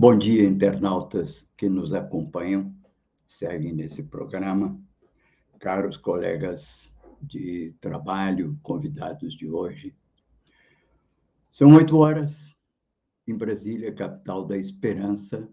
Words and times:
Bom 0.00 0.16
dia, 0.16 0.48
internautas 0.48 1.46
que 1.58 1.68
nos 1.68 1.92
acompanham, 1.92 2.74
seguem 3.26 3.74
nesse 3.74 4.02
programa, 4.02 4.80
caros 5.58 5.98
colegas 5.98 6.90
de 7.20 7.74
trabalho, 7.82 8.58
convidados 8.62 9.34
de 9.34 9.46
hoje. 9.46 9.94
São 11.52 11.74
oito 11.74 11.98
horas 11.98 12.56
em 13.28 13.36
Brasília, 13.36 13.92
capital 13.92 14.46
da 14.46 14.56
esperança. 14.56 15.46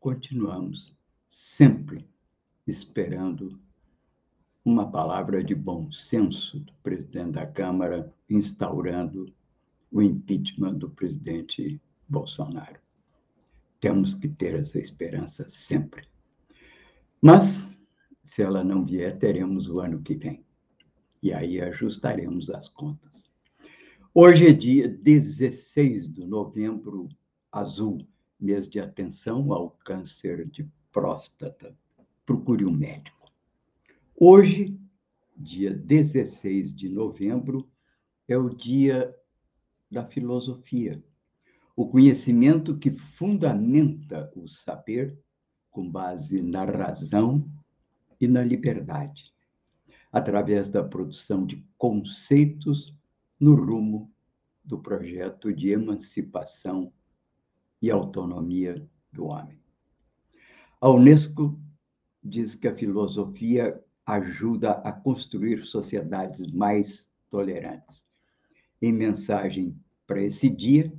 Continuamos 0.00 0.92
sempre 1.28 2.04
esperando 2.66 3.60
uma 4.64 4.90
palavra 4.90 5.40
de 5.40 5.54
bom 5.54 5.88
senso 5.92 6.58
do 6.58 6.72
presidente 6.82 7.34
da 7.34 7.46
Câmara, 7.46 8.12
instaurando 8.28 9.32
o 9.88 10.02
impeachment 10.02 10.74
do 10.78 10.90
presidente 10.90 11.80
Bolsonaro. 12.08 12.82
Temos 13.82 14.14
que 14.14 14.28
ter 14.28 14.54
essa 14.54 14.78
esperança 14.78 15.48
sempre. 15.48 16.06
Mas, 17.20 17.68
se 18.22 18.40
ela 18.40 18.62
não 18.62 18.86
vier, 18.86 19.18
teremos 19.18 19.68
o 19.68 19.80
ano 19.80 20.00
que 20.00 20.14
vem. 20.14 20.46
E 21.20 21.32
aí 21.32 21.60
ajustaremos 21.60 22.48
as 22.48 22.68
contas. 22.68 23.28
Hoje 24.14 24.46
é 24.46 24.52
dia 24.52 24.88
16 24.88 26.14
de 26.14 26.24
novembro, 26.24 27.08
azul, 27.50 28.06
mês 28.38 28.68
de 28.68 28.78
atenção 28.78 29.52
ao 29.52 29.70
câncer 29.84 30.48
de 30.48 30.64
próstata. 30.92 31.76
Procure 32.24 32.64
um 32.64 32.70
médico. 32.70 33.32
Hoje, 34.14 34.78
dia 35.36 35.74
16 35.74 36.72
de 36.72 36.88
novembro, 36.88 37.68
é 38.28 38.38
o 38.38 38.48
dia 38.48 39.12
da 39.90 40.06
filosofia 40.06 41.02
o 41.74 41.88
conhecimento 41.88 42.76
que 42.78 42.90
fundamenta 42.90 44.30
o 44.36 44.46
saber 44.48 45.18
com 45.70 45.90
base 45.90 46.42
na 46.42 46.64
razão 46.64 47.50
e 48.20 48.28
na 48.28 48.42
liberdade, 48.42 49.34
através 50.12 50.68
da 50.68 50.84
produção 50.84 51.46
de 51.46 51.66
conceitos 51.78 52.94
no 53.40 53.54
rumo 53.54 54.12
do 54.62 54.78
projeto 54.78 55.52
de 55.52 55.70
emancipação 55.70 56.92
e 57.80 57.90
autonomia 57.90 58.86
do 59.10 59.26
homem. 59.26 59.58
A 60.80 60.90
Unesco 60.90 61.58
diz 62.22 62.54
que 62.54 62.68
a 62.68 62.76
filosofia 62.76 63.82
ajuda 64.06 64.72
a 64.72 64.92
construir 64.92 65.64
sociedades 65.64 66.52
mais 66.52 67.10
tolerantes. 67.30 68.06
Em 68.80 68.92
mensagem 68.92 69.76
para 70.06 70.22
esse 70.22 70.48
dia, 70.48 70.92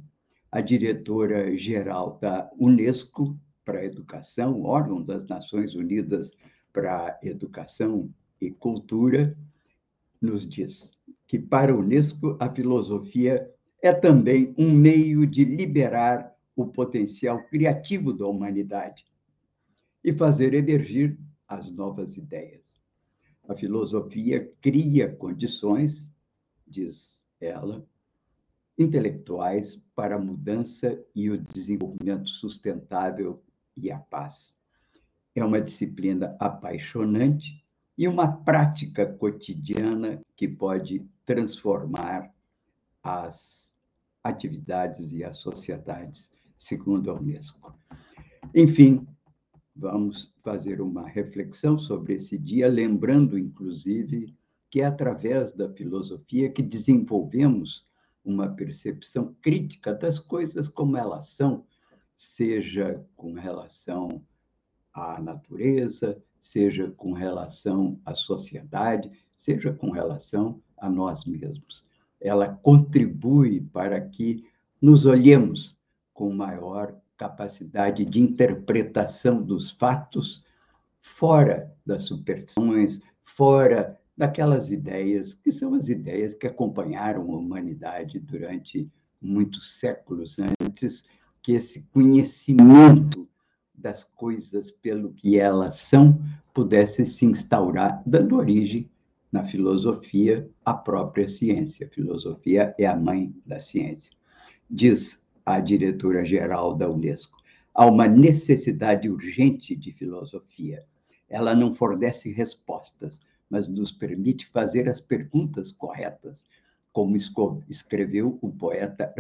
a 0.53 0.61
diretora-geral 0.61 2.19
da 2.21 2.47
Unesco 2.59 3.35
para 3.65 3.79
a 3.79 3.85
Educação, 3.85 4.61
órgão 4.61 5.01
das 5.01 5.25
Nações 5.25 5.73
Unidas 5.73 6.31
para 6.71 7.07
a 7.07 7.19
Educação 7.23 8.13
e 8.39 8.51
Cultura, 8.51 9.35
nos 10.21 10.47
diz 10.47 10.95
que 11.25 11.39
para 11.39 11.71
a 11.71 11.75
Unesco 11.75 12.37
a 12.39 12.53
filosofia 12.53 13.49
é 13.81 13.91
também 13.91 14.53
um 14.55 14.71
meio 14.71 15.25
de 15.25 15.43
liberar 15.43 16.31
o 16.55 16.67
potencial 16.67 17.43
criativo 17.45 18.13
da 18.13 18.27
humanidade 18.27 19.07
e 20.03 20.13
fazer 20.13 20.53
emergir 20.53 21.17
as 21.47 21.71
novas 21.71 22.15
ideias. 22.15 22.79
A 23.49 23.55
filosofia 23.55 24.53
cria 24.61 25.11
condições, 25.11 26.07
diz 26.67 27.23
ela, 27.41 27.83
intelectuais 28.77 29.81
para 29.95 30.15
a 30.15 30.19
mudança 30.19 30.99
e 31.15 31.29
o 31.29 31.37
desenvolvimento 31.37 32.29
sustentável 32.29 33.41
e 33.75 33.91
a 33.91 33.99
paz. 33.99 34.55
É 35.35 35.43
uma 35.43 35.61
disciplina 35.61 36.35
apaixonante 36.39 37.63
e 37.97 38.07
uma 38.07 38.31
prática 38.31 39.05
cotidiana 39.05 40.21
que 40.35 40.47
pode 40.47 41.05
transformar 41.25 42.31
as 43.03 43.71
atividades 44.23 45.11
e 45.11 45.23
as 45.23 45.37
sociedades, 45.37 46.31
segundo 46.57 47.11
a 47.11 47.15
Unesco. 47.15 47.75
Enfim, 48.55 49.07
vamos 49.75 50.33
fazer 50.43 50.81
uma 50.81 51.07
reflexão 51.07 51.77
sobre 51.77 52.15
esse 52.15 52.37
dia, 52.37 52.67
lembrando, 52.67 53.37
inclusive, 53.37 54.33
que 54.69 54.81
é 54.81 54.85
através 54.85 55.53
da 55.53 55.69
filosofia 55.69 56.49
que 56.49 56.63
desenvolvemos 56.63 57.85
uma 58.23 58.49
percepção 58.49 59.35
crítica 59.41 59.93
das 59.93 60.17
coisas 60.19 60.69
como 60.69 60.97
elas 60.97 61.27
são, 61.29 61.65
seja 62.15 63.03
com 63.15 63.33
relação 63.33 64.21
à 64.93 65.21
natureza, 65.21 66.21
seja 66.39 66.91
com 66.91 67.13
relação 67.13 67.99
à 68.05 68.15
sociedade, 68.15 69.11
seja 69.35 69.73
com 69.73 69.91
relação 69.91 70.61
a 70.77 70.89
nós 70.89 71.25
mesmos. 71.25 71.85
Ela 72.19 72.47
contribui 72.47 73.61
para 73.61 73.99
que 73.99 74.45
nos 74.81 75.05
olhemos 75.05 75.77
com 76.13 76.33
maior 76.33 76.95
capacidade 77.17 78.05
de 78.05 78.19
interpretação 78.19 79.41
dos 79.41 79.71
fatos, 79.71 80.43
fora 80.99 81.73
das 81.85 82.03
superstições, 82.03 83.01
fora 83.23 83.99
daquelas 84.15 84.71
ideias 84.71 85.33
que 85.33 85.51
são 85.51 85.73
as 85.73 85.89
ideias 85.89 86.33
que 86.33 86.47
acompanharam 86.47 87.21
a 87.31 87.37
humanidade 87.37 88.19
durante 88.19 88.89
muitos 89.21 89.79
séculos 89.79 90.37
antes 90.61 91.05
que 91.41 91.53
esse 91.53 91.83
conhecimento 91.91 93.27
das 93.73 94.03
coisas 94.03 94.71
pelo 94.71 95.13
que 95.13 95.37
elas 95.37 95.77
são 95.77 96.19
pudesse 96.53 97.05
se 97.05 97.25
instaurar, 97.25 98.01
dando 98.05 98.37
origem 98.37 98.89
na 99.31 99.43
filosofia 99.45 100.47
à 100.63 100.73
própria 100.73 101.27
ciência. 101.27 101.87
A 101.87 101.89
filosofia 101.89 102.75
é 102.77 102.85
a 102.85 102.95
mãe 102.95 103.33
da 103.45 103.59
ciência. 103.59 104.11
Diz 104.69 105.21
a 105.45 105.59
diretora-geral 105.59 106.75
da 106.75 106.89
Unesco, 106.89 107.37
há 107.73 107.85
uma 107.85 108.07
necessidade 108.07 109.09
urgente 109.09 109.75
de 109.75 109.91
filosofia. 109.91 110.85
Ela 111.27 111.55
não 111.55 111.73
fornece 111.75 112.31
respostas, 112.31 113.19
mas 113.53 113.69
nos 113.69 113.91
permite 113.91 114.47
fazer 114.47 114.89
as 114.89 114.99
perguntas 114.99 115.71
corretas, 115.71 116.43
como 116.91 117.15
escreveu 117.69 118.39
o 118.41 118.51
poeta 118.51 119.13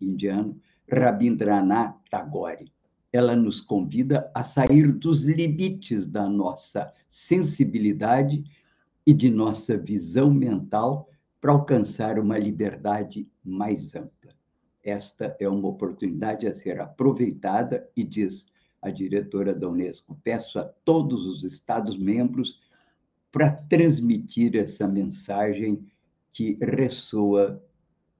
indiano 0.00 0.56
Rabindranath 0.88 1.96
Tagore. 2.08 2.72
Ela 3.12 3.34
nos 3.34 3.60
convida 3.60 4.30
a 4.32 4.44
sair 4.44 4.92
dos 4.92 5.24
limites 5.24 6.06
da 6.06 6.28
nossa 6.28 6.92
sensibilidade 7.08 8.44
e 9.04 9.12
de 9.12 9.28
nossa 9.28 9.76
visão 9.76 10.32
mental 10.32 11.10
para 11.40 11.50
alcançar 11.50 12.16
uma 12.16 12.38
liberdade 12.38 13.28
mais 13.44 13.92
ampla. 13.96 14.32
Esta 14.84 15.36
é 15.40 15.48
uma 15.48 15.66
oportunidade 15.66 16.46
a 16.46 16.54
ser 16.54 16.80
aproveitada 16.80 17.90
e 17.96 18.04
diz 18.04 18.46
a 18.80 18.88
diretora 18.88 19.52
da 19.52 19.68
Unesco: 19.68 20.16
peço 20.22 20.60
a 20.60 20.64
todos 20.84 21.26
os 21.26 21.42
Estados-membros 21.42 22.69
para 23.30 23.50
transmitir 23.50 24.56
essa 24.56 24.88
mensagem 24.88 25.86
que 26.32 26.58
ressoa 26.60 27.62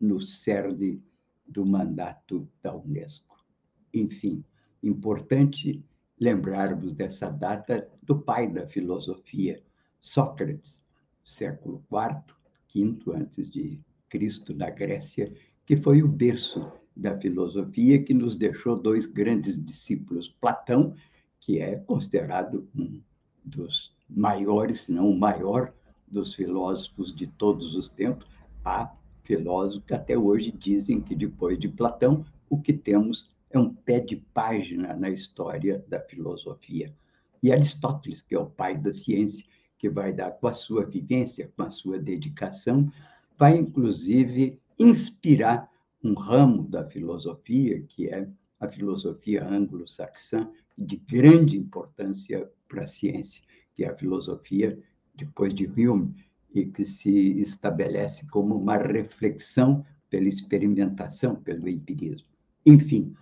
no 0.00 0.20
cerne 0.20 1.02
do 1.46 1.66
mandato 1.66 2.48
da 2.62 2.74
Unesco. 2.74 3.36
Enfim, 3.92 4.44
importante 4.82 5.84
lembrarmos 6.18 6.92
dessa 6.92 7.28
data 7.28 7.88
do 8.02 8.20
pai 8.20 8.48
da 8.48 8.66
filosofia, 8.66 9.62
Sócrates, 10.00 10.82
século 11.24 11.84
IV, 11.90 12.34
V 12.74 13.12
antes 13.14 13.50
de 13.50 13.80
Cristo 14.08 14.54
na 14.54 14.70
Grécia, 14.70 15.32
que 15.64 15.76
foi 15.76 16.02
o 16.02 16.08
berço 16.08 16.70
da 16.96 17.18
filosofia 17.18 18.02
que 18.02 18.12
nos 18.12 18.36
deixou 18.36 18.76
dois 18.76 19.06
grandes 19.06 19.62
discípulos, 19.62 20.28
Platão, 20.40 20.94
que 21.38 21.58
é 21.58 21.76
considerado 21.76 22.68
um 22.74 23.00
dos 23.44 23.94
maiores, 24.10 24.82
se 24.82 24.92
não 24.92 25.10
o 25.10 25.18
maior 25.18 25.72
dos 26.06 26.34
filósofos 26.34 27.14
de 27.14 27.26
todos 27.26 27.74
os 27.74 27.88
tempos. 27.88 28.26
Há 28.64 28.92
filósofos 29.22 29.84
que 29.86 29.94
até 29.94 30.18
hoje 30.18 30.50
dizem 30.50 31.00
que 31.00 31.14
depois 31.14 31.58
de 31.58 31.68
Platão, 31.68 32.24
o 32.48 32.60
que 32.60 32.72
temos 32.72 33.30
é 33.50 33.58
um 33.58 33.72
pé 33.72 34.00
de 34.00 34.16
página 34.16 34.94
na 34.94 35.10
história 35.10 35.84
da 35.88 36.00
filosofia. 36.00 36.94
E 37.42 37.52
Aristóteles, 37.52 38.22
que 38.22 38.34
é 38.34 38.38
o 38.38 38.46
pai 38.46 38.76
da 38.76 38.92
ciência, 38.92 39.44
que 39.78 39.88
vai 39.88 40.12
dar 40.12 40.32
com 40.32 40.46
a 40.46 40.52
sua 40.52 40.84
vivência, 40.84 41.50
com 41.56 41.62
a 41.62 41.70
sua 41.70 41.98
dedicação, 41.98 42.92
vai 43.38 43.56
inclusive 43.56 44.60
inspirar 44.78 45.70
um 46.02 46.14
ramo 46.14 46.64
da 46.64 46.84
filosofia, 46.84 47.82
que 47.88 48.08
é 48.08 48.28
a 48.58 48.68
filosofia 48.68 49.46
anglo-saxã, 49.46 50.50
de 50.76 50.96
grande 50.96 51.56
importância 51.56 52.50
para 52.68 52.84
a 52.84 52.86
ciência, 52.86 53.42
que 53.74 53.84
é 53.84 53.88
a 53.88 53.96
filosofia, 53.96 54.78
depois 55.14 55.54
de 55.54 55.66
Hume, 55.66 56.14
e 56.52 56.66
que 56.66 56.84
se 56.84 57.40
estabelece 57.40 58.28
como 58.28 58.56
uma 58.56 58.76
reflexão 58.76 59.84
pela 60.08 60.28
experimentação, 60.28 61.36
pelo 61.36 61.68
empirismo. 61.68 62.28
Enfim, 62.66 63.14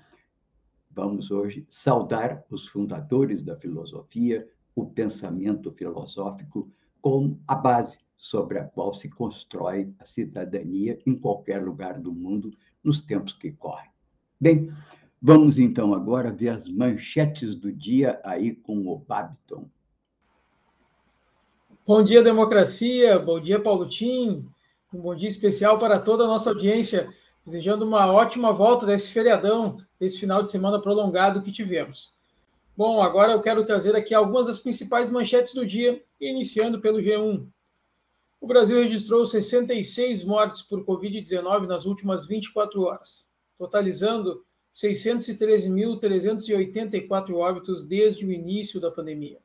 vamos 0.90 1.30
hoje 1.30 1.66
saudar 1.68 2.44
os 2.50 2.66
fundadores 2.66 3.42
da 3.42 3.56
filosofia, 3.56 4.48
o 4.74 4.86
pensamento 4.86 5.70
filosófico, 5.72 6.70
como 7.00 7.40
a 7.46 7.54
base 7.54 7.98
sobre 8.16 8.58
a 8.58 8.64
qual 8.64 8.92
se 8.92 9.08
constrói 9.08 9.94
a 9.98 10.04
cidadania 10.04 10.98
em 11.06 11.16
qualquer 11.16 11.64
lugar 11.64 12.00
do 12.00 12.12
mundo 12.12 12.52
nos 12.82 13.00
tempos 13.00 13.32
que 13.32 13.52
correm. 13.52 13.90
Bem, 14.40 14.72
vamos 15.22 15.58
então 15.58 15.94
agora 15.94 16.32
ver 16.32 16.48
as 16.48 16.68
manchetes 16.68 17.54
do 17.54 17.72
dia 17.72 18.20
aí 18.24 18.54
com 18.54 18.88
o 18.88 18.98
Babiton. 18.98 19.68
Bom 21.88 22.02
dia, 22.02 22.22
democracia. 22.22 23.18
Bom 23.18 23.40
dia, 23.40 23.58
Paulo 23.58 23.88
Tim. 23.88 24.46
Um 24.92 25.00
bom 25.00 25.14
dia 25.14 25.26
especial 25.26 25.78
para 25.78 25.98
toda 25.98 26.24
a 26.24 26.26
nossa 26.26 26.50
audiência, 26.50 27.08
desejando 27.42 27.82
uma 27.82 28.12
ótima 28.12 28.52
volta 28.52 28.84
desse 28.84 29.10
feriadão, 29.10 29.78
desse 29.98 30.20
final 30.20 30.42
de 30.42 30.50
semana 30.50 30.82
prolongado 30.82 31.40
que 31.40 31.50
tivemos. 31.50 32.14
Bom, 32.76 33.00
agora 33.00 33.32
eu 33.32 33.40
quero 33.40 33.64
trazer 33.64 33.96
aqui 33.96 34.12
algumas 34.12 34.48
das 34.48 34.58
principais 34.58 35.10
manchetes 35.10 35.54
do 35.54 35.64
dia, 35.64 36.04
iniciando 36.20 36.78
pelo 36.78 36.98
G1. 36.98 37.48
O 38.38 38.46
Brasil 38.46 38.82
registrou 38.82 39.24
66 39.24 40.24
mortes 40.24 40.60
por 40.60 40.84
Covid-19 40.84 41.66
nas 41.66 41.86
últimas 41.86 42.26
24 42.26 42.82
horas, 42.82 43.30
totalizando 43.56 44.44
613.384 44.74 47.34
óbitos 47.34 47.86
desde 47.86 48.26
o 48.26 48.30
início 48.30 48.78
da 48.78 48.90
pandemia. 48.90 49.40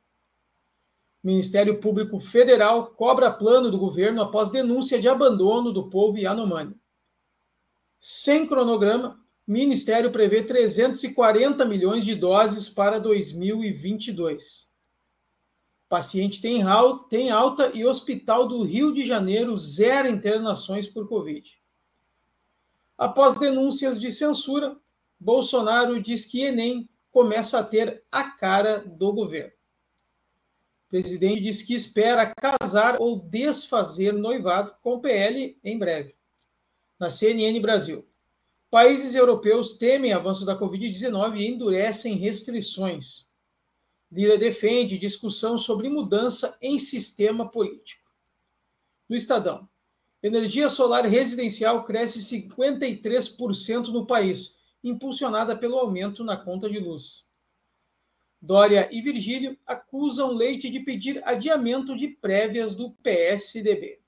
Ministério 1.24 1.80
Público 1.80 2.20
Federal 2.20 2.88
cobra 2.88 3.32
plano 3.32 3.70
do 3.70 3.78
governo 3.78 4.20
após 4.20 4.50
denúncia 4.50 5.00
de 5.00 5.08
abandono 5.08 5.72
do 5.72 5.88
povo 5.88 6.18
Yanomami. 6.18 6.78
Sem 7.98 8.46
cronograma, 8.46 9.18
Ministério 9.46 10.12
prevê 10.12 10.42
340 10.42 11.64
milhões 11.64 12.04
de 12.04 12.14
doses 12.14 12.68
para 12.68 12.98
2022. 12.98 14.70
Paciente 15.88 16.42
tem, 16.42 16.62
tem 17.08 17.30
alta 17.30 17.70
e 17.72 17.86
Hospital 17.86 18.46
do 18.46 18.62
Rio 18.62 18.92
de 18.92 19.06
Janeiro 19.06 19.56
zero 19.56 20.08
internações 20.08 20.86
por 20.86 21.08
Covid. 21.08 21.58
Após 22.98 23.38
denúncias 23.38 23.98
de 23.98 24.12
censura, 24.12 24.76
Bolsonaro 25.18 26.02
diz 26.02 26.26
que 26.26 26.42
Enem 26.42 26.86
começa 27.10 27.60
a 27.60 27.64
ter 27.64 28.04
a 28.12 28.24
cara 28.24 28.80
do 28.80 29.10
governo 29.10 29.54
presidente 30.94 31.40
diz 31.40 31.60
que 31.60 31.74
espera 31.74 32.32
casar 32.32 33.00
ou 33.00 33.18
desfazer 33.18 34.12
noivado 34.12 34.76
com 34.80 35.00
PL 35.00 35.58
em 35.64 35.76
breve. 35.76 36.14
Na 37.00 37.10
CNN 37.10 37.58
Brasil. 37.58 38.06
Países 38.70 39.16
europeus 39.16 39.76
temem 39.76 40.12
avanço 40.12 40.46
da 40.46 40.56
Covid-19 40.56 41.38
e 41.38 41.48
endurecem 41.48 42.14
restrições. 42.14 43.28
Lira 44.08 44.38
defende 44.38 44.96
discussão 44.96 45.58
sobre 45.58 45.88
mudança 45.88 46.56
em 46.62 46.78
sistema 46.78 47.50
político. 47.50 48.08
No 49.08 49.16
Estadão. 49.16 49.68
Energia 50.22 50.70
solar 50.70 51.04
residencial 51.06 51.84
cresce 51.84 52.20
53% 52.20 53.88
no 53.88 54.06
país, 54.06 54.60
impulsionada 54.84 55.56
pelo 55.56 55.76
aumento 55.76 56.22
na 56.22 56.36
conta 56.36 56.70
de 56.70 56.78
luz. 56.78 57.28
Dória 58.44 58.90
e 58.92 59.00
Virgílio 59.00 59.58
acusam 59.66 60.30
Leite 60.30 60.68
de 60.68 60.78
pedir 60.80 61.26
adiamento 61.26 61.96
de 61.96 62.08
prévias 62.08 62.74
do 62.74 62.90
PSDB. 62.90 64.02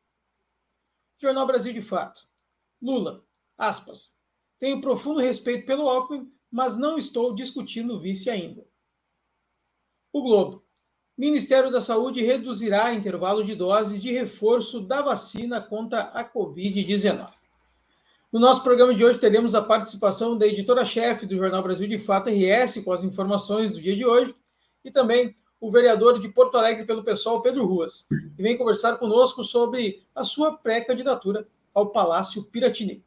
Jornal 1.17 1.47
Brasil 1.47 1.73
de 1.73 1.81
Fato. 1.81 2.29
Lula, 2.81 3.25
aspas, 3.57 4.21
tenho 4.59 4.83
profundo 4.83 5.21
respeito 5.21 5.65
pelo 5.65 5.89
Alckmin, 5.89 6.31
mas 6.51 6.77
não 6.77 6.99
estou 6.99 7.35
discutindo 7.35 7.95
o 7.95 7.99
vice 7.99 8.29
ainda. 8.29 8.67
O 10.13 10.23
Globo. 10.23 10.67
Ministério 11.17 11.71
da 11.71 11.81
Saúde 11.81 12.21
reduzirá 12.21 12.93
intervalo 12.93 13.43
de 13.43 13.55
doses 13.55 14.03
de 14.03 14.13
reforço 14.13 14.83
da 14.83 15.01
vacina 15.01 15.63
contra 15.63 16.03
a 16.03 16.23
Covid-19. 16.31 17.33
No 18.37 18.41
nosso 18.41 18.63
programa 18.63 18.95
de 18.95 19.03
hoje 19.03 19.19
teremos 19.19 19.55
a 19.55 19.63
participação 19.63 20.37
da 20.37 20.47
editora-chefe 20.47 21.25
do 21.25 21.39
Jornal 21.39 21.63
Brasil 21.63 21.89
de 21.89 21.99
Fato 21.99 22.29
RS 22.29 22.85
com 22.85 22.93
as 22.93 23.03
informações 23.03 23.73
do 23.73 23.81
dia 23.81 23.97
de 23.97 24.05
hoje 24.05 24.35
e 24.85 24.91
também 24.91 25.35
o 25.59 25.71
vereador 25.71 26.21
de 26.21 26.29
Porto 26.29 26.59
Alegre 26.59 26.85
pelo 26.85 27.03
pessoal, 27.03 27.41
Pedro 27.41 27.65
Ruas, 27.65 28.07
que 28.37 28.43
vem 28.43 28.59
conversar 28.59 28.99
conosco 28.99 29.43
sobre 29.43 30.03
a 30.15 30.23
sua 30.23 30.55
pré-candidatura 30.55 31.49
ao 31.73 31.87
Palácio 31.87 32.45
Piratini. 32.45 33.03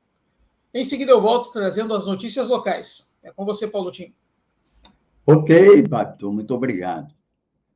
Em 0.74 0.84
seguida 0.84 1.12
eu 1.12 1.22
volto 1.22 1.52
trazendo 1.52 1.94
as 1.94 2.08
notícias 2.08 2.48
locais. 2.48 3.14
É 3.22 3.31
com 3.31 3.46
você, 3.46 3.68
Paulo 3.68 3.92
Tim. 3.92 4.12
Ok, 5.28 5.84
Bato, 5.84 6.34
muito 6.34 6.56
obrigado. 6.56 7.14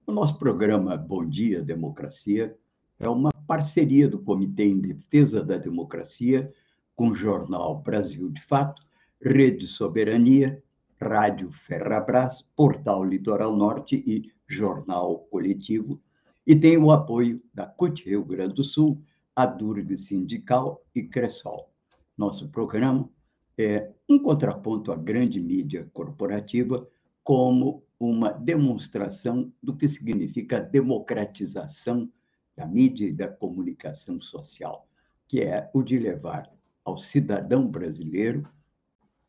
O 0.07 0.11
nosso 0.11 0.39
programa 0.39 0.97
Bom 0.97 1.23
Dia 1.23 1.61
Democracia 1.61 2.57
é 3.00 3.07
uma 3.07 3.29
parceria 3.45 4.07
do 4.07 4.17
Comitê 4.17 4.63
em 4.63 4.79
Defesa 4.79 5.44
da 5.44 5.55
Democracia 5.55 6.51
com 6.95 7.09
o 7.09 7.15
jornal 7.15 7.81
Brasil 7.81 8.29
de 8.29 8.41
Fato, 8.41 8.81
Rede 9.21 9.67
Soberania, 9.67 10.61
Rádio 11.01 11.51
Ferrabras, 11.51 12.41
Portal 12.55 13.03
Litoral 13.03 13.55
Norte 13.55 14.03
e 14.05 14.31
Jornal 14.47 15.19
Coletivo, 15.31 16.01
e 16.45 16.55
tem 16.55 16.77
o 16.77 16.91
apoio 16.91 17.41
da 17.53 17.65
CUT 17.65 18.05
Rio 18.05 18.23
Grande 18.23 18.55
do 18.55 18.63
Sul, 18.63 19.01
a 19.35 19.45
Durg 19.45 19.97
Sindical 19.97 20.83
e 20.93 21.03
Cressol. 21.03 21.69
Nosso 22.17 22.49
programa 22.49 23.09
é 23.57 23.91
um 24.09 24.19
contraponto 24.19 24.91
à 24.91 24.95
grande 24.95 25.39
mídia 25.39 25.89
corporativa 25.93 26.88
como 27.23 27.83
uma 28.00 28.31
demonstração 28.31 29.51
do 29.62 29.75
que 29.75 29.88
significa 29.88 30.57
a 30.57 30.62
democratização 30.62 32.12
da 32.55 32.65
mídia 32.65 33.07
e 33.07 33.13
da 33.13 33.27
comunicação 33.27 34.21
social, 34.21 34.88
que 35.27 35.41
é 35.41 35.69
o 35.73 35.81
de 35.81 35.97
levar 35.97 36.51
ao 36.83 36.97
cidadão 36.97 37.67
brasileiro 37.67 38.47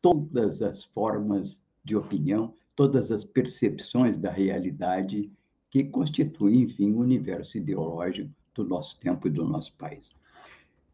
todas 0.01 0.61
as 0.61 0.83
formas 0.83 1.63
de 1.83 1.95
opinião, 1.95 2.53
todas 2.75 3.11
as 3.11 3.23
percepções 3.23 4.17
da 4.17 4.31
realidade 4.31 5.31
que 5.69 5.83
constituem, 5.83 6.61
enfim, 6.61 6.93
o 6.93 6.99
universo 6.99 7.57
ideológico 7.57 8.29
do 8.53 8.63
nosso 8.63 8.99
tempo 8.99 9.27
e 9.27 9.31
do 9.31 9.45
nosso 9.45 9.73
país. 9.73 10.15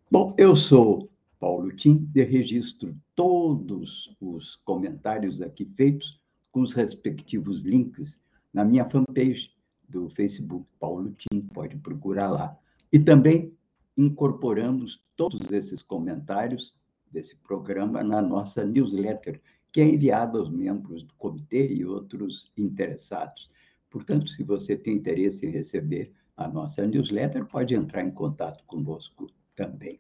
Bom, 0.09 0.33
eu 0.37 0.55
sou 0.55 1.09
Paulo 1.39 1.75
Tim, 1.75 2.09
e 2.13 2.23
registro 2.23 2.95
todos 3.15 4.15
os 4.21 4.55
comentários 4.57 5.41
aqui 5.41 5.65
feitos 5.65 6.21
com 6.51 6.61
os 6.61 6.73
respectivos 6.73 7.63
links 7.63 8.19
na 8.53 8.63
minha 8.63 8.87
fanpage 8.87 9.51
do 9.89 10.09
Facebook, 10.09 10.65
Paulo 10.79 11.15
Tim, 11.17 11.41
pode 11.53 11.77
procurar 11.77 12.29
lá. 12.29 12.57
E 12.93 12.99
também 12.99 13.53
incorporamos 13.97 15.03
todos 15.15 15.51
esses 15.51 15.83
comentários 15.83 16.75
desse 17.11 17.35
programa 17.37 18.03
na 18.03 18.21
nossa 18.21 18.65
newsletter, 18.65 19.41
que 19.71 19.81
é 19.81 19.87
enviada 19.87 20.37
aos 20.37 20.49
membros 20.49 21.03
do 21.03 21.13
comitê 21.15 21.73
e 21.73 21.85
outros 21.85 22.51
interessados. 22.57 23.49
Portanto, 23.89 24.29
se 24.29 24.43
você 24.43 24.75
tem 24.75 24.95
interesse 24.95 25.45
em 25.45 25.49
receber 25.49 26.13
a 26.35 26.47
nossa 26.47 26.85
newsletter, 26.87 27.45
pode 27.45 27.75
entrar 27.75 28.03
em 28.03 28.11
contato 28.11 28.63
conosco 28.65 29.27
também. 29.55 29.99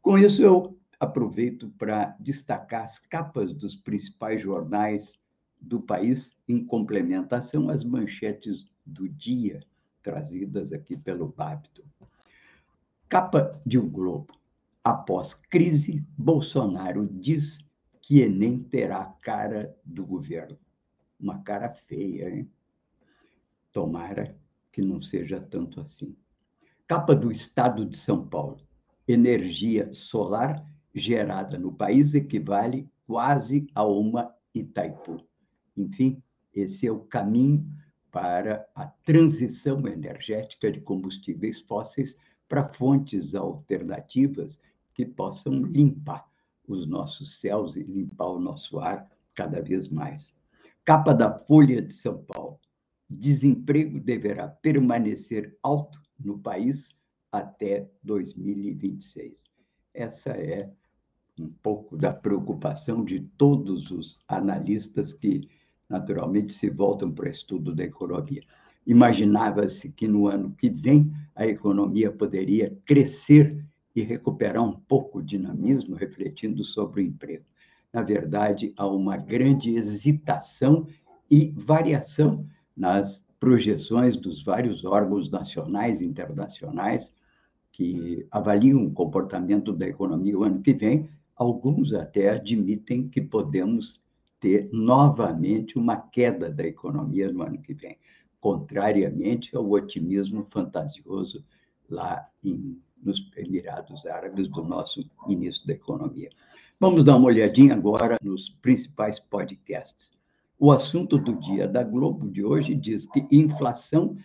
Com 0.00 0.18
isso, 0.18 0.42
eu 0.42 0.78
aproveito 0.98 1.68
para 1.78 2.16
destacar 2.18 2.84
as 2.84 2.98
capas 2.98 3.54
dos 3.54 3.76
principais 3.76 4.42
jornais 4.42 5.18
do 5.60 5.80
país, 5.80 6.36
em 6.48 6.64
complementação 6.64 7.68
às 7.68 7.84
manchetes 7.84 8.66
do 8.84 9.08
dia, 9.08 9.60
trazidas 10.02 10.72
aqui 10.72 10.96
pelo 10.96 11.28
Babito. 11.28 11.84
Capa 13.08 13.58
de 13.64 13.78
O 13.78 13.88
Globo. 13.88 14.34
Após 14.84 15.32
crise, 15.32 16.06
Bolsonaro 16.16 17.08
diz 17.10 17.64
que 18.02 18.20
Enem 18.20 18.62
terá 18.62 19.00
a 19.00 19.06
cara 19.06 19.74
do 19.82 20.04
governo. 20.04 20.58
Uma 21.18 21.42
cara 21.42 21.70
feia, 21.70 22.28
hein? 22.28 22.50
Tomara 23.72 24.38
que 24.70 24.82
não 24.82 25.00
seja 25.00 25.40
tanto 25.40 25.80
assim. 25.80 26.14
Capa 26.86 27.14
do 27.14 27.32
Estado 27.32 27.86
de 27.86 27.96
São 27.96 28.28
Paulo. 28.28 28.60
Energia 29.06 29.88
solar 29.94 30.62
gerada 30.94 31.58
no 31.58 31.72
país 31.72 32.14
equivale 32.14 32.90
quase 33.06 33.66
a 33.74 33.86
uma 33.86 34.34
Itaipu. 34.54 35.26
Enfim, 35.74 36.22
esse 36.52 36.86
é 36.86 36.92
o 36.92 37.00
caminho 37.00 37.66
para 38.10 38.68
a 38.74 38.86
transição 38.86 39.86
energética 39.88 40.70
de 40.70 40.80
combustíveis 40.82 41.60
fósseis 41.60 42.14
para 42.48 42.68
fontes 42.68 43.34
alternativas 43.34 44.60
que 44.94 45.04
possam 45.04 45.62
limpar 45.62 46.26
os 46.66 46.86
nossos 46.86 47.38
céus 47.38 47.76
e 47.76 47.82
limpar 47.82 48.26
o 48.26 48.40
nosso 48.40 48.78
ar 48.78 49.08
cada 49.34 49.60
vez 49.62 49.88
mais. 49.88 50.34
Capa 50.84 51.12
da 51.12 51.30
Folha 51.30 51.80
de 51.80 51.92
São 51.94 52.18
Paulo. 52.24 52.58
Desemprego 53.08 54.00
deverá 54.00 54.48
permanecer 54.48 55.56
alto 55.62 56.00
no 56.18 56.38
país 56.38 56.96
até 57.30 57.88
2026. 58.02 59.42
Essa 59.94 60.30
é 60.30 60.70
um 61.38 61.48
pouco 61.62 61.96
da 61.96 62.12
preocupação 62.12 63.04
de 63.04 63.20
todos 63.38 63.90
os 63.90 64.18
analistas 64.26 65.12
que, 65.12 65.48
naturalmente, 65.88 66.52
se 66.52 66.68
voltam 66.68 67.12
para 67.12 67.28
o 67.28 67.30
estudo 67.30 67.74
da 67.74 67.84
economia. 67.84 68.42
Imaginava-se 68.86 69.90
que 69.90 70.08
no 70.08 70.26
ano 70.26 70.54
que 70.56 70.70
vem 70.70 71.12
a 71.34 71.46
economia 71.46 72.10
poderia 72.10 72.76
crescer 72.84 73.64
e 73.94 74.02
recuperar 74.02 74.62
um 74.62 74.72
pouco 74.72 75.18
o 75.18 75.22
dinamismo, 75.22 75.94
refletindo 75.94 76.64
sobre 76.64 77.02
o 77.02 77.04
emprego. 77.04 77.44
Na 77.92 78.02
verdade, 78.02 78.72
há 78.76 78.86
uma 78.86 79.16
grande 79.16 79.74
hesitação 79.74 80.86
e 81.30 81.52
variação 81.56 82.46
nas 82.76 83.24
projeções 83.40 84.16
dos 84.16 84.42
vários 84.42 84.84
órgãos 84.84 85.30
nacionais 85.30 86.00
e 86.00 86.06
internacionais 86.06 87.14
que 87.72 88.26
avaliam 88.30 88.82
o 88.84 88.92
comportamento 88.92 89.72
da 89.72 89.86
economia 89.86 90.38
o 90.38 90.42
ano 90.42 90.60
que 90.60 90.72
vem. 90.72 91.08
Alguns 91.36 91.92
até 91.92 92.30
admitem 92.30 93.08
que 93.08 93.20
podemos 93.20 94.04
ter 94.40 94.68
novamente 94.72 95.78
uma 95.78 95.96
queda 95.96 96.50
da 96.50 96.66
economia 96.66 97.30
no 97.30 97.42
ano 97.42 97.58
que 97.58 97.74
vem, 97.74 97.96
contrariamente 98.40 99.56
ao 99.56 99.68
otimismo 99.70 100.46
fantasioso 100.50 101.44
lá 101.88 102.28
em 102.44 102.80
nos 103.02 103.30
Emirados 103.36 104.06
Árabes 104.06 104.48
do 104.48 104.62
nosso 104.64 105.08
ministro 105.26 105.66
da 105.66 105.72
Economia. 105.72 106.30
Vamos 106.80 107.04
dar 107.04 107.16
uma 107.16 107.26
olhadinha 107.26 107.74
agora 107.74 108.18
nos 108.22 108.48
principais 108.48 109.18
podcasts. 109.18 110.12
O 110.58 110.72
assunto 110.72 111.18
do 111.18 111.34
dia 111.36 111.68
da 111.68 111.82
Globo 111.82 112.28
de 112.28 112.44
hoje 112.44 112.74
diz 112.74 113.06
que 113.06 113.26
inflação 113.30 114.16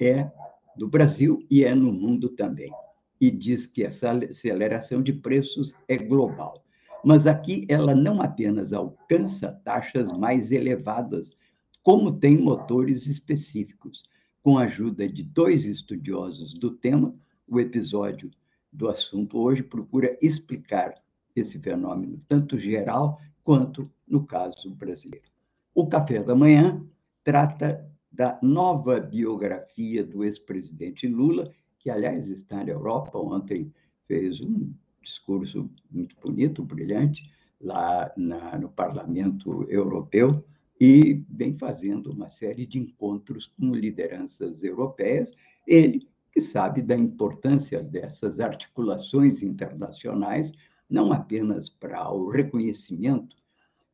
é 0.00 0.30
do 0.76 0.88
Brasil 0.88 1.44
e 1.50 1.64
é 1.64 1.74
no 1.74 1.92
mundo 1.92 2.28
também. 2.30 2.72
E 3.20 3.30
diz 3.30 3.66
que 3.66 3.84
essa 3.84 4.10
aceleração 4.12 5.02
de 5.02 5.12
preços 5.12 5.74
é 5.86 5.96
global. 5.96 6.64
Mas 7.04 7.26
aqui 7.26 7.66
ela 7.68 7.94
não 7.94 8.20
apenas 8.20 8.72
alcança 8.72 9.60
taxas 9.64 10.10
mais 10.12 10.52
elevadas, 10.52 11.36
como 11.82 12.12
tem 12.12 12.36
motores 12.36 13.06
específicos. 13.06 14.02
Com 14.42 14.58
a 14.58 14.64
ajuda 14.64 15.08
de 15.08 15.22
dois 15.22 15.64
estudiosos 15.64 16.54
do 16.54 16.70
tema, 16.70 17.14
o 17.46 17.60
episódio 17.60 18.30
do 18.72 18.88
assunto 18.88 19.38
hoje 19.38 19.62
procura 19.62 20.16
explicar 20.22 20.94
esse 21.34 21.58
fenômeno, 21.58 22.18
tanto 22.28 22.58
geral 22.58 23.20
quanto 23.42 23.90
no 24.06 24.24
caso 24.24 24.70
brasileiro. 24.70 25.26
O 25.74 25.86
Café 25.86 26.22
da 26.22 26.34
Manhã 26.34 26.84
trata 27.22 27.86
da 28.10 28.38
nova 28.42 28.98
biografia 29.00 30.04
do 30.04 30.24
ex-presidente 30.24 31.06
Lula, 31.06 31.52
que, 31.78 31.90
aliás, 31.90 32.28
está 32.28 32.64
na 32.64 32.70
Europa. 32.70 33.18
Ontem 33.18 33.72
fez 34.06 34.40
um 34.40 34.72
discurso 35.02 35.70
muito 35.90 36.16
bonito, 36.20 36.62
brilhante, 36.62 37.30
lá 37.60 38.10
na, 38.16 38.58
no 38.58 38.68
Parlamento 38.68 39.66
Europeu 39.70 40.44
e 40.80 41.22
vem 41.28 41.58
fazendo 41.58 42.10
uma 42.10 42.30
série 42.30 42.64
de 42.64 42.78
encontros 42.78 43.46
com 43.46 43.74
lideranças 43.74 44.64
europeias. 44.64 45.30
Ele 45.66 46.08
que 46.32 46.40
sabe 46.40 46.80
da 46.80 46.96
importância 46.96 47.82
dessas 47.82 48.40
articulações 48.40 49.42
internacionais, 49.42 50.52
não 50.88 51.12
apenas 51.12 51.68
para 51.68 52.10
o 52.10 52.30
reconhecimento 52.30 53.36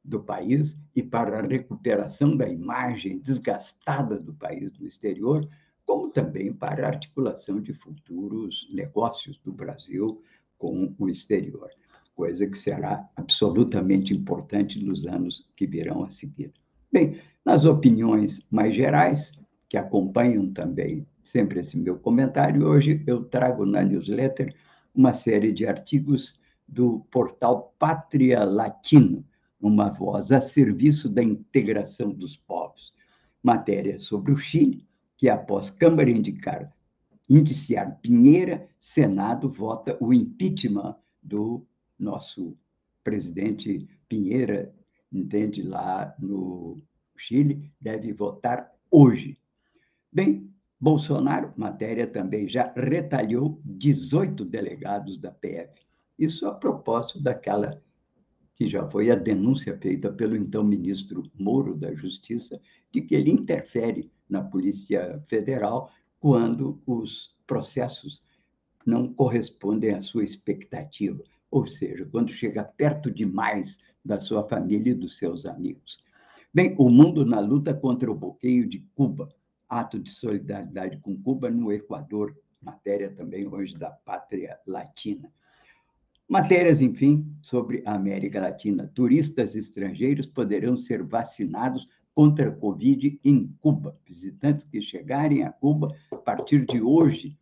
do 0.04 0.22
país 0.22 0.78
e 0.94 1.02
para 1.02 1.40
a 1.40 1.46
recuperação 1.46 2.36
da 2.36 2.48
imagem 2.48 3.18
desgastada 3.18 4.20
do 4.20 4.32
país 4.34 4.72
no 4.78 4.86
exterior, 4.86 5.48
como 5.84 6.10
também 6.10 6.52
para 6.52 6.84
a 6.84 6.90
articulação 6.90 7.60
de 7.60 7.72
futuros 7.72 8.68
negócios 8.72 9.38
do 9.38 9.52
Brasil 9.52 10.22
com 10.58 10.94
o 10.98 11.08
exterior, 11.08 11.70
coisa 12.14 12.46
que 12.46 12.56
será 12.56 13.08
absolutamente 13.16 14.14
importante 14.14 14.82
nos 14.84 15.04
anos 15.06 15.48
que 15.56 15.66
virão 15.66 16.04
a 16.04 16.10
seguir. 16.10 16.52
Bem, 16.92 17.20
nas 17.44 17.64
opiniões 17.64 18.40
mais 18.50 18.74
gerais, 18.74 19.32
que 19.68 19.76
acompanham 19.76 20.52
também 20.52 21.06
sempre 21.22 21.60
esse 21.60 21.76
meu 21.76 21.98
comentário. 21.98 22.66
Hoje 22.66 23.02
eu 23.06 23.24
trago 23.24 23.66
na 23.66 23.82
newsletter 23.82 24.54
uma 24.94 25.12
série 25.12 25.52
de 25.52 25.66
artigos 25.66 26.40
do 26.66 27.00
portal 27.10 27.74
Pátria 27.78 28.44
Latino, 28.44 29.24
uma 29.60 29.90
voz 29.90 30.32
a 30.32 30.40
serviço 30.40 31.08
da 31.08 31.22
integração 31.22 32.10
dos 32.10 32.36
povos. 32.36 32.94
Matéria 33.42 33.98
sobre 34.00 34.32
o 34.32 34.36
Chile, 34.36 34.86
que 35.16 35.28
após 35.28 35.70
Câmara 35.70 36.10
indicar 36.10 36.72
indiciar 37.28 37.98
Pinheira, 38.00 38.68
Senado 38.78 39.48
vota 39.48 39.96
o 40.00 40.12
impeachment 40.12 40.96
do 41.22 41.66
nosso 41.98 42.56
presidente 43.02 43.88
Pinheira, 44.08 44.72
entende, 45.12 45.62
lá 45.62 46.14
no 46.18 46.76
Chile, 47.16 47.72
deve 47.80 48.12
votar 48.12 48.72
hoje. 48.90 49.38
Bem, 50.12 50.50
Bolsonaro, 50.80 51.52
matéria 51.56 52.06
também, 52.06 52.48
já 52.48 52.72
retalhou 52.76 53.60
18 53.64 54.44
delegados 54.44 55.18
da 55.18 55.30
PF. 55.30 55.80
Isso 56.18 56.46
a 56.46 56.54
propósito 56.54 57.22
daquela 57.22 57.82
que 58.56 58.66
já 58.66 58.88
foi 58.88 59.10
a 59.10 59.14
denúncia 59.14 59.76
feita 59.76 60.10
pelo 60.10 60.34
então 60.34 60.64
ministro 60.64 61.30
Moro 61.38 61.76
da 61.76 61.94
Justiça, 61.94 62.58
de 62.90 63.02
que 63.02 63.14
ele 63.14 63.30
interfere 63.30 64.10
na 64.28 64.42
Polícia 64.42 65.22
Federal 65.28 65.92
quando 66.18 66.80
os 66.86 67.36
processos 67.46 68.22
não 68.84 69.12
correspondem 69.12 69.94
à 69.94 70.00
sua 70.00 70.24
expectativa, 70.24 71.22
ou 71.50 71.66
seja, 71.66 72.06
quando 72.06 72.32
chega 72.32 72.64
perto 72.64 73.10
demais 73.10 73.78
da 74.06 74.20
sua 74.20 74.46
família 74.48 74.92
e 74.92 74.94
dos 74.94 75.18
seus 75.18 75.44
amigos. 75.44 75.98
Bem, 76.54 76.74
o 76.78 76.88
mundo 76.88 77.26
na 77.26 77.40
luta 77.40 77.74
contra 77.74 78.10
o 78.10 78.14
bloqueio 78.14 78.66
de 78.66 78.78
Cuba 78.94 79.28
ato 79.68 79.98
de 79.98 80.10
solidariedade 80.10 80.98
com 80.98 81.20
Cuba 81.20 81.50
no 81.50 81.72
Equador, 81.72 82.36
matéria 82.62 83.10
também 83.10 83.46
hoje 83.46 83.76
da 83.76 83.90
Pátria 83.90 84.58
Latina. 84.66 85.30
Matérias, 86.28 86.80
enfim, 86.80 87.32
sobre 87.40 87.82
a 87.86 87.94
América 87.94 88.40
Latina. 88.40 88.90
Turistas 88.94 89.54
estrangeiros 89.54 90.26
poderão 90.26 90.76
ser 90.76 91.02
vacinados 91.02 91.86
contra 92.14 92.48
a 92.48 92.52
Covid 92.52 93.20
em 93.22 93.54
Cuba. 93.60 93.96
Visitantes 94.04 94.64
que 94.64 94.80
chegarem 94.80 95.44
a 95.44 95.52
Cuba, 95.52 95.94
a 96.10 96.16
partir 96.16 96.64
de 96.66 96.80
hoje, 96.80 97.38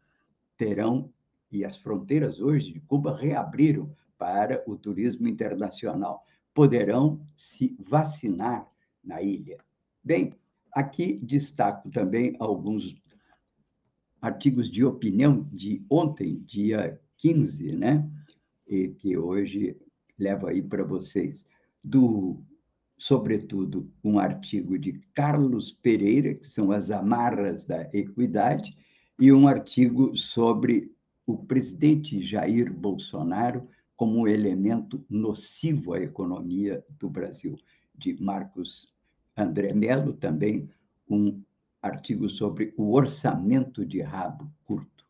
terão, 0.59 1.11
e 1.51 1.65
as 1.65 1.77
fronteiras 1.77 2.41
hoje 2.41 2.73
de 2.73 2.81
Cuba 2.81 3.17
reabriram 3.17 3.91
para 4.19 4.63
o 4.67 4.77
turismo 4.77 5.29
internacional, 5.29 6.25
poderão 6.55 7.21
se 7.37 7.77
vacinar 7.81 8.67
na 9.03 9.21
ilha. 9.21 9.59
Bem, 10.03 10.35
Aqui 10.75 11.21
destaco 11.23 11.89
também 11.89 12.35
alguns 12.41 12.97
artigos 14.21 14.69
de 14.69 14.85
opinião 14.85 15.49
de 15.53 15.87
ontem, 15.89 16.43
dia 16.45 17.01
15, 17.19 17.77
né? 17.77 18.11
E 18.67 18.89
que 18.89 19.17
hoje 19.17 19.77
levo 20.19 20.49
aí 20.49 20.61
para 20.61 20.83
vocês. 20.83 21.47
Do, 21.83 22.43
sobretudo, 22.99 23.89
um 24.03 24.19
artigo 24.19 24.77
de 24.77 24.95
Carlos 25.15 25.71
Pereira, 25.71 26.35
que 26.35 26.49
são 26.49 26.73
as 26.73 26.91
amarras 26.91 27.67
da 27.67 27.83
equidade, 27.93 28.77
e 29.17 29.33
um 29.33 29.47
artigo 29.47 30.17
sobre 30.17 30.93
o 31.25 31.37
presidente 31.37 32.21
Jair 32.21 32.73
Bolsonaro 32.73 33.69
como 33.97 34.21
um 34.21 34.29
elemento 34.29 35.05
nocivo 35.09 35.93
à 35.93 36.01
economia 36.01 36.85
do 36.99 37.09
Brasil, 37.09 37.59
de 37.95 38.21
Marcos 38.21 38.93
André 39.37 39.73
Mello, 39.73 40.15
também 40.15 40.69
um 41.09 41.41
artigo 41.81 42.29
sobre 42.31 42.73
o 42.77 42.93
orçamento 42.93 43.85
de 43.85 44.01
rabo 44.01 44.51
curto. 44.65 45.05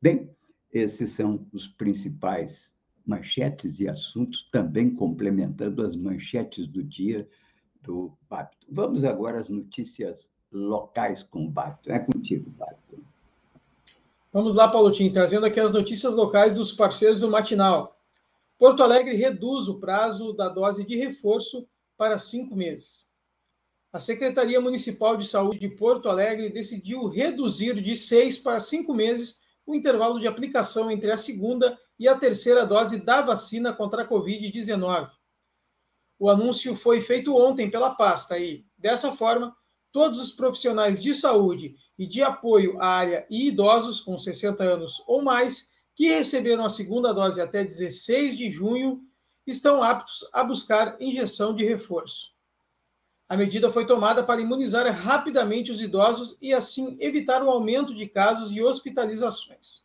Bem, 0.00 0.30
esses 0.72 1.12
são 1.12 1.46
os 1.52 1.68
principais 1.68 2.74
manchetes 3.06 3.80
e 3.80 3.88
assuntos, 3.88 4.48
também 4.50 4.94
complementando 4.94 5.84
as 5.84 5.94
manchetes 5.94 6.66
do 6.66 6.82
dia 6.82 7.28
do 7.82 8.12
Babton. 8.28 8.66
Vamos 8.70 9.04
agora 9.04 9.38
às 9.38 9.48
notícias 9.48 10.30
locais 10.50 11.22
com 11.22 11.44
o 11.46 11.50
Babton. 11.50 11.92
É 11.92 11.98
contigo, 11.98 12.50
Babton. 12.50 13.02
Vamos 14.32 14.54
lá, 14.54 14.66
Paulotinho, 14.66 15.12
trazendo 15.12 15.46
aqui 15.46 15.60
as 15.60 15.72
notícias 15.72 16.16
locais 16.16 16.56
dos 16.56 16.72
parceiros 16.72 17.20
do 17.20 17.30
Matinal. 17.30 17.93
Porto 18.58 18.82
Alegre 18.82 19.14
reduz 19.14 19.68
o 19.68 19.80
prazo 19.80 20.32
da 20.32 20.48
dose 20.48 20.84
de 20.84 20.96
reforço 20.96 21.68
para 21.96 22.18
cinco 22.18 22.54
meses. 22.54 23.12
A 23.92 24.00
Secretaria 24.00 24.60
Municipal 24.60 25.16
de 25.16 25.26
Saúde 25.26 25.58
de 25.58 25.68
Porto 25.68 26.08
Alegre 26.08 26.50
decidiu 26.50 27.06
reduzir 27.08 27.80
de 27.80 27.94
seis 27.94 28.38
para 28.38 28.60
cinco 28.60 28.94
meses 28.94 29.42
o 29.66 29.74
intervalo 29.74 30.18
de 30.18 30.26
aplicação 30.26 30.90
entre 30.90 31.10
a 31.10 31.16
segunda 31.16 31.78
e 31.98 32.08
a 32.08 32.16
terceira 32.16 32.66
dose 32.66 33.04
da 33.04 33.22
vacina 33.22 33.72
contra 33.72 34.02
a 34.02 34.08
Covid-19. 34.08 35.10
O 36.18 36.28
anúncio 36.28 36.74
foi 36.74 37.00
feito 37.00 37.36
ontem 37.36 37.70
pela 37.70 37.94
pasta 37.94 38.38
e, 38.38 38.64
dessa 38.76 39.12
forma, 39.12 39.54
todos 39.92 40.20
os 40.20 40.32
profissionais 40.32 41.02
de 41.02 41.14
saúde 41.14 41.76
e 41.98 42.06
de 42.06 42.22
apoio 42.22 42.80
à 42.80 42.86
área 42.86 43.26
e 43.30 43.48
idosos 43.48 44.00
com 44.00 44.18
60 44.18 44.62
anos 44.62 45.02
ou 45.06 45.22
mais 45.22 45.73
que 45.94 46.08
receberam 46.08 46.64
a 46.64 46.70
segunda 46.70 47.12
dose 47.12 47.40
até 47.40 47.64
16 47.64 48.36
de 48.36 48.50
junho 48.50 49.02
estão 49.46 49.82
aptos 49.82 50.28
a 50.32 50.42
buscar 50.42 51.00
injeção 51.00 51.54
de 51.54 51.64
reforço. 51.64 52.34
A 53.28 53.36
medida 53.36 53.70
foi 53.70 53.86
tomada 53.86 54.22
para 54.22 54.40
imunizar 54.40 54.86
rapidamente 54.92 55.72
os 55.72 55.80
idosos 55.80 56.36
e, 56.42 56.52
assim, 56.52 56.96
evitar 57.00 57.42
o 57.42 57.50
aumento 57.50 57.94
de 57.94 58.06
casos 58.06 58.52
e 58.52 58.62
hospitalizações. 58.62 59.84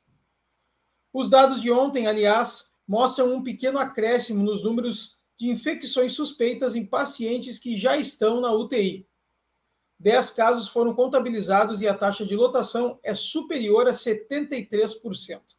Os 1.13 1.29
dados 1.29 1.61
de 1.61 1.71
ontem, 1.71 2.05
aliás, 2.05 2.73
mostram 2.87 3.33
um 3.33 3.43
pequeno 3.43 3.79
acréscimo 3.79 4.43
nos 4.43 4.63
números 4.63 5.19
de 5.37 5.49
infecções 5.49 6.13
suspeitas 6.13 6.75
em 6.75 6.85
pacientes 6.85 7.57
que 7.57 7.77
já 7.77 7.97
estão 7.97 8.41
na 8.41 8.51
UTI. 8.51 9.07
Dez 9.97 10.31
casos 10.31 10.67
foram 10.67 10.93
contabilizados 10.93 11.81
e 11.81 11.87
a 11.87 11.97
taxa 11.97 12.25
de 12.25 12.35
lotação 12.35 12.99
é 13.03 13.15
superior 13.15 13.87
a 13.87 13.91
73%. 13.91 15.58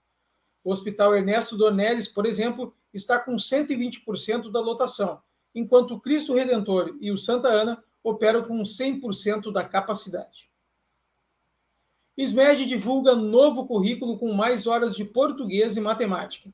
O 0.63 0.73
Hospital 0.73 1.17
Ernesto 1.17 1.57
Dornelles, 1.57 2.07
por 2.07 2.27
exemplo, 2.27 2.75
está 2.93 3.19
com 3.19 3.37
120% 3.37 4.51
da 4.51 4.61
lotação, 4.61 5.21
enquanto 5.55 5.95
o 5.95 6.01
Cristo 6.01 6.35
Redentor 6.35 6.97
e 7.01 7.11
o 7.11 7.19
Santa 7.19 7.49
Ana 7.49 7.83
operam 8.05 8.45
com 8.45 8.61
100% 8.63 9.51
da 9.51 9.65
capacidade. 9.65 10.51
SMED 12.17 12.67
divulga 12.67 13.15
novo 13.15 13.67
currículo 13.67 14.19
com 14.19 14.33
mais 14.35 14.67
horas 14.67 14.95
de 14.95 15.05
português 15.05 15.77
e 15.77 15.81
matemática. 15.81 16.53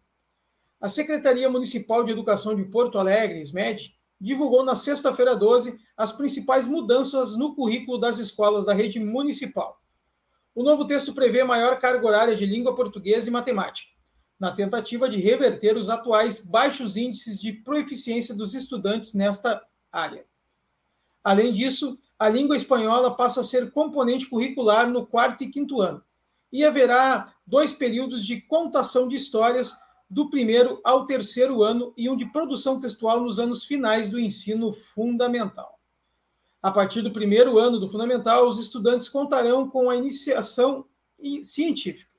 A 0.80 0.88
Secretaria 0.88 1.50
Municipal 1.50 2.04
de 2.04 2.12
Educação 2.12 2.54
de 2.54 2.64
Porto 2.64 2.98
Alegre, 2.98 3.40
SMED, 3.40 3.96
divulgou 4.20 4.64
na 4.64 4.76
sexta-feira 4.76 5.34
12 5.34 5.80
as 5.96 6.12
principais 6.12 6.64
mudanças 6.64 7.36
no 7.36 7.54
currículo 7.56 7.98
das 7.98 8.18
escolas 8.18 8.64
da 8.66 8.72
rede 8.72 9.00
municipal. 9.00 9.82
O 10.54 10.62
novo 10.62 10.86
texto 10.86 11.12
prevê 11.12 11.42
maior 11.42 11.80
carga 11.80 12.06
horária 12.06 12.36
de 12.36 12.46
língua 12.46 12.74
portuguesa 12.74 13.28
e 13.28 13.32
matemática 13.32 13.95
na 14.38 14.52
tentativa 14.52 15.08
de 15.08 15.18
reverter 15.18 15.76
os 15.76 15.88
atuais 15.88 16.44
baixos 16.44 16.96
índices 16.96 17.40
de 17.40 17.52
proeficiência 17.52 18.34
dos 18.34 18.54
estudantes 18.54 19.14
nesta 19.14 19.62
área. 19.90 20.24
Além 21.24 21.52
disso, 21.52 21.98
a 22.18 22.28
língua 22.28 22.56
espanhola 22.56 23.14
passa 23.14 23.40
a 23.40 23.44
ser 23.44 23.70
componente 23.72 24.28
curricular 24.28 24.88
no 24.88 25.06
quarto 25.06 25.42
e 25.42 25.48
quinto 25.48 25.80
ano, 25.80 26.02
e 26.52 26.64
haverá 26.64 27.34
dois 27.46 27.72
períodos 27.72 28.24
de 28.24 28.40
contação 28.40 29.08
de 29.08 29.16
histórias 29.16 29.74
do 30.08 30.30
primeiro 30.30 30.80
ao 30.84 31.04
terceiro 31.04 31.62
ano 31.62 31.92
e 31.96 32.08
um 32.08 32.16
de 32.16 32.26
produção 32.26 32.78
textual 32.78 33.20
nos 33.20 33.40
anos 33.40 33.64
finais 33.64 34.08
do 34.08 34.20
ensino 34.20 34.72
fundamental. 34.72 35.80
A 36.62 36.70
partir 36.70 37.02
do 37.02 37.10
primeiro 37.10 37.58
ano 37.58 37.80
do 37.80 37.88
fundamental, 37.88 38.46
os 38.46 38.58
estudantes 38.58 39.08
contarão 39.08 39.68
com 39.68 39.90
a 39.90 39.96
iniciação 39.96 40.86
científica 41.42 42.15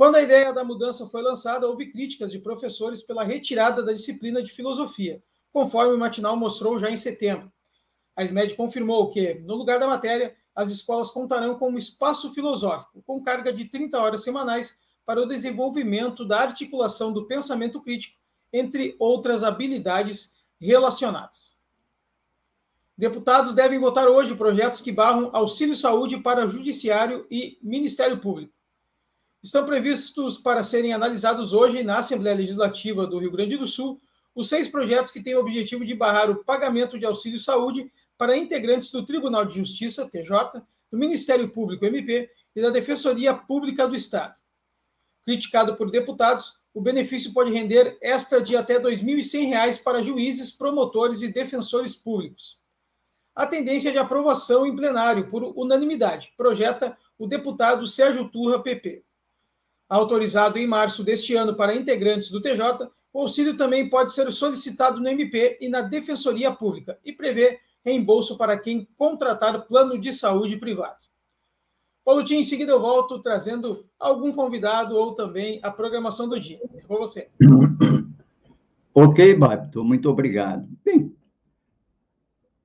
quando 0.00 0.16
a 0.16 0.22
ideia 0.22 0.50
da 0.50 0.64
mudança 0.64 1.06
foi 1.06 1.20
lançada, 1.20 1.68
houve 1.68 1.92
críticas 1.92 2.32
de 2.32 2.38
professores 2.38 3.02
pela 3.02 3.22
retirada 3.22 3.82
da 3.82 3.92
disciplina 3.92 4.42
de 4.42 4.50
filosofia, 4.50 5.22
conforme 5.52 5.92
o 5.92 5.98
matinal 5.98 6.34
mostrou 6.38 6.78
já 6.78 6.90
em 6.90 6.96
setembro. 6.96 7.52
A 8.16 8.24
SMED 8.24 8.54
confirmou 8.54 9.10
que, 9.10 9.34
no 9.40 9.54
lugar 9.54 9.78
da 9.78 9.86
matéria, 9.86 10.34
as 10.54 10.70
escolas 10.70 11.10
contarão 11.10 11.58
com 11.58 11.68
um 11.68 11.76
espaço 11.76 12.32
filosófico, 12.32 13.02
com 13.02 13.22
carga 13.22 13.52
de 13.52 13.66
30 13.66 14.00
horas 14.00 14.24
semanais 14.24 14.78
para 15.04 15.20
o 15.20 15.26
desenvolvimento 15.26 16.24
da 16.24 16.40
articulação 16.40 17.12
do 17.12 17.26
pensamento 17.26 17.78
crítico, 17.82 18.16
entre 18.50 18.96
outras 18.98 19.44
habilidades 19.44 20.34
relacionadas. 20.58 21.60
Deputados 22.96 23.54
devem 23.54 23.78
votar 23.78 24.08
hoje 24.08 24.34
projetos 24.34 24.80
que 24.80 24.92
barram 24.92 25.28
auxílio 25.34 25.74
saúde 25.74 26.16
para 26.16 26.46
Judiciário 26.46 27.26
e 27.30 27.58
Ministério 27.62 28.18
Público 28.18 28.58
estão 29.42 29.64
previstos 29.64 30.38
para 30.38 30.62
serem 30.62 30.92
analisados 30.92 31.52
hoje 31.52 31.82
na 31.82 31.98
Assembleia 31.98 32.36
Legislativa 32.36 33.06
do 33.06 33.18
Rio 33.18 33.32
Grande 33.32 33.56
do 33.56 33.66
Sul 33.66 34.00
os 34.34 34.48
seis 34.48 34.68
projetos 34.68 35.12
que 35.12 35.22
têm 35.22 35.34
o 35.34 35.40
objetivo 35.40 35.84
de 35.84 35.94
barrar 35.94 36.30
o 36.30 36.44
pagamento 36.44 36.98
de 36.98 37.04
auxílio 37.04 37.38
saúde 37.38 37.90
para 38.16 38.36
integrantes 38.36 38.90
do 38.90 39.04
Tribunal 39.04 39.44
de 39.44 39.54
Justiça, 39.56 40.08
TJ, 40.08 40.62
do 40.90 40.98
Ministério 40.98 41.48
Público, 41.48 41.84
MP, 41.84 42.30
e 42.54 42.60
da 42.60 42.70
Defensoria 42.70 43.34
Pública 43.34 43.86
do 43.88 43.94
Estado. 43.94 44.38
Criticado 45.24 45.76
por 45.76 45.90
deputados, 45.90 46.58
o 46.72 46.80
benefício 46.80 47.32
pode 47.32 47.52
render 47.52 47.98
extra 48.00 48.40
de 48.40 48.56
até 48.56 48.78
R$ 48.78 48.84
2.100 48.84 49.82
para 49.82 50.02
juízes, 50.02 50.52
promotores 50.52 51.22
e 51.22 51.28
defensores 51.28 51.96
públicos. 51.96 52.62
A 53.34 53.46
tendência 53.46 53.90
de 53.90 53.98
aprovação 53.98 54.66
em 54.66 54.74
plenário, 54.74 55.28
por 55.28 55.42
unanimidade, 55.56 56.32
projeta 56.36 56.96
o 57.18 57.26
deputado 57.26 57.86
Sérgio 57.86 58.28
Turra, 58.28 58.62
PP. 58.62 59.04
Autorizado 59.90 60.56
em 60.56 60.68
março 60.68 61.02
deste 61.02 61.34
ano 61.34 61.56
para 61.56 61.74
integrantes 61.74 62.30
do 62.30 62.40
TJ, 62.40 62.88
o 63.12 63.22
auxílio 63.22 63.56
também 63.56 63.90
pode 63.90 64.12
ser 64.12 64.30
solicitado 64.30 65.00
no 65.00 65.08
MP 65.08 65.58
e 65.60 65.68
na 65.68 65.82
Defensoria 65.82 66.52
Pública 66.52 66.96
e 67.04 67.12
prevê 67.12 67.58
reembolso 67.84 68.38
para 68.38 68.56
quem 68.56 68.86
contratar 68.96 69.66
plano 69.66 69.98
de 69.98 70.12
saúde 70.12 70.56
privado. 70.56 71.10
Paulo 72.04 72.22
Tim, 72.22 72.36
em 72.36 72.44
seguida 72.44 72.70
eu 72.70 72.80
volto 72.80 73.20
trazendo 73.20 73.84
algum 73.98 74.32
convidado 74.32 74.96
ou 74.96 75.12
também 75.12 75.58
a 75.60 75.72
programação 75.72 76.28
do 76.28 76.38
dia. 76.38 76.60
É 76.74 76.80
com 76.82 76.96
você. 76.96 77.28
Ok, 78.92 79.36
Babito, 79.36 79.84
muito 79.84 80.10
obrigado. 80.10 80.68
Bem, 80.84 81.14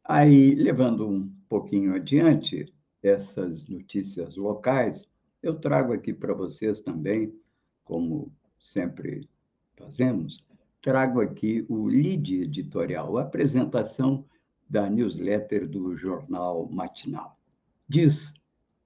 aí, 0.03 0.55
levando 0.55 1.07
um 1.07 1.31
pouquinho 1.47 1.93
adiante 1.93 2.73
essas 3.01 3.69
notícias 3.69 4.35
locais, 4.35 5.07
eu 5.47 5.53
trago 5.53 5.93
aqui 5.93 6.11
para 6.11 6.33
vocês 6.33 6.81
também, 6.81 7.31
como 7.83 8.33
sempre 8.59 9.29
fazemos, 9.77 10.43
trago 10.81 11.21
aqui 11.21 11.63
o 11.69 11.85
lead 11.85 12.41
editorial, 12.41 13.15
a 13.17 13.21
apresentação 13.21 14.25
da 14.67 14.89
newsletter 14.89 15.69
do 15.69 15.95
Jornal 15.95 16.67
Matinal. 16.67 17.39
Diz 17.87 18.33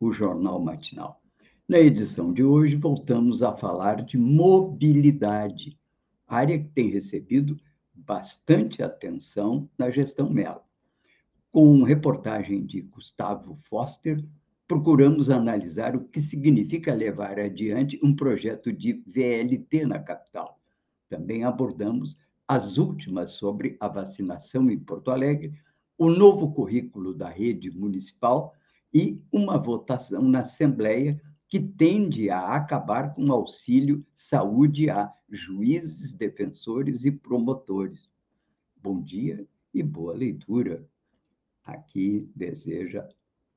o 0.01 0.11
Jornal 0.11 0.59
Matinal. 0.59 1.21
Na 1.65 1.79
edição 1.79 2.33
de 2.33 2.43
hoje, 2.43 2.75
voltamos 2.75 3.41
a 3.41 3.55
falar 3.55 4.03
de 4.03 4.17
mobilidade, 4.17 5.79
área 6.27 6.59
que 6.59 6.67
tem 6.69 6.89
recebido 6.89 7.57
bastante 7.93 8.83
atenção 8.83 9.69
na 9.77 9.89
gestão 9.89 10.29
Melo. 10.29 10.61
Com 11.53 11.83
reportagem 11.83 12.65
de 12.65 12.81
Gustavo 12.81 13.55
Foster, 13.55 14.21
procuramos 14.69 15.31
analisar 15.31 15.95
o 15.95 16.05
que 16.05 16.21
significa 16.21 16.93
levar 16.93 17.39
adiante 17.39 17.99
um 18.03 18.15
projeto 18.15 18.71
de 18.71 19.03
VLT 19.07 19.83
na 19.87 19.97
capital. 19.97 20.61
Também 21.09 21.43
abordamos 21.43 22.15
as 22.47 22.77
últimas 22.77 23.31
sobre 23.31 23.75
a 23.79 23.87
vacinação 23.87 24.69
em 24.69 24.77
Porto 24.77 25.09
Alegre, 25.09 25.59
o 25.97 26.07
novo 26.07 26.53
currículo 26.53 27.15
da 27.15 27.27
rede 27.27 27.71
municipal 27.71 28.53
e 28.93 29.19
uma 29.31 29.57
votação 29.57 30.21
na 30.21 30.41
Assembleia 30.41 31.19
que 31.47 31.59
tende 31.59 32.29
a 32.29 32.53
acabar 32.53 33.15
com 33.15 33.25
o 33.25 33.33
auxílio 33.33 34.05
saúde 34.13 34.87
a 34.87 35.11
juízes, 35.31 36.13
defensores 36.13 37.05
e 37.05 37.11
promotores. 37.11 38.07
Bom 38.77 39.01
dia 39.01 39.47
e 39.73 39.81
boa 39.81 40.13
leitura. 40.13 40.87
Aqui 41.63 42.29
deseja 42.35 43.09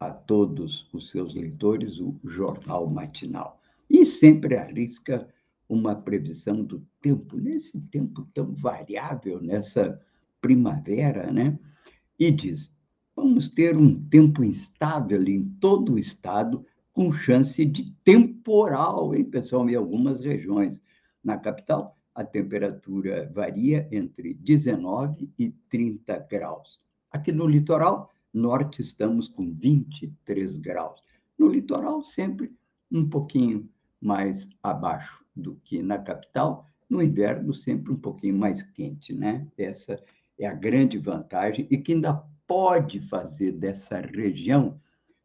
a 0.06 0.12
todos 0.12 0.88
os 0.92 1.10
seus 1.10 1.34
leitores 1.34 1.98
o 1.98 2.18
jornal 2.24 2.88
matinal. 2.88 3.60
E 3.88 4.04
sempre 4.04 4.56
arrisca 4.56 5.28
uma 5.68 5.94
previsão 5.94 6.62
do 6.62 6.86
tempo, 7.00 7.36
nesse 7.36 7.80
tempo 7.80 8.28
tão 8.34 8.52
variável, 8.54 9.40
nessa 9.40 10.00
primavera, 10.40 11.32
né? 11.32 11.58
E 12.18 12.30
diz: 12.30 12.74
vamos 13.16 13.48
ter 13.48 13.76
um 13.76 13.98
tempo 14.08 14.44
instável 14.44 15.22
em 15.22 15.44
todo 15.60 15.94
o 15.94 15.98
estado, 15.98 16.64
com 16.92 17.12
chance 17.12 17.64
de 17.64 17.90
temporal, 18.04 19.14
hein, 19.14 19.24
pessoal, 19.24 19.68
em 19.68 19.74
algumas 19.74 20.20
regiões. 20.20 20.82
Na 21.24 21.38
capital, 21.38 21.96
a 22.14 22.22
temperatura 22.22 23.30
varia 23.32 23.88
entre 23.90 24.34
19 24.34 25.30
e 25.38 25.50
30 25.70 26.18
graus. 26.30 26.80
Aqui 27.10 27.32
no 27.32 27.46
litoral, 27.46 28.11
norte 28.32 28.80
estamos 28.80 29.28
com 29.28 29.52
23 29.52 30.56
graus. 30.58 31.02
No 31.38 31.48
litoral, 31.48 32.02
sempre 32.02 32.52
um 32.90 33.08
pouquinho 33.08 33.68
mais 34.00 34.48
abaixo 34.62 35.24
do 35.34 35.56
que 35.64 35.82
na 35.82 35.98
capital. 35.98 36.66
No 36.88 37.02
inverno, 37.02 37.54
sempre 37.54 37.92
um 37.92 37.96
pouquinho 37.96 38.36
mais 38.36 38.62
quente, 38.62 39.14
né? 39.14 39.46
Essa 39.56 40.02
é 40.38 40.46
a 40.46 40.54
grande 40.54 40.98
vantagem 40.98 41.66
e 41.70 41.78
que 41.78 41.92
ainda 41.92 42.22
pode 42.46 43.00
fazer 43.00 43.52
dessa 43.52 44.00
região 44.00 44.78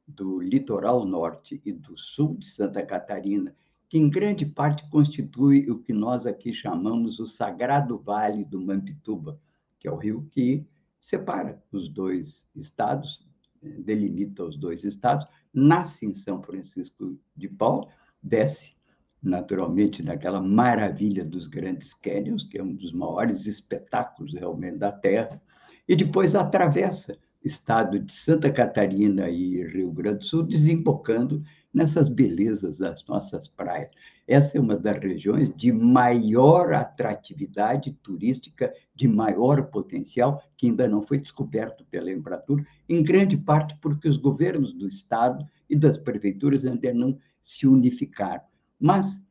do 0.07 0.39
litoral 0.39 1.05
norte 1.05 1.61
e 1.65 1.71
do 1.71 1.97
sul 1.97 2.35
de 2.37 2.45
Santa 2.45 2.85
Catarina, 2.85 3.53
que 3.89 3.97
em 3.97 4.09
grande 4.09 4.45
parte 4.45 4.89
constitui 4.89 5.69
o 5.69 5.79
que 5.79 5.91
nós 5.91 6.25
aqui 6.25 6.53
chamamos 6.53 7.19
o 7.19 7.25
Sagrado 7.25 7.97
Vale 7.97 8.45
do 8.45 8.61
Mampituba, 8.61 9.39
que 9.79 9.87
é 9.87 9.91
o 9.91 9.97
rio 9.97 10.27
que 10.31 10.65
separa 10.99 11.61
os 11.71 11.89
dois 11.89 12.47
estados, 12.55 13.27
eh, 13.63 13.69
delimita 13.79 14.43
os 14.43 14.57
dois 14.57 14.83
estados, 14.83 15.25
nasce 15.53 16.05
em 16.05 16.13
São 16.13 16.41
Francisco 16.41 17.17
de 17.35 17.47
Paulo, 17.47 17.87
desce 18.21 18.75
naturalmente 19.21 20.03
naquela 20.03 20.41
maravilha 20.41 21.25
dos 21.25 21.47
grandes 21.47 21.93
cânions, 21.93 22.43
que 22.43 22.57
é 22.57 22.63
um 22.63 22.73
dos 22.73 22.91
maiores 22.91 23.45
espetáculos 23.45 24.33
realmente 24.33 24.77
da 24.77 24.91
Terra, 24.91 25.41
e 25.87 25.95
depois 25.95 26.35
atravessa 26.35 27.17
estado 27.43 27.99
de 27.99 28.13
Santa 28.13 28.51
Catarina 28.51 29.29
e 29.29 29.65
Rio 29.67 29.91
Grande 29.91 30.19
do 30.19 30.25
Sul, 30.25 30.43
desembocando 30.43 31.43
nessas 31.73 32.09
belezas 32.09 32.79
das 32.79 33.05
nossas 33.05 33.47
praias. 33.47 33.89
Essa 34.27 34.57
é 34.57 34.61
uma 34.61 34.75
das 34.75 34.97
regiões 34.99 35.53
de 35.55 35.71
maior 35.71 36.73
atratividade 36.73 37.91
turística, 38.03 38.73
de 38.95 39.07
maior 39.07 39.67
potencial, 39.67 40.43
que 40.57 40.67
ainda 40.67 40.87
não 40.87 41.01
foi 41.01 41.17
descoberto 41.17 41.85
pela 41.85 42.11
Embratur, 42.11 42.65
em 42.89 43.03
grande 43.03 43.37
parte 43.37 43.77
porque 43.81 44.09
os 44.09 44.17
governos 44.17 44.73
do 44.73 44.87
Estado 44.87 45.45
e 45.69 45.75
das 45.75 45.97
prefeituras 45.97 46.65
ainda 46.65 46.93
não 46.93 47.17
se 47.41 47.67
unificaram. 47.67 48.43
Mas 48.79 49.21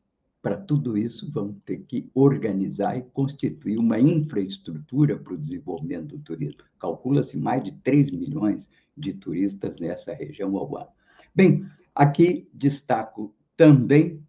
para 0.46 0.56
tudo 0.56 0.96
isso, 0.96 1.28
vamos 1.32 1.56
ter 1.64 1.78
que 1.78 2.08
organizar 2.14 2.96
e 2.96 3.02
constituir 3.02 3.78
uma 3.78 3.98
infraestrutura 3.98 5.18
para 5.18 5.34
o 5.34 5.36
desenvolvimento 5.36 6.16
do 6.16 6.18
turismo. 6.20 6.60
Calcula-se 6.78 7.36
mais 7.36 7.64
de 7.64 7.72
3 7.72 8.12
milhões 8.12 8.70
de 8.96 9.12
turistas 9.12 9.76
nessa 9.80 10.14
região 10.14 10.56
ao 10.56 10.78
ano. 10.78 10.86
Bem, 11.34 11.66
aqui 11.96 12.48
destaco 12.52 13.34
também 13.56 14.22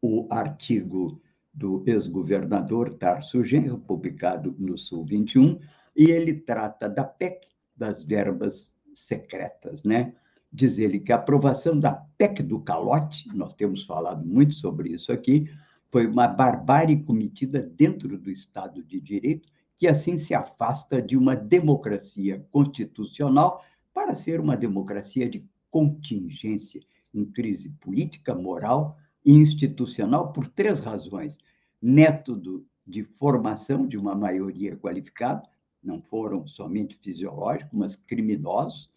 o 0.00 0.26
artigo 0.30 1.20
do 1.52 1.84
ex-governador 1.86 2.94
Tarso 2.94 3.44
Genro, 3.44 3.78
publicado 3.78 4.56
no 4.58 4.76
Sul 4.76 5.04
21, 5.04 5.60
e 5.94 6.10
ele 6.10 6.32
trata 6.34 6.88
da 6.88 7.04
PEC, 7.04 7.46
das 7.76 8.02
verbas 8.02 8.76
secretas, 8.94 9.84
né? 9.84 10.14
diz 10.54 10.78
ele 10.78 11.00
que 11.00 11.12
a 11.12 11.16
aprovação 11.16 11.78
da 11.78 11.92
PEC 12.16 12.42
do 12.42 12.60
calote, 12.60 13.28
nós 13.34 13.54
temos 13.54 13.84
falado 13.84 14.24
muito 14.24 14.54
sobre 14.54 14.90
isso 14.90 15.12
aqui, 15.12 15.50
foi 15.90 16.06
uma 16.06 16.28
barbárie 16.28 17.02
cometida 17.02 17.60
dentro 17.60 18.16
do 18.16 18.30
Estado 18.30 18.82
de 18.82 19.00
Direito, 19.00 19.48
que 19.76 19.88
assim 19.88 20.16
se 20.16 20.32
afasta 20.32 21.02
de 21.02 21.16
uma 21.16 21.34
democracia 21.34 22.46
constitucional 22.50 23.64
para 23.92 24.14
ser 24.14 24.40
uma 24.40 24.56
democracia 24.56 25.28
de 25.28 25.44
contingência, 25.74 26.80
em 27.12 27.24
crise 27.24 27.68
política, 27.80 28.32
moral 28.32 28.96
e 29.24 29.32
institucional, 29.32 30.32
por 30.32 30.46
três 30.46 30.78
razões: 30.78 31.36
método 31.82 32.64
de 32.86 33.02
formação 33.02 33.84
de 33.84 33.98
uma 33.98 34.14
maioria 34.14 34.76
qualificada, 34.76 35.42
não 35.82 36.00
foram 36.00 36.46
somente 36.46 36.96
fisiológicos, 37.02 37.76
mas 37.76 37.96
criminosos, 37.96 38.88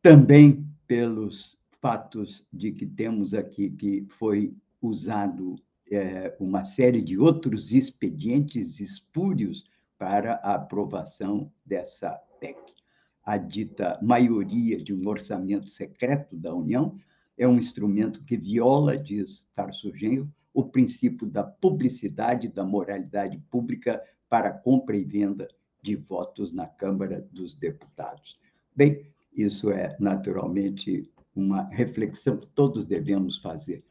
também 0.00 0.64
pelos 0.86 1.60
fatos 1.80 2.46
de 2.52 2.70
que 2.70 2.86
temos 2.86 3.34
aqui 3.34 3.70
que 3.70 4.06
foi 4.20 4.54
usado 4.80 5.56
é, 5.90 6.36
uma 6.38 6.64
série 6.64 7.02
de 7.02 7.18
outros 7.18 7.72
expedientes 7.72 8.78
espúrios 8.78 9.68
para 9.98 10.34
a 10.44 10.54
aprovação 10.54 11.50
dessa 11.66 12.10
PEC. 12.38 12.79
A 13.24 13.36
dita 13.36 13.98
maioria 14.02 14.82
de 14.82 14.94
um 14.94 15.06
orçamento 15.08 15.68
secreto 15.68 16.36
da 16.36 16.54
União 16.54 16.96
é 17.36 17.46
um 17.46 17.58
instrumento 17.58 18.22
que 18.24 18.36
viola, 18.36 18.96
diz 18.96 19.48
Tarso 19.54 19.94
Genro, 19.94 20.28
o 20.52 20.64
princípio 20.64 21.26
da 21.26 21.44
publicidade 21.44 22.48
da 22.48 22.64
moralidade 22.64 23.38
pública 23.50 24.02
para 24.28 24.52
compra 24.52 24.96
e 24.96 25.04
venda 25.04 25.48
de 25.82 25.96
votos 25.96 26.52
na 26.52 26.66
Câmara 26.66 27.26
dos 27.32 27.54
Deputados. 27.54 28.38
Bem, 28.74 29.06
isso 29.34 29.70
é, 29.70 29.96
naturalmente, 29.98 31.10
uma 31.34 31.62
reflexão 31.70 32.36
que 32.36 32.46
todos 32.48 32.84
devemos 32.84 33.38
fazer. 33.38 33.84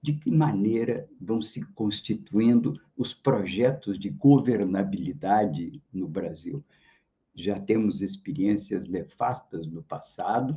De 0.00 0.12
que 0.12 0.30
maneira 0.30 1.08
vão 1.20 1.40
se 1.40 1.64
constituindo 1.72 2.78
os 2.96 3.14
projetos 3.14 3.98
de 3.98 4.10
governabilidade 4.10 5.82
no 5.92 6.06
Brasil? 6.06 6.62
Já 7.34 7.58
temos 7.58 8.00
experiências 8.00 8.86
nefastas 8.86 9.66
no 9.66 9.82
passado 9.82 10.56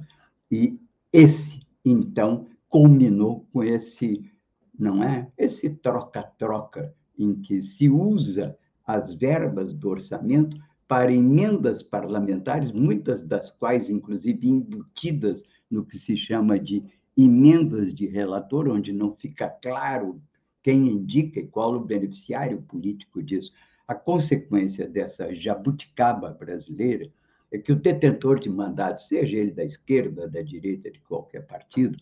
e 0.51 0.79
esse, 1.11 1.61
então, 1.83 2.47
culminou 2.69 3.45
com 3.51 3.63
esse, 3.63 4.29
não 4.77 5.03
é? 5.03 5.31
Esse 5.37 5.69
troca-troca 5.69 6.93
em 7.17 7.33
que 7.35 7.61
se 7.61 7.89
usa 7.89 8.57
as 8.85 9.13
verbas 9.13 9.73
do 9.73 9.89
orçamento 9.89 10.57
para 10.87 11.11
emendas 11.11 11.83
parlamentares, 11.83 12.71
muitas 12.71 13.21
das 13.21 13.51
quais, 13.51 13.89
inclusive, 13.89 14.47
embutidas 14.47 15.43
no 15.69 15.85
que 15.85 15.97
se 15.97 16.15
chama 16.15 16.57
de 16.57 16.83
emendas 17.17 17.93
de 17.93 18.07
relator, 18.07 18.69
onde 18.69 18.93
não 18.93 19.13
fica 19.13 19.49
claro 19.49 20.21
quem 20.63 20.87
indica 20.87 21.39
e 21.39 21.47
qual 21.47 21.73
o 21.73 21.83
beneficiário 21.83 22.61
político 22.61 23.21
disso. 23.21 23.51
A 23.87 23.95
consequência 23.95 24.87
dessa 24.87 25.33
jabuticaba 25.33 26.31
brasileira 26.31 27.09
é 27.49 27.57
que 27.57 27.71
o 27.71 27.75
detentor 27.75 28.39
de 28.39 28.49
mandato, 28.49 29.01
seja 29.01 29.37
ele 29.37 29.51
da 29.51 29.63
esquerda, 29.63 30.27
da 30.27 30.41
direita, 30.41 30.91
de 30.91 30.99
qualquer 30.99 31.45
partido, 31.47 31.97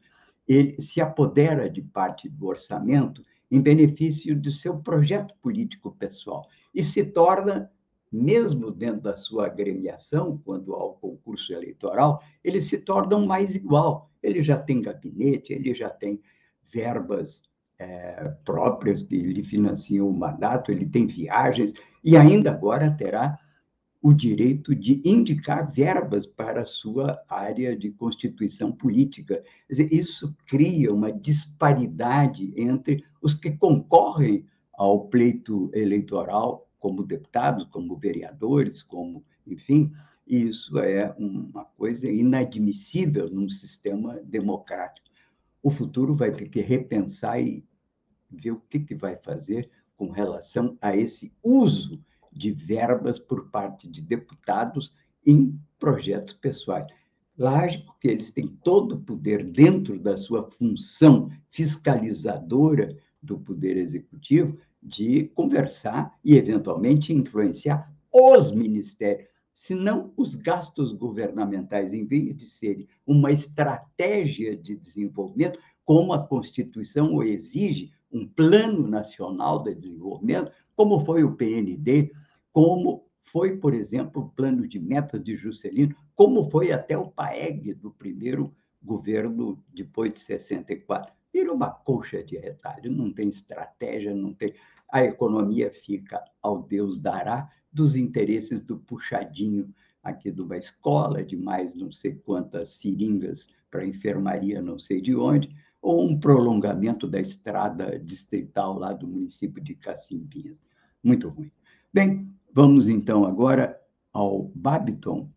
ele 0.48 0.80
se 0.82 1.00
apodera 1.00 1.70
de 1.70 1.82
parte 1.82 2.28
do 2.28 2.48
orçamento 2.48 3.24
em 3.52 3.62
benefício 3.62 4.36
do 4.36 4.52
seu 4.52 4.80
projeto 4.80 5.36
político 5.42 5.92
pessoal 5.92 6.48
e 6.74 6.84
se 6.84 7.06
torna 7.06 7.72
mesmo 8.12 8.72
dentro 8.72 9.02
da 9.02 9.16
sua 9.16 9.48
agremiação, 9.48 10.42
quando 10.44 10.74
há 10.74 10.84
o 10.84 10.94
concurso 10.94 11.54
eleitoral, 11.54 12.24
eles 12.44 12.66
se 12.66 12.80
tornam 12.80 13.26
mais 13.26 13.56
igual. 13.56 14.10
Ele 14.24 14.42
já 14.42 14.58
tem 14.58 14.82
gabinete, 14.82 15.52
ele 15.52 15.74
já 15.74 15.90
tem 15.90 16.22
verbas 16.64 17.44
é, 17.78 18.34
próprias 18.44 19.04
que 19.04 19.18
lhe 19.18 19.44
financiam 19.44 20.10
o 20.10 20.18
mandato, 20.18 20.72
ele 20.72 20.86
tem 20.86 21.06
viagens, 21.06 21.74
e 22.04 22.16
ainda 22.16 22.52
agora 22.52 22.90
terá 22.92 23.38
o 24.02 24.14
direito 24.14 24.76
de 24.76 25.02
indicar 25.04 25.72
verbas 25.72 26.28
para 26.28 26.62
a 26.62 26.66
sua 26.66 27.20
área 27.28 27.76
de 27.76 27.90
constituição 27.92 28.72
política. 28.72 29.44
Dizer, 29.68 29.92
isso 29.92 30.38
cria 30.48 30.94
uma 30.94 31.12
disparidade 31.12 32.54
entre 32.56 33.04
os 33.20 33.34
que 33.34 33.52
concorrem 33.52 34.46
ao 34.78 35.08
pleito 35.08 35.72
eleitoral 35.74 36.70
como 36.80 37.04
deputados, 37.04 37.66
como 37.66 37.98
vereadores, 37.98 38.84
como, 38.84 39.24
enfim, 39.48 39.92
isso 40.28 40.78
é 40.78 41.16
uma 41.18 41.66
coisa 41.66 42.08
inadmissível 42.08 43.28
num 43.30 43.50
sistema 43.50 44.20
democrático. 44.24 45.05
O 45.66 45.72
futuro 45.72 46.14
vai 46.14 46.32
ter 46.32 46.48
que 46.48 46.62
repensar 46.62 47.42
e 47.42 47.66
ver 48.30 48.52
o 48.52 48.62
que, 48.70 48.80
que 48.80 48.94
vai 48.94 49.16
fazer 49.16 49.68
com 49.98 50.12
relação 50.12 50.78
a 50.80 50.96
esse 50.96 51.34
uso 51.42 52.00
de 52.32 52.52
verbas 52.52 53.18
por 53.18 53.50
parte 53.50 53.90
de 53.90 54.00
deputados 54.00 54.96
em 55.26 55.60
projetos 55.80 56.36
pessoais. 56.36 56.86
Lógico 57.36 57.98
que 58.00 58.08
eles 58.08 58.30
têm 58.30 58.46
todo 58.64 58.92
o 58.94 59.02
poder 59.02 59.44
dentro 59.44 59.98
da 59.98 60.16
sua 60.16 60.48
função 60.52 61.32
fiscalizadora 61.50 62.96
do 63.20 63.40
poder 63.40 63.76
executivo 63.76 64.60
de 64.84 65.30
conversar 65.30 66.16
e, 66.24 66.36
eventualmente, 66.36 67.12
influenciar 67.12 67.92
os 68.14 68.52
ministérios. 68.52 69.28
Senão, 69.56 70.12
os 70.18 70.36
gastos 70.36 70.92
governamentais, 70.92 71.94
em 71.94 72.06
vez 72.06 72.36
de 72.36 72.46
serem 72.46 72.90
uma 73.08 73.32
estratégia 73.32 74.54
de 74.54 74.76
desenvolvimento, 74.76 75.58
como 75.86 76.12
a 76.12 76.28
Constituição 76.28 77.24
exige, 77.24 77.94
um 78.12 78.28
plano 78.28 78.86
nacional 78.86 79.64
de 79.64 79.74
desenvolvimento, 79.74 80.52
como 80.76 81.00
foi 81.00 81.24
o 81.24 81.36
PND, 81.38 82.12
como 82.52 83.06
foi, 83.24 83.56
por 83.56 83.74
exemplo, 83.74 84.24
o 84.24 84.30
plano 84.30 84.68
de 84.68 84.78
metas 84.78 85.24
de 85.24 85.38
Juscelino, 85.38 85.96
como 86.16 86.50
foi 86.50 86.74
até 86.74 86.98
o 86.98 87.10
PAEG 87.10 87.74
do 87.76 87.92
primeiro 87.92 88.54
governo 88.84 89.64
depois 89.74 90.14
de 90.14 90.20
64. 90.20 91.14
Vira 91.34 91.54
uma 91.54 91.72
colcha 91.72 92.22
de 92.22 92.38
retalho, 92.38 92.92
não 92.92 93.12
tem 93.12 93.30
estratégia, 93.30 94.14
não 94.14 94.34
tem 94.34 94.54
a 94.92 95.04
economia 95.04 95.72
fica 95.72 96.24
ao 96.42 96.62
Deus 96.62 97.00
dará 97.00 97.50
dos 97.76 97.96
interesses 97.96 98.62
do 98.62 98.78
puxadinho 98.78 99.72
aqui 100.02 100.32
de 100.32 100.42
uma 100.42 100.58
escola, 100.58 101.24
de 101.24 101.36
mais 101.36 101.76
não 101.76 101.92
sei 101.92 102.16
quantas 102.16 102.70
seringas 102.70 103.50
para 103.70 103.86
enfermaria, 103.86 104.62
não 104.62 104.80
sei 104.80 105.02
de 105.02 105.16
onde, 105.16 105.56
ou 105.82 106.08
um 106.08 106.20
prolongamento 106.20 107.08
da 107.08 107.20
estrada 107.20 108.00
distrital 108.00 108.80
lá 108.80 108.94
do 108.94 109.08
município 109.08 109.62
de 109.62 109.76
Cacimbinhas. 109.76 110.58
Muito 111.04 111.30
ruim. 111.30 111.52
Bem, 111.94 112.36
Vamos 112.56 112.88
então 112.88 113.26
agora 113.26 113.78
ao 114.14 114.50
Babiton, 114.56 115.30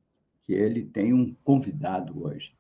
que 0.45 0.53
ele 0.53 0.85
tem 0.85 1.13
um 1.13 1.35
convidado 1.43 2.25
hoje. 2.25 2.55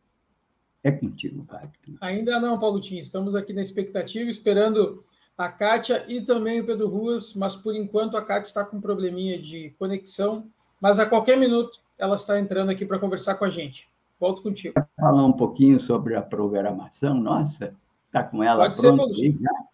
É 0.83 0.91
contigo, 0.91 1.45
Babiton. 1.45 1.97
Ainda 2.01 2.41
não, 2.41 2.59
Paulo 2.59 2.81
Tim. 2.81 2.99
Estamos 2.99 3.37
aqui 3.37 3.53
na 3.53 3.62
expectativa, 3.62 4.29
esperando 4.29 5.05
a 5.38 5.48
Kátia 5.48 6.05
e 6.09 6.20
também 6.20 6.61
o 6.61 6.66
Pedro 6.66 6.88
Ruas, 6.88 7.33
mas 7.35 7.55
por 7.55 7.72
enquanto 7.72 8.16
a 8.16 8.22
Kátia 8.22 8.48
está 8.48 8.64
com 8.64 8.79
um 8.79 8.81
probleminha 8.81 9.40
de 9.40 9.70
conexão, 9.79 10.44
mas 10.81 10.98
a 10.98 11.07
qualquer 11.07 11.38
minuto 11.38 11.79
ela 11.96 12.16
está 12.16 12.40
entrando 12.40 12.70
aqui 12.70 12.85
para 12.85 12.98
conversar 12.98 13.37
com 13.37 13.44
a 13.44 13.51
gente. 13.51 13.88
Volto 14.18 14.42
contigo. 14.42 14.74
Falar 14.98 15.24
um 15.24 15.33
pouquinho 15.33 15.79
sobre 15.79 16.16
a 16.16 16.22
programação, 16.22 17.14
nossa, 17.14 17.72
está 18.07 18.24
com 18.24 18.42
ela 18.42 18.64
Pode 18.64 18.79
ser, 18.79 18.96
Paulo 18.96 19.14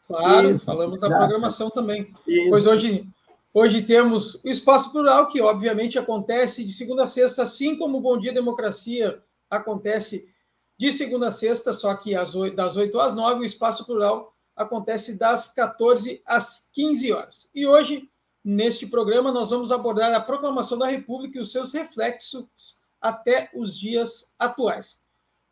Claro, 0.07 0.50
Isso, 0.50 0.64
falamos 0.66 0.98
exato. 0.98 1.12
da 1.12 1.18
programação 1.18 1.70
também. 1.70 2.12
Isso. 2.27 2.50
Pois 2.50 2.66
hoje, 2.66 3.09
hoje 3.55 3.81
temos 3.81 4.44
o 4.44 4.48
Espaço 4.50 4.92
Plural, 4.92 5.29
que 5.29 5.40
obviamente 5.40 5.98
acontece 5.98 6.62
de 6.62 6.74
segunda 6.74 7.05
a 7.05 7.07
sexta, 7.07 7.42
assim 7.42 7.74
como 7.74 7.96
o 7.96 8.00
Bom 8.03 8.18
Dia 8.18 8.35
Democracia 8.35 9.18
acontece 9.48 10.29
de 10.77 10.92
segunda 10.92 11.29
a 11.29 11.33
sexta, 11.33 11.72
só 11.72 11.94
que 11.94 12.12
das 12.55 12.77
8 12.77 13.00
às 13.00 13.16
9, 13.16 13.40
o 13.40 13.44
Espaço 13.44 13.87
Plural 13.87 14.34
acontece 14.57 15.19
das 15.19 15.53
14 15.53 16.23
às 16.27 16.71
15 16.73 17.12
horas. 17.12 17.51
E 17.55 17.67
hoje, 17.67 18.11
neste 18.45 18.87
programa, 18.87 19.33
nós 19.33 19.51
vamos 19.51 19.73
abordar 19.73 20.14
a 20.14 20.21
proclamação 20.21 20.79
da 20.79 20.87
República 20.87 21.38
e 21.38 21.40
os 21.40 21.53
seus 21.53 21.73
reflexos 21.73 22.83
até 23.01 23.51
os 23.55 23.79
dias 23.79 24.35
atuais. 24.38 25.05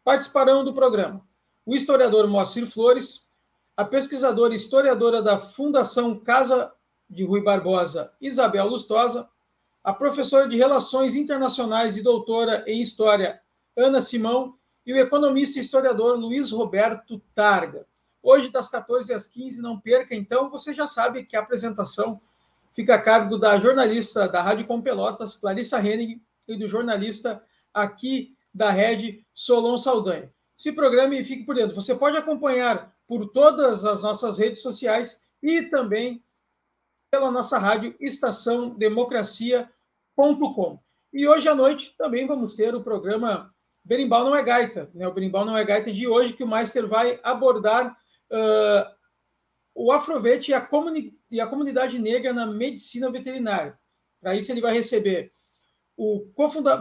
Participarão 0.04 0.64
do 0.64 0.72
programa 0.72 1.22
o 1.64 1.74
historiador 1.74 2.26
Moacir 2.26 2.66
Flores, 2.66 3.28
a 3.76 3.84
pesquisadora 3.84 4.52
e 4.52 4.56
historiadora 4.56 5.22
da 5.22 5.38
Fundação 5.38 6.18
Casa 6.18 6.72
de 7.08 7.24
Rui 7.24 7.42
Barbosa, 7.42 8.12
Isabel 8.20 8.66
Lustosa, 8.66 9.28
a 9.82 9.92
professora 9.92 10.48
de 10.48 10.56
Relações 10.56 11.16
Internacionais 11.16 11.96
e 11.96 12.02
doutora 12.02 12.64
em 12.66 12.80
História, 12.80 13.40
Ana 13.76 14.00
Simão, 14.00 14.56
e 14.84 14.92
o 14.92 14.96
economista 14.96 15.58
e 15.58 15.62
historiador 15.62 16.18
Luiz 16.18 16.50
Roberto 16.50 17.20
Targa. 17.34 17.86
Hoje, 18.22 18.50
das 18.50 18.68
14 18.68 19.12
às 19.12 19.26
15, 19.26 19.60
não 19.60 19.80
perca, 19.80 20.14
então, 20.14 20.48
você 20.48 20.72
já 20.72 20.86
sabe 20.86 21.24
que 21.24 21.36
a 21.36 21.40
apresentação 21.40 22.20
fica 22.72 22.94
a 22.94 23.02
cargo 23.02 23.36
da 23.36 23.58
jornalista 23.58 24.28
da 24.28 24.42
Rádio 24.42 24.66
Com 24.66 24.80
Pelotas, 24.80 25.36
Clarissa 25.36 25.80
Henning, 25.80 26.22
e 26.48 26.56
do 26.56 26.68
jornalista 26.68 27.42
aqui 27.72 28.36
da 28.52 28.70
Rede, 28.70 29.24
Solon 29.32 29.78
Saldanha. 29.78 30.32
Se 30.56 30.72
programe 30.72 31.18
e 31.18 31.24
fique 31.24 31.44
por 31.44 31.54
dentro. 31.54 31.74
Você 31.74 31.94
pode 31.94 32.16
acompanhar 32.16 32.94
por 33.06 33.28
todas 33.28 33.84
as 33.84 34.02
nossas 34.02 34.38
redes 34.38 34.62
sociais 34.62 35.20
e 35.42 35.62
também 35.62 36.22
pela 37.10 37.30
nossa 37.30 37.58
rádio 37.58 37.94
Estação 38.00 38.70
Democracia.com. 38.70 40.78
E 41.12 41.28
hoje 41.28 41.48
à 41.48 41.54
noite 41.54 41.94
também 41.98 42.26
vamos 42.26 42.54
ter 42.54 42.74
o 42.74 42.82
programa 42.82 43.52
Berimbau 43.84 44.24
Não 44.24 44.36
é 44.36 44.42
Gaita, 44.42 44.90
né? 44.94 45.06
o 45.06 45.12
Berimbau 45.12 45.44
Não 45.44 45.56
é 45.56 45.64
Gaita 45.64 45.92
de 45.92 46.06
hoje, 46.06 46.32
que 46.32 46.44
o 46.44 46.48
Meister 46.48 46.86
vai 46.86 47.20
abordar 47.22 47.96
uh, 48.32 48.90
o 49.74 49.92
Afrovete 49.92 50.50
e 50.50 50.54
a, 50.54 50.68
e 51.30 51.40
a 51.40 51.46
comunidade 51.46 51.98
negra 51.98 52.32
na 52.32 52.46
medicina 52.46 53.10
veterinária. 53.10 53.78
Para 54.20 54.34
isso, 54.34 54.50
ele 54.50 54.60
vai 54.60 54.72
receber 54.72 55.32
o 55.96 56.26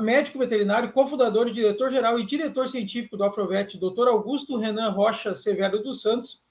médico 0.02 0.40
veterinário, 0.40 0.92
cofundador, 0.92 1.52
diretor-geral 1.52 2.20
e 2.20 2.26
diretor 2.26 2.68
científico 2.68 3.18
do 3.18 3.24
Afrovet, 3.24 3.78
Dr. 3.78 4.08
Augusto 4.08 4.58
Renan 4.58 4.90
Rocha 4.90 5.36
Severo 5.36 5.84
dos 5.84 6.02
Santos, 6.02 6.44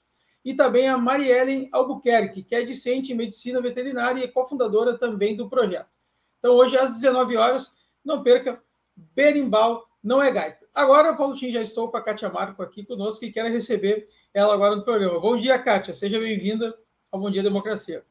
e 0.43 0.53
também 0.53 0.87
a 0.87 0.97
Mariellen 0.97 1.69
Albuquerque, 1.71 2.43
que 2.43 2.55
é 2.55 2.63
discente 2.63 3.11
em 3.11 3.15
medicina 3.15 3.61
veterinária 3.61 4.23
e 4.23 4.27
cofundadora 4.27 4.97
também 4.97 5.35
do 5.35 5.49
projeto. 5.49 5.89
Então, 6.39 6.55
hoje, 6.55 6.77
às 6.77 6.93
19 6.93 7.37
horas, 7.37 7.75
não 8.03 8.23
perca, 8.23 8.61
Berimbau 8.95 9.87
não 10.03 10.21
é 10.21 10.31
gaita. 10.31 10.65
Agora, 10.73 11.15
Paulo 11.15 11.35
Tim, 11.35 11.51
já 11.51 11.61
estou 11.61 11.89
com 11.89 11.97
a 11.97 12.01
Kátia 12.01 12.29
Marco 12.29 12.63
aqui 12.63 12.83
conosco 12.83 13.23
e 13.23 13.31
quero 13.31 13.49
receber 13.49 14.07
ela 14.33 14.53
agora 14.53 14.75
no 14.75 14.83
programa. 14.83 15.19
Bom 15.19 15.37
dia, 15.37 15.59
Kátia. 15.59 15.93
Seja 15.93 16.19
bem-vinda 16.19 16.73
ao 17.11 17.19
Bom 17.19 17.29
Dia 17.29 17.43
Democracia. 17.43 18.03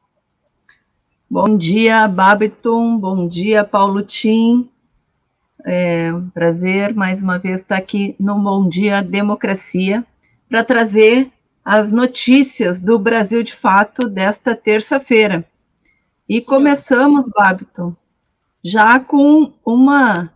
Bom 1.29 1.57
dia, 1.57 2.07
Babiton. 2.07 2.97
Bom 2.97 3.27
dia, 3.27 3.63
Paulo 3.63 4.03
Tim. 4.03 4.69
É 5.65 6.11
um 6.13 6.29
prazer 6.29 6.93
mais 6.93 7.21
uma 7.21 7.37
vez 7.37 7.61
estar 7.61 7.77
aqui 7.77 8.15
no 8.19 8.39
Bom 8.39 8.67
Dia 8.67 9.01
Democracia 9.01 10.05
para 10.49 10.63
trazer 10.63 11.31
as 11.63 11.91
notícias 11.91 12.81
do 12.81 12.97
Brasil 12.97 13.43
de 13.43 13.53
Fato 13.53 14.07
desta 14.07 14.55
terça-feira. 14.55 15.45
E 16.27 16.39
Sim. 16.41 16.47
começamos, 16.47 17.29
Babiton, 17.29 17.95
já 18.63 18.99
com 18.99 19.53
uma 19.65 20.31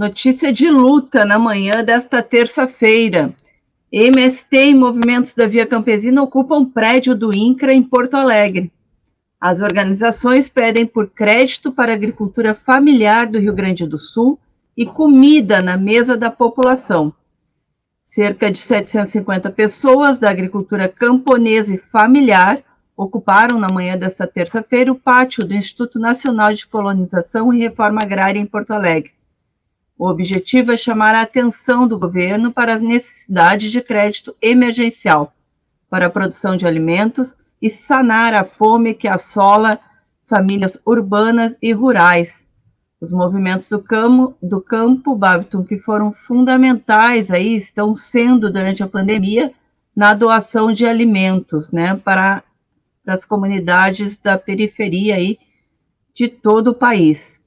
Notícia 0.00 0.50
de 0.50 0.70
luta 0.70 1.26
na 1.26 1.38
manhã 1.38 1.84
desta 1.84 2.22
terça-feira. 2.22 3.34
MST 3.92 4.70
e 4.70 4.74
movimentos 4.74 5.34
da 5.34 5.46
Via 5.46 5.66
Campesina 5.66 6.22
ocupam 6.22 6.64
prédio 6.64 7.14
do 7.14 7.36
INCRA 7.36 7.74
em 7.74 7.82
Porto 7.82 8.14
Alegre. 8.14 8.72
As 9.38 9.60
organizações 9.60 10.48
pedem 10.48 10.86
por 10.86 11.10
crédito 11.10 11.70
para 11.70 11.92
a 11.92 11.94
agricultura 11.94 12.54
familiar 12.54 13.26
do 13.26 13.38
Rio 13.38 13.52
Grande 13.52 13.86
do 13.86 13.98
Sul 13.98 14.38
e 14.74 14.86
comida 14.86 15.60
na 15.60 15.76
mesa 15.76 16.16
da 16.16 16.30
população. 16.30 17.12
Cerca 18.02 18.50
de 18.50 18.58
750 18.58 19.50
pessoas 19.50 20.18
da 20.18 20.30
agricultura 20.30 20.88
camponesa 20.88 21.74
e 21.74 21.76
familiar 21.76 22.62
ocuparam 22.96 23.58
na 23.58 23.68
manhã 23.68 23.98
desta 23.98 24.26
terça-feira 24.26 24.90
o 24.90 24.98
pátio 24.98 25.46
do 25.46 25.54
Instituto 25.54 26.00
Nacional 26.00 26.54
de 26.54 26.66
Colonização 26.66 27.52
e 27.52 27.58
Reforma 27.58 28.00
Agrária 28.00 28.40
em 28.40 28.46
Porto 28.46 28.70
Alegre. 28.70 29.19
O 30.00 30.08
objetivo 30.08 30.72
é 30.72 30.78
chamar 30.78 31.14
a 31.14 31.20
atenção 31.20 31.86
do 31.86 31.98
governo 31.98 32.50
para 32.50 32.76
a 32.76 32.78
necessidade 32.78 33.70
de 33.70 33.82
crédito 33.82 34.34
emergencial 34.40 35.34
para 35.90 36.06
a 36.06 36.10
produção 36.10 36.56
de 36.56 36.66
alimentos 36.66 37.36
e 37.60 37.68
sanar 37.68 38.32
a 38.32 38.42
fome 38.42 38.94
que 38.94 39.06
assola 39.06 39.78
famílias 40.26 40.80
urbanas 40.86 41.58
e 41.60 41.74
rurais. 41.74 42.48
Os 42.98 43.12
movimentos 43.12 43.68
do 43.68 43.78
campo, 43.78 44.34
do 44.42 44.58
campo 44.58 45.14
Babiton, 45.14 45.62
que 45.64 45.76
foram 45.76 46.10
fundamentais 46.10 47.30
aí, 47.30 47.54
estão 47.54 47.92
sendo 47.92 48.50
durante 48.50 48.82
a 48.82 48.88
pandemia 48.88 49.52
na 49.94 50.14
doação 50.14 50.72
de 50.72 50.86
alimentos, 50.86 51.70
né, 51.72 51.94
para, 51.94 52.42
para 53.04 53.14
as 53.14 53.26
comunidades 53.26 54.16
da 54.16 54.38
periferia 54.38 55.16
aí 55.16 55.38
de 56.14 56.26
todo 56.26 56.68
o 56.68 56.74
país. 56.74 57.42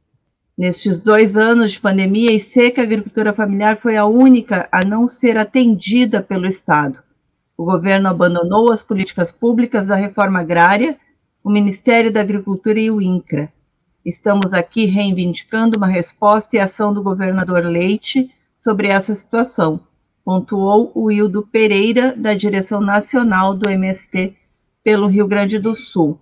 Nestes 0.55 0.99
dois 0.99 1.35
anos 1.35 1.71
de 1.71 1.79
pandemia 1.79 2.31
e 2.31 2.39
seca, 2.39 2.81
a 2.81 2.83
agricultura 2.83 3.33
familiar 3.33 3.75
foi 3.75 3.97
a 3.97 4.05
única 4.05 4.67
a 4.71 4.83
não 4.83 5.07
ser 5.07 5.35
atendida 5.35 6.21
pelo 6.21 6.45
Estado. 6.45 7.01
O 7.57 7.65
governo 7.65 8.07
abandonou 8.07 8.71
as 8.71 8.83
políticas 8.83 9.31
públicas 9.31 9.87
da 9.87 9.95
reforma 9.95 10.39
agrária, 10.39 10.95
o 11.43 11.51
Ministério 11.51 12.11
da 12.11 12.21
Agricultura 12.21 12.79
e 12.79 12.91
o 12.91 13.01
INCRA. 13.01 13.51
Estamos 14.05 14.53
aqui 14.53 14.85
reivindicando 14.85 15.77
uma 15.77 15.87
resposta 15.87 16.55
e 16.55 16.59
ação 16.59 16.93
do 16.93 17.01
governador 17.01 17.65
Leite 17.65 18.29
sobre 18.59 18.89
essa 18.89 19.13
situação, 19.15 19.79
pontuou 20.23 20.91
o 20.93 21.11
Hildo 21.11 21.41
Pereira, 21.51 22.13
da 22.15 22.35
direção 22.35 22.79
nacional 22.79 23.55
do 23.55 23.67
MST 23.67 24.35
pelo 24.83 25.07
Rio 25.07 25.27
Grande 25.27 25.57
do 25.57 25.73
Sul. 25.73 26.19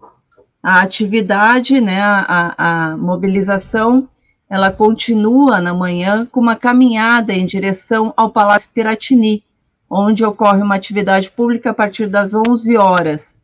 A 0.63 0.81
atividade, 0.81 1.81
né, 1.81 1.99
a, 2.01 2.91
a 2.91 2.97
mobilização 2.97 4.07
ela 4.51 4.69
continua 4.69 5.61
na 5.61 5.73
manhã 5.73 6.25
com 6.25 6.41
uma 6.41 6.57
caminhada 6.57 7.31
em 7.31 7.45
direção 7.45 8.13
ao 8.17 8.29
Palácio 8.29 8.69
Piratini, 8.73 9.45
onde 9.89 10.25
ocorre 10.25 10.61
uma 10.61 10.75
atividade 10.75 11.31
pública 11.31 11.69
a 11.69 11.73
partir 11.73 12.07
das 12.07 12.33
11 12.33 12.75
horas. 12.75 13.41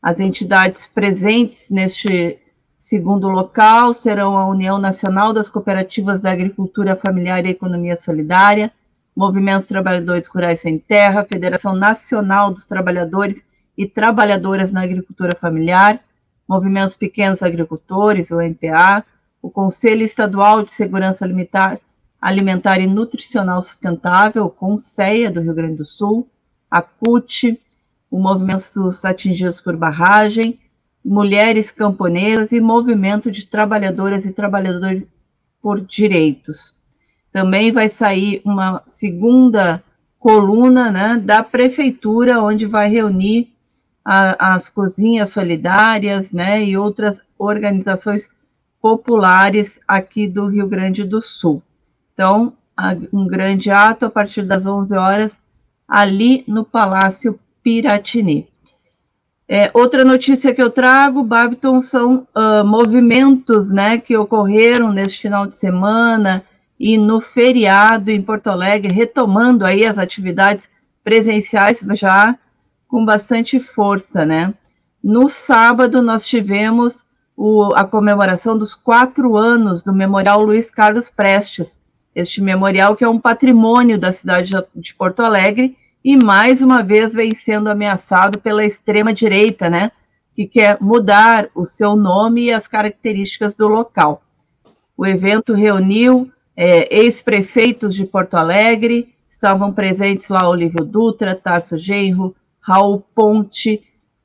As 0.00 0.20
entidades 0.20 0.86
presentes 0.86 1.70
neste 1.70 2.38
segundo 2.78 3.28
local 3.28 3.92
serão 3.92 4.38
a 4.38 4.46
União 4.46 4.78
Nacional 4.78 5.32
das 5.32 5.50
Cooperativas 5.50 6.20
da 6.20 6.30
Agricultura 6.30 6.94
Familiar 6.94 7.44
e 7.44 7.50
Economia 7.50 7.96
Solidária, 7.96 8.70
Movimentos 9.16 9.66
Trabalhadores 9.66 10.28
Rurais 10.28 10.60
Sem 10.60 10.78
Terra, 10.78 11.26
Federação 11.28 11.74
Nacional 11.74 12.52
dos 12.52 12.64
Trabalhadores 12.64 13.42
e 13.76 13.86
Trabalhadoras 13.86 14.70
na 14.70 14.84
Agricultura 14.84 15.36
Familiar, 15.36 15.98
Movimentos 16.48 16.96
Pequenos 16.96 17.42
Agricultores, 17.42 18.30
o 18.30 18.40
MPA, 18.40 19.04
o 19.40 19.50
Conselho 19.50 20.02
Estadual 20.02 20.62
de 20.62 20.72
Segurança 20.72 21.24
Alimentar, 21.24 21.78
Alimentar 22.20 22.80
e 22.80 22.86
Nutricional 22.86 23.62
Sustentável, 23.62 24.46
o 24.46 24.50
CONSEA 24.50 25.30
do 25.30 25.40
Rio 25.40 25.54
Grande 25.54 25.76
do 25.76 25.84
Sul, 25.84 26.28
a 26.70 26.82
CUT, 26.82 27.60
o 28.10 28.18
Movimento 28.18 28.64
dos 28.74 29.04
Atingidos 29.04 29.60
por 29.60 29.76
Barragem, 29.76 30.58
Mulheres 31.04 31.70
Camponesas 31.70 32.52
e 32.52 32.60
Movimento 32.60 33.30
de 33.30 33.46
Trabalhadoras 33.46 34.26
e 34.26 34.32
Trabalhadores 34.32 35.06
por 35.62 35.80
Direitos. 35.80 36.74
Também 37.32 37.70
vai 37.70 37.88
sair 37.88 38.42
uma 38.44 38.82
segunda 38.86 39.82
coluna 40.18 40.90
né, 40.90 41.16
da 41.16 41.42
Prefeitura, 41.42 42.42
onde 42.42 42.66
vai 42.66 42.90
reunir 42.90 43.52
a, 44.04 44.54
as 44.54 44.68
cozinhas 44.68 45.30
solidárias 45.30 46.32
né, 46.32 46.64
e 46.64 46.76
outras 46.76 47.20
organizações 47.38 48.30
populares 48.80 49.80
aqui 49.86 50.26
do 50.26 50.46
Rio 50.46 50.66
Grande 50.66 51.04
do 51.04 51.20
Sul. 51.20 51.62
Então, 52.14 52.52
um 53.12 53.26
grande 53.26 53.70
ato 53.70 54.06
a 54.06 54.10
partir 54.10 54.42
das 54.42 54.66
11 54.66 54.94
horas, 54.96 55.40
ali 55.86 56.44
no 56.46 56.64
Palácio 56.64 57.38
Piratini. 57.62 58.48
É, 59.48 59.70
outra 59.72 60.04
notícia 60.04 60.54
que 60.54 60.62
eu 60.62 60.68
trago, 60.68 61.24
Babiton, 61.24 61.80
são 61.80 62.26
uh, 62.36 62.64
movimentos 62.64 63.70
né, 63.70 63.96
que 63.96 64.16
ocorreram 64.16 64.92
neste 64.92 65.22
final 65.22 65.46
de 65.46 65.56
semana 65.56 66.44
e 66.78 66.98
no 66.98 67.20
feriado 67.20 68.10
em 68.10 68.20
Porto 68.20 68.48
Alegre, 68.48 68.94
retomando 68.94 69.64
aí 69.64 69.86
as 69.86 69.96
atividades 69.96 70.68
presenciais 71.02 71.82
já 71.94 72.38
com 72.86 73.04
bastante 73.04 73.58
força, 73.58 74.24
né? 74.24 74.52
No 75.02 75.28
sábado, 75.28 76.02
nós 76.02 76.26
tivemos 76.26 77.04
o, 77.38 77.72
a 77.72 77.84
comemoração 77.84 78.58
dos 78.58 78.74
quatro 78.74 79.36
anos 79.36 79.80
do 79.80 79.92
Memorial 79.92 80.42
Luiz 80.42 80.72
Carlos 80.72 81.08
Prestes, 81.08 81.80
este 82.12 82.42
memorial 82.42 82.96
que 82.96 83.04
é 83.04 83.08
um 83.08 83.20
patrimônio 83.20 83.96
da 83.96 84.10
cidade 84.10 84.52
de 84.74 84.94
Porto 84.96 85.20
Alegre 85.20 85.76
e 86.04 86.16
mais 86.16 86.62
uma 86.62 86.82
vez 86.82 87.14
vem 87.14 87.32
sendo 87.32 87.70
ameaçado 87.70 88.40
pela 88.40 88.64
extrema-direita, 88.64 89.70
né? 89.70 89.92
Que 90.34 90.48
quer 90.48 90.78
mudar 90.80 91.48
o 91.54 91.64
seu 91.64 91.94
nome 91.94 92.46
e 92.46 92.52
as 92.52 92.66
características 92.66 93.54
do 93.54 93.68
local. 93.68 94.20
O 94.96 95.06
evento 95.06 95.54
reuniu 95.54 96.28
é, 96.56 96.92
ex-prefeitos 96.92 97.94
de 97.94 98.04
Porto 98.04 98.34
Alegre, 98.34 99.14
estavam 99.30 99.72
presentes 99.72 100.28
lá 100.28 100.48
Olívio 100.48 100.84
Dutra, 100.84 101.36
Tarso 101.36 101.78
Genro, 101.78 102.34
Raul 102.60 103.04
Ponte, 103.14 103.80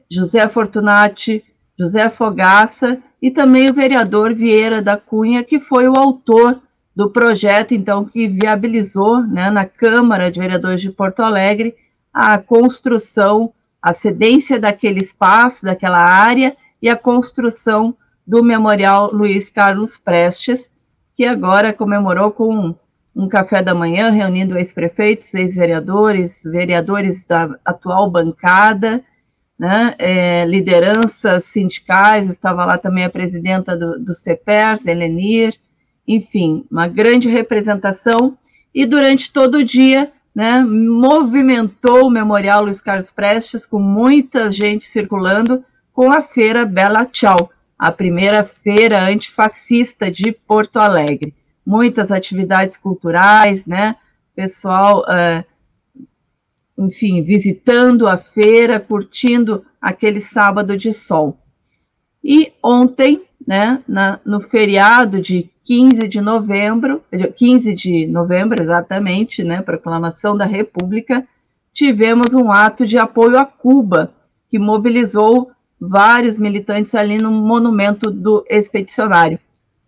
José 0.09 0.47
Fortunati, 0.49 1.43
José 1.83 2.09
Fogaça 2.09 2.97
e 3.21 3.29
também 3.29 3.69
o 3.69 3.73
vereador 3.73 4.33
Vieira 4.33 4.81
da 4.81 4.95
Cunha, 4.95 5.43
que 5.43 5.59
foi 5.59 5.85
o 5.87 5.99
autor 5.99 6.61
do 6.95 7.09
projeto, 7.09 7.73
então, 7.73 8.05
que 8.05 8.27
viabilizou, 8.27 9.21
né, 9.21 9.49
na 9.51 9.65
Câmara 9.65 10.31
de 10.31 10.39
Vereadores 10.39 10.81
de 10.81 10.91
Porto 10.91 11.21
Alegre, 11.21 11.75
a 12.13 12.37
construção, 12.37 13.51
a 13.81 13.93
cedência 13.93 14.57
daquele 14.59 14.99
espaço, 14.99 15.65
daquela 15.65 15.97
área, 15.97 16.55
e 16.81 16.87
a 16.87 16.95
construção 16.95 17.95
do 18.25 18.41
Memorial 18.43 19.11
Luiz 19.11 19.49
Carlos 19.49 19.97
Prestes, 19.97 20.71
que 21.15 21.25
agora 21.25 21.73
comemorou 21.73 22.31
com 22.31 22.73
um 23.15 23.27
café 23.27 23.61
da 23.61 23.75
manhã, 23.75 24.09
reunindo 24.09 24.57
ex-prefeitos, 24.57 25.33
ex-vereadores, 25.33 26.43
vereadores 26.45 27.25
da 27.25 27.57
atual 27.65 28.09
bancada, 28.09 29.03
né, 29.63 29.95
é, 29.97 30.43
lideranças 30.43 31.45
sindicais, 31.45 32.29
estava 32.29 32.65
lá 32.65 32.77
também 32.77 33.05
a 33.05 33.09
presidenta 33.09 33.77
do, 33.77 33.97
do 33.97 34.13
CEPERS, 34.13 34.85
Elenir, 34.85 35.55
enfim, 36.05 36.65
uma 36.69 36.85
grande 36.85 37.29
representação, 37.29 38.37
e 38.75 38.85
durante 38.85 39.31
todo 39.31 39.59
o 39.59 39.63
dia, 39.63 40.11
né, 40.35 40.61
movimentou 40.65 42.07
o 42.07 42.11
Memorial 42.11 42.65
Luiz 42.65 42.81
Carlos 42.81 43.09
Prestes, 43.09 43.65
com 43.65 43.79
muita 43.79 44.51
gente 44.51 44.85
circulando, 44.85 45.63
com 45.93 46.11
a 46.11 46.21
Feira 46.21 46.65
Bela 46.65 47.05
Tchau, 47.05 47.49
a 47.79 47.89
primeira 47.89 48.43
feira 48.43 49.01
antifascista 49.05 50.11
de 50.11 50.33
Porto 50.33 50.75
Alegre. 50.75 51.33
Muitas 51.65 52.11
atividades 52.11 52.75
culturais, 52.75 53.65
né? 53.65 53.95
Pessoal, 54.35 55.03
uh, 55.03 55.45
enfim, 56.77 57.21
visitando 57.21 58.07
a 58.07 58.17
feira, 58.17 58.79
curtindo 58.79 59.63
aquele 59.81 60.19
sábado 60.19 60.75
de 60.75 60.91
sol. 60.91 61.37
E 62.23 62.53
ontem, 62.63 63.21
né, 63.45 63.83
na, 63.87 64.19
no 64.25 64.41
feriado 64.41 65.21
de 65.21 65.49
15 65.63 66.07
de 66.07 66.21
novembro, 66.21 67.03
15 67.35 67.73
de 67.73 68.07
novembro 68.07 68.61
exatamente, 68.61 69.43
né, 69.43 69.61
proclamação 69.61 70.35
da 70.35 70.45
República, 70.45 71.27
tivemos 71.73 72.33
um 72.33 72.51
ato 72.51 72.85
de 72.85 72.97
apoio 72.97 73.37
a 73.37 73.45
Cuba, 73.45 74.13
que 74.49 74.59
mobilizou 74.59 75.51
vários 75.79 76.39
militantes 76.39 76.95
ali 76.95 77.17
no 77.17 77.31
monumento 77.31 78.09
do 78.09 78.45
expedicionário. 78.49 79.39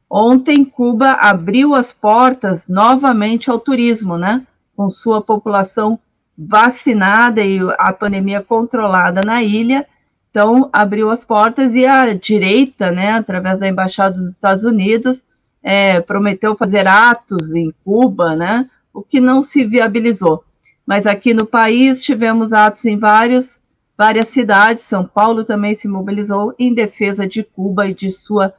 Ontem, 0.10 0.64
Cuba 0.64 1.12
abriu 1.14 1.74
as 1.74 1.92
portas 1.92 2.68
novamente 2.68 3.50
ao 3.50 3.60
turismo, 3.60 4.18
né? 4.18 4.46
Com 4.76 4.90
sua 4.90 5.22
população 5.22 6.00
vacinada 6.38 7.44
e 7.44 7.60
a 7.78 7.94
pandemia 7.94 8.42
controlada 8.42 9.22
na 9.22 9.42
ilha, 9.42 9.88
então 10.30 10.70
abriu 10.74 11.10
as 11.10 11.24
portas 11.24 11.74
e 11.74 11.86
a 11.86 12.14
direita, 12.14 12.92
né, 12.92 13.12
através 13.12 13.60
da 13.60 13.68
embaixada 13.68 14.16
dos 14.16 14.30
Estados 14.30 14.64
Unidos, 14.64 15.24
é, 15.64 16.02
prometeu 16.02 16.56
fazer 16.56 16.88
atos 16.88 17.56
em 17.56 17.74
Cuba, 17.84 18.36
né? 18.36 18.70
O 18.94 19.02
que 19.02 19.20
não 19.20 19.42
se 19.42 19.66
viabilizou. 19.66 20.44
Mas 20.86 21.08
aqui 21.08 21.34
no 21.34 21.46
país 21.46 22.02
tivemos 22.02 22.54
atos 22.54 22.86
em 22.86 22.98
vários 22.98 23.60
várias 23.98 24.28
cidades, 24.28 24.84
São 24.84 25.06
Paulo 25.06 25.46
também 25.46 25.74
se 25.74 25.88
mobilizou 25.88 26.54
em 26.60 26.74
defesa 26.74 27.26
de 27.26 27.44
Cuba 27.44 27.88
e 27.88 27.94
de 27.94 28.12
sua 28.12 28.54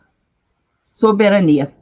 soberania. 0.81 1.73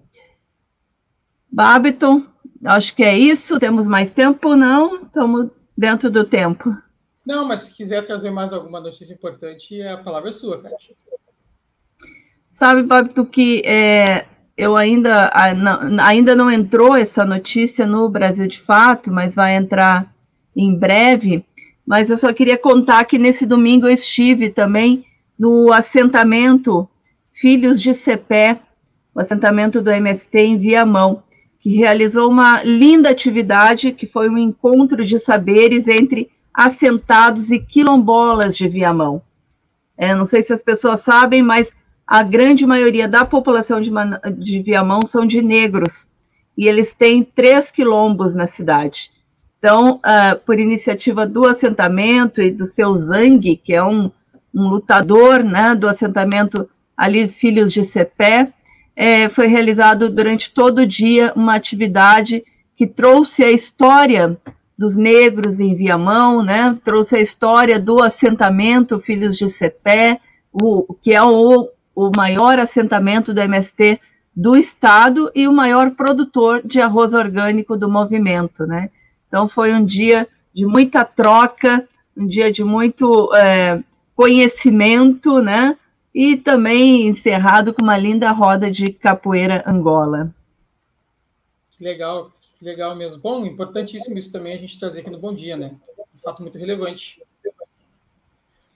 Babiton, 1.50 2.26
acho 2.64 2.94
que 2.96 3.04
é 3.04 3.16
isso. 3.16 3.60
Temos 3.60 3.86
mais 3.86 4.12
tempo? 4.12 4.56
Não? 4.56 5.02
Estamos 5.02 5.50
dentro 5.76 6.10
do 6.10 6.24
tempo. 6.24 6.76
Não, 7.24 7.46
mas 7.46 7.62
se 7.62 7.74
quiser 7.74 8.04
trazer 8.04 8.30
mais 8.30 8.52
alguma 8.52 8.80
notícia 8.80 9.14
importante, 9.14 9.80
a 9.82 9.96
palavra 9.98 10.28
é 10.28 10.32
sua, 10.32 10.60
Kátia. 10.60 10.94
Sabe, 12.50 12.82
Babiton, 12.82 13.24
que 13.24 13.62
é, 13.64 14.26
eu 14.56 14.76
ainda, 14.76 15.30
ainda 16.02 16.36
não 16.36 16.50
entrou 16.50 16.94
essa 16.94 17.24
notícia 17.24 17.86
no 17.86 18.08
Brasil 18.08 18.46
de 18.46 18.60
Fato, 18.60 19.10
mas 19.10 19.34
vai 19.34 19.56
entrar 19.56 20.14
em 20.54 20.74
breve 20.74 21.44
mas 21.86 22.08
eu 22.08 22.16
só 22.16 22.32
queria 22.32 22.56
contar 22.56 23.04
que 23.04 23.18
nesse 23.18 23.44
domingo 23.44 23.86
eu 23.86 23.92
estive 23.92 24.48
também 24.48 25.04
no 25.38 25.72
assentamento 25.72 26.88
Filhos 27.32 27.82
de 27.82 27.92
Cepé, 27.92 28.60
o 29.14 29.20
assentamento 29.20 29.82
do 29.82 29.90
MST 29.90 30.38
em 30.38 30.58
Viamão, 30.58 31.22
que 31.64 31.78
realizou 31.78 32.30
uma 32.30 32.62
linda 32.62 33.08
atividade 33.08 33.90
que 33.90 34.06
foi 34.06 34.28
um 34.28 34.36
encontro 34.36 35.02
de 35.02 35.18
saberes 35.18 35.88
entre 35.88 36.30
assentados 36.52 37.50
e 37.50 37.58
quilombolas 37.58 38.54
de 38.54 38.68
Viamão. 38.68 39.22
É, 39.96 40.14
não 40.14 40.26
sei 40.26 40.42
se 40.42 40.52
as 40.52 40.62
pessoas 40.62 41.00
sabem, 41.00 41.42
mas 41.42 41.72
a 42.06 42.22
grande 42.22 42.66
maioria 42.66 43.08
da 43.08 43.24
população 43.24 43.80
de, 43.80 43.90
de 44.36 44.60
Viamão 44.60 45.06
são 45.06 45.24
de 45.24 45.40
negros, 45.40 46.10
e 46.54 46.68
eles 46.68 46.92
têm 46.92 47.24
três 47.24 47.70
quilombos 47.70 48.34
na 48.34 48.46
cidade. 48.46 49.10
Então, 49.58 49.94
uh, 49.94 50.38
por 50.44 50.60
iniciativa 50.60 51.26
do 51.26 51.46
assentamento 51.46 52.42
e 52.42 52.50
do 52.50 52.66
seu 52.66 52.94
Zang, 52.94 53.56
que 53.56 53.72
é 53.72 53.82
um, 53.82 54.10
um 54.54 54.68
lutador 54.68 55.42
né, 55.42 55.74
do 55.74 55.88
assentamento 55.88 56.68
ali, 56.94 57.26
Filhos 57.26 57.72
de 57.72 57.86
Cepé, 57.86 58.52
é, 58.96 59.28
foi 59.28 59.46
realizado 59.46 60.08
durante 60.08 60.50
todo 60.50 60.80
o 60.80 60.86
dia 60.86 61.32
uma 61.34 61.54
atividade 61.54 62.44
que 62.76 62.86
trouxe 62.86 63.42
a 63.42 63.50
história 63.50 64.38
dos 64.76 64.96
negros 64.96 65.60
em 65.60 65.74
Viamão, 65.74 66.42
né, 66.42 66.76
trouxe 66.82 67.16
a 67.16 67.20
história 67.20 67.78
do 67.78 68.02
assentamento 68.02 68.98
Filhos 68.98 69.36
de 69.36 69.48
Cepé, 69.48 70.20
o, 70.52 70.94
que 71.00 71.12
é 71.12 71.22
o, 71.22 71.68
o 71.94 72.10
maior 72.16 72.58
assentamento 72.58 73.32
do 73.32 73.40
MST 73.40 74.00
do 74.34 74.56
estado 74.56 75.30
e 75.34 75.46
o 75.46 75.52
maior 75.52 75.92
produtor 75.92 76.60
de 76.64 76.80
arroz 76.80 77.14
orgânico 77.14 77.76
do 77.76 77.88
movimento, 77.88 78.66
né? 78.66 78.90
Então, 79.28 79.48
foi 79.48 79.72
um 79.72 79.84
dia 79.84 80.26
de 80.52 80.66
muita 80.66 81.04
troca, 81.04 81.86
um 82.16 82.26
dia 82.26 82.50
de 82.50 82.64
muito 82.64 83.32
é, 83.34 83.80
conhecimento, 84.16 85.40
né? 85.40 85.76
E 86.14 86.36
também 86.36 87.08
encerrado 87.08 87.74
com 87.74 87.82
uma 87.82 87.98
linda 87.98 88.30
roda 88.30 88.70
de 88.70 88.92
capoeira 88.92 89.64
Angola. 89.66 90.32
Legal, 91.80 92.32
legal 92.62 92.94
mesmo. 92.94 93.20
Bom, 93.20 93.44
importantíssimo 93.44 94.16
isso 94.16 94.30
também 94.30 94.54
a 94.54 94.58
gente 94.58 94.78
trazer 94.78 95.00
aqui 95.00 95.10
no 95.10 95.18
Bom 95.18 95.34
Dia, 95.34 95.56
né? 95.56 95.74
Um 96.14 96.18
fato 96.20 96.40
muito 96.40 96.56
relevante. 96.56 97.20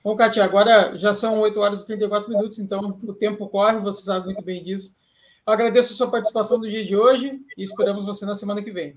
Bom, 0.03 0.17
Kátia, 0.17 0.45
agora 0.45 0.97
já 0.97 1.15
são 1.15 1.39
8 1.39 1.61
horas 1.61 1.83
e 1.83 1.87
34 1.87 2.31
minutos, 2.31 2.59
então 2.59 2.99
o 3.03 3.13
tempo 3.13 3.49
corre, 3.49 3.79
você 3.79 4.03
sabe 4.03 4.27
muito 4.27 4.43
bem 4.43 4.63
disso. 4.63 4.97
Eu 5.47 5.53
agradeço 5.53 5.93
a 5.93 5.97
sua 5.97 6.11
participação 6.11 6.61
do 6.61 6.69
dia 6.69 6.85
de 6.85 6.97
hoje 6.97 7.41
e 7.57 7.63
esperamos 7.63 8.05
você 8.05 8.27
na 8.27 8.35
semana 8.35 8.63
que 8.63 8.71
vem. 8.71 8.95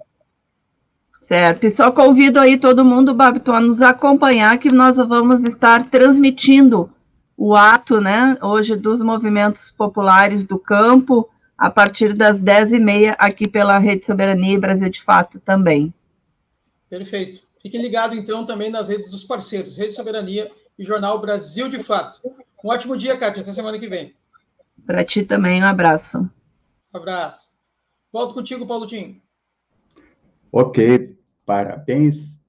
Certo, 1.19 1.65
e 1.65 1.71
só 1.71 1.91
convido 1.91 2.39
aí 2.39 2.57
todo 2.57 2.83
mundo, 2.83 3.13
Babito, 3.13 3.51
a 3.51 3.61
nos 3.61 3.81
acompanhar, 3.81 4.57
que 4.57 4.73
nós 4.73 4.97
vamos 4.97 5.43
estar 5.43 5.89
transmitindo 5.89 6.91
o 7.43 7.55
ato, 7.55 7.99
né, 7.99 8.37
hoje 8.39 8.75
dos 8.75 9.01
movimentos 9.01 9.71
populares 9.71 10.45
do 10.45 10.59
campo, 10.59 11.27
a 11.57 11.71
partir 11.71 12.13
das 12.13 12.39
10h30, 12.39 13.15
aqui 13.17 13.49
pela 13.49 13.79
Rede 13.79 14.05
Soberania 14.05 14.53
e 14.53 14.59
Brasil 14.59 14.87
de 14.91 15.01
Fato 15.01 15.39
também. 15.39 15.91
Perfeito. 16.87 17.41
Fiquem 17.59 17.81
ligados, 17.81 18.15
então, 18.15 18.45
também 18.45 18.69
nas 18.69 18.89
redes 18.89 19.09
dos 19.09 19.23
parceiros, 19.23 19.75
Rede 19.75 19.95
Soberania 19.95 20.51
e 20.77 20.85
Jornal 20.85 21.19
Brasil 21.19 21.67
de 21.67 21.81
Fato. 21.81 22.21
Um 22.63 22.69
ótimo 22.69 22.95
dia, 22.95 23.17
Kátia. 23.17 23.41
Até 23.41 23.51
semana 23.51 23.79
que 23.79 23.87
vem. 23.87 24.13
Para 24.85 25.03
ti 25.03 25.23
também, 25.23 25.63
um 25.63 25.65
abraço. 25.65 26.29
Abraço. 26.93 27.55
Volto 28.13 28.35
contigo, 28.35 28.67
Paulo 28.67 28.85
Tim. 28.85 29.19
Ok, 30.51 31.17
parabéns 31.43 32.39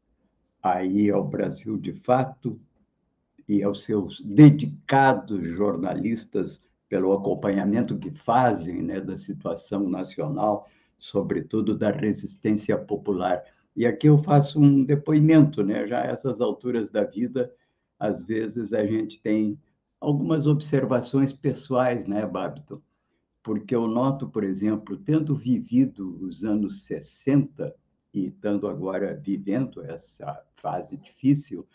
aí 0.63 1.11
ao 1.11 1.25
Brasil 1.25 1.79
de 1.79 1.95
Fato 1.95 2.61
e 3.49 3.63
aos 3.63 3.85
seus 3.85 4.21
dedicados 4.21 5.43
jornalistas 5.57 6.63
pelo 6.89 7.13
acompanhamento 7.13 7.99
que 7.99 8.11
fazem 8.11 8.83
né, 8.83 9.01
da 9.01 9.17
situação 9.17 9.89
nacional, 9.89 10.69
sobretudo 10.99 11.77
da 11.77 11.91
resistência 11.91 12.77
popular. 12.77 13.43
E 13.75 13.87
aqui 13.87 14.09
eu 14.09 14.19
faço 14.19 14.61
um 14.61 14.85
depoimento, 14.85 15.65
né? 15.65 15.87
já 15.87 16.03
a 16.03 16.07
essas 16.07 16.41
alturas 16.41 16.91
da 16.91 17.05
vida, 17.05 17.51
às 17.99 18.23
vezes 18.23 18.73
a 18.73 18.85
gente 18.87 19.21
tem 19.23 19.59
algumas 19.99 20.47
observações 20.47 21.33
pessoais, 21.33 22.07
né, 22.07 22.27
Babito? 22.27 22.83
Porque 23.43 23.75
eu 23.75 23.87
noto, 23.89 24.29
por 24.29 24.45
exemplo, 24.45 24.97
tendo 24.97 25.35
vivido 25.35 26.19
os 26.23 26.45
anos 26.45 26.85
60 26.85 27.75
e 28.13 28.27
estando 28.27 28.69
agora 28.69 29.17
vivendo 29.17 29.83
essa 29.85 30.45
fase 30.57 30.97
difícil, 30.97 31.67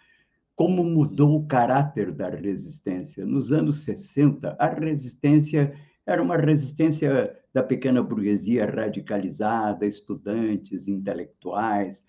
como 0.58 0.84
mudou 0.84 1.36
o 1.36 1.46
caráter 1.46 2.12
da 2.12 2.30
resistência. 2.30 3.24
Nos 3.24 3.52
anos 3.52 3.84
60, 3.84 4.56
a 4.58 4.68
resistência 4.68 5.72
era 6.04 6.20
uma 6.20 6.36
resistência 6.36 7.38
da 7.54 7.62
pequena 7.62 8.02
burguesia 8.02 8.66
radicalizada, 8.66 9.86
estudantes, 9.86 10.88
intelectuais. 10.88 12.04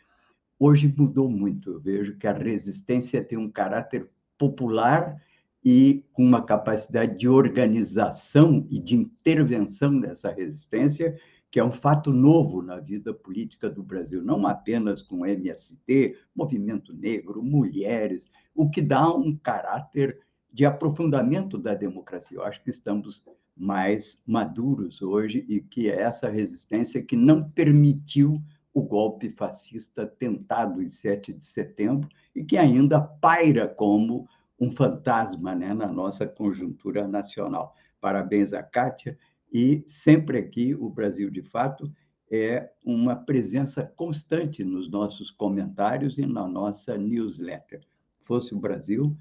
Hoje 0.59 0.93
mudou 0.97 1.29
muito. 1.29 1.73
Eu 1.73 1.81
vejo 1.81 2.17
que 2.17 2.27
a 2.27 2.33
resistência 2.33 3.23
tem 3.23 3.37
um 3.37 3.51
caráter 3.51 4.09
popular 4.39 5.23
e 5.63 6.03
com 6.15 6.25
uma 6.25 6.43
capacidade 6.43 7.19
de 7.19 7.29
organização 7.29 8.67
e 8.71 8.81
de 8.81 8.97
intervenção 8.97 10.01
dessa 10.01 10.33
resistência 10.33 11.21
que 11.51 11.59
é 11.59 11.65
um 11.65 11.73
fato 11.73 12.13
novo 12.13 12.63
na 12.63 12.79
vida 12.79 13.15
política 13.15 13.71
do 13.71 13.83
Brasil, 13.83 14.23
não 14.23 14.47
apenas 14.47 15.03
com 15.03 15.27
MST, 15.27 16.17
movimento 16.35 16.93
negro, 16.93 17.43
mulheres, 17.43 18.31
o 18.55 18.69
que 18.69 18.83
dá 18.83 19.09
um 19.15 19.37
caráter 19.37 20.21
de 20.53 20.67
aprofundamento 20.67 21.57
da 21.57 21.75
democracia. 21.75 22.39
Eu 22.39 22.45
acho 22.45 22.63
que 22.63 22.71
estamos 22.71 23.25
mais 23.57 24.21
maduros 24.27 25.03
hoje 25.03 25.45
e 25.49 25.61
que 25.61 25.91
é 25.91 26.03
essa 26.03 26.29
resistência 26.29 27.03
que 27.03 27.17
não 27.17 27.49
permitiu 27.51 28.41
o 28.73 28.83
golpe 28.83 29.31
fascista 29.31 30.07
tentado 30.07 30.83
em 30.83 30.89
7 30.89 31.33
de 31.33 31.45
setembro 31.45 32.09
e 32.35 32.45
que 32.45 32.57
ainda 32.57 33.01
paira 33.01 33.67
como 33.67 34.29
um 34.61 34.71
fantasma 34.71 35.55
né, 35.55 35.73
na 35.73 35.89
nossa 35.89 36.27
conjuntura 36.27 37.09
nacional. 37.09 37.75
Parabéns 38.01 38.53
a 38.53 38.63
Kátia 38.63 39.19
e 39.53 39.85
sempre 39.89 40.39
aqui 40.39 40.75
o 40.75 40.89
Brasil 40.91 41.31
de 41.31 41.43
Fato 41.43 41.91
é 42.31 42.71
uma 42.85 43.17
presença 43.17 43.83
constante 43.83 44.63
nos 44.63 44.91
nossos 44.91 45.31
comentários 45.31 46.19
e 46.19 46.27
na 46.27 46.47
nossa 46.47 46.99
newsletter. 46.99 47.81
Fosse 48.25 48.55
o 48.55 48.61
Brasil, 48.61 49.17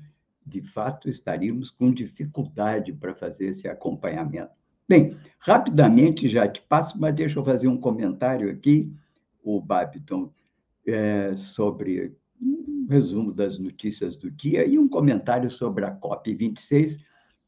de 0.45 0.61
fato, 0.61 1.09
estaríamos 1.09 1.71
com 1.71 1.91
dificuldade 1.91 2.91
para 2.93 3.15
fazer 3.15 3.47
esse 3.47 3.67
acompanhamento. 3.67 4.51
Bem, 4.87 5.17
rapidamente 5.39 6.29
já 6.29 6.47
te 6.47 6.61
passo, 6.61 6.99
mas 6.99 7.13
deixa 7.13 7.39
eu 7.39 7.43
fazer 7.43 7.67
um 7.67 7.77
comentário 7.77 8.49
aqui, 8.49 8.93
o 9.43 9.61
Babiton, 9.61 10.31
é, 10.85 11.35
sobre 11.35 12.15
um 12.41 12.87
resumo 12.89 13.33
das 13.33 13.59
notícias 13.59 14.15
do 14.15 14.31
dia 14.31 14.65
e 14.65 14.79
um 14.79 14.87
comentário 14.87 15.51
sobre 15.51 15.85
a 15.85 15.93
COP26, 15.93 16.99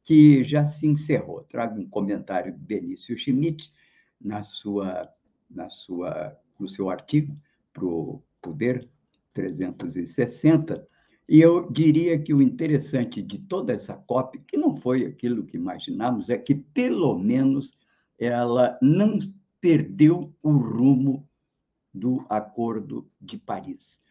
que 0.03 0.43
já 0.43 0.65
se 0.65 0.87
encerrou. 0.87 1.43
Trago 1.43 1.79
um 1.79 1.87
comentário 1.87 2.51
de 2.51 2.59
Benício 2.59 3.17
Schmidt 3.17 3.71
na 4.19 4.43
sua, 4.43 5.09
na 5.49 5.69
sua, 5.69 6.37
no 6.59 6.67
seu 6.67 6.89
artigo 6.89 7.33
para 7.73 7.85
o 7.85 8.23
Poder 8.41 8.89
360, 9.33 10.87
e 11.29 11.39
eu 11.39 11.71
diria 11.71 12.17
que 12.17 12.33
o 12.33 12.41
interessante 12.41 13.21
de 13.21 13.37
toda 13.37 13.71
essa 13.71 13.93
COP, 13.93 14.39
que 14.39 14.57
não 14.57 14.75
foi 14.75 15.05
aquilo 15.05 15.45
que 15.45 15.55
imaginamos, 15.55 16.27
é 16.29 16.37
que, 16.37 16.55
pelo 16.55 17.17
menos, 17.19 17.77
ela 18.17 18.79
não 18.81 19.19
perdeu 19.61 20.33
o 20.41 20.51
rumo 20.51 21.29
do 21.93 22.25
Acordo 22.29 23.07
de 23.21 23.37
Paris. 23.37 24.01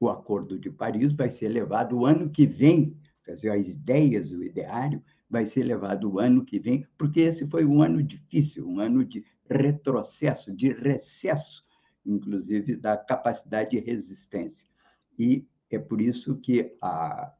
O 0.00 0.08
Acordo 0.08 0.58
de 0.58 0.70
Paris 0.70 1.12
vai 1.12 1.28
ser 1.28 1.48
levado 1.48 1.98
o 1.98 2.06
ano 2.06 2.30
que 2.30 2.46
vem, 2.46 2.96
quer 3.24 3.34
dizer, 3.34 3.50
as 3.50 3.68
ideias, 3.68 4.30
o 4.30 4.42
ideário, 4.42 5.02
vai 5.28 5.46
ser 5.46 5.64
levado 5.64 6.12
o 6.12 6.18
ano 6.18 6.44
que 6.44 6.58
vem, 6.58 6.86
porque 6.96 7.20
esse 7.20 7.48
foi 7.48 7.64
um 7.64 7.82
ano 7.82 8.02
difícil, 8.02 8.68
um 8.68 8.80
ano 8.80 9.04
de 9.04 9.24
retrocesso, 9.48 10.54
de 10.54 10.72
recesso, 10.72 11.64
inclusive, 12.04 12.76
da 12.76 12.96
capacidade 12.96 13.70
de 13.70 13.80
resistência. 13.80 14.66
E 15.18 15.46
é 15.70 15.78
por 15.78 16.00
isso 16.00 16.36
que 16.36 16.76
a, 16.80 17.32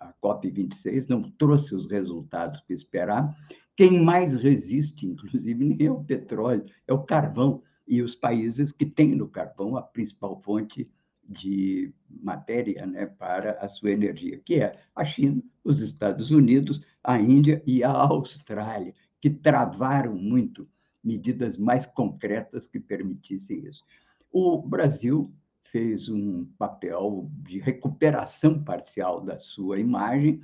a 0.00 0.14
COP26 0.22 1.08
não 1.08 1.30
trouxe 1.32 1.74
os 1.74 1.90
resultados 1.90 2.60
que 2.66 2.72
esperava. 2.72 3.34
Quem 3.76 4.02
mais 4.02 4.34
resiste, 4.34 5.06
inclusive, 5.06 5.64
nem 5.64 5.86
é 5.86 5.90
o 5.90 6.04
petróleo, 6.04 6.64
é 6.86 6.92
o 6.92 7.02
carvão. 7.02 7.62
E 7.86 8.02
os 8.02 8.14
países 8.14 8.70
que 8.70 8.86
têm 8.86 9.16
no 9.16 9.28
carvão 9.28 9.76
a 9.76 9.82
principal 9.82 10.40
fonte 10.40 10.88
de 11.30 11.94
matéria 12.08 12.84
né, 12.84 13.06
para 13.06 13.52
a 13.52 13.68
sua 13.68 13.92
energia, 13.92 14.40
que 14.44 14.56
é 14.56 14.76
a 14.96 15.04
China, 15.04 15.40
os 15.62 15.80
Estados 15.80 16.32
Unidos, 16.32 16.84
a 17.04 17.18
Índia 17.20 17.62
e 17.64 17.84
a 17.84 17.92
Austrália, 17.92 18.92
que 19.20 19.30
travaram 19.30 20.16
muito 20.16 20.68
medidas 21.02 21.56
mais 21.56 21.86
concretas 21.86 22.66
que 22.66 22.80
permitissem 22.80 23.64
isso. 23.64 23.84
O 24.32 24.60
Brasil 24.60 25.32
fez 25.70 26.08
um 26.08 26.46
papel 26.58 27.30
de 27.44 27.60
recuperação 27.60 28.62
parcial 28.64 29.20
da 29.20 29.38
sua 29.38 29.78
imagem, 29.78 30.42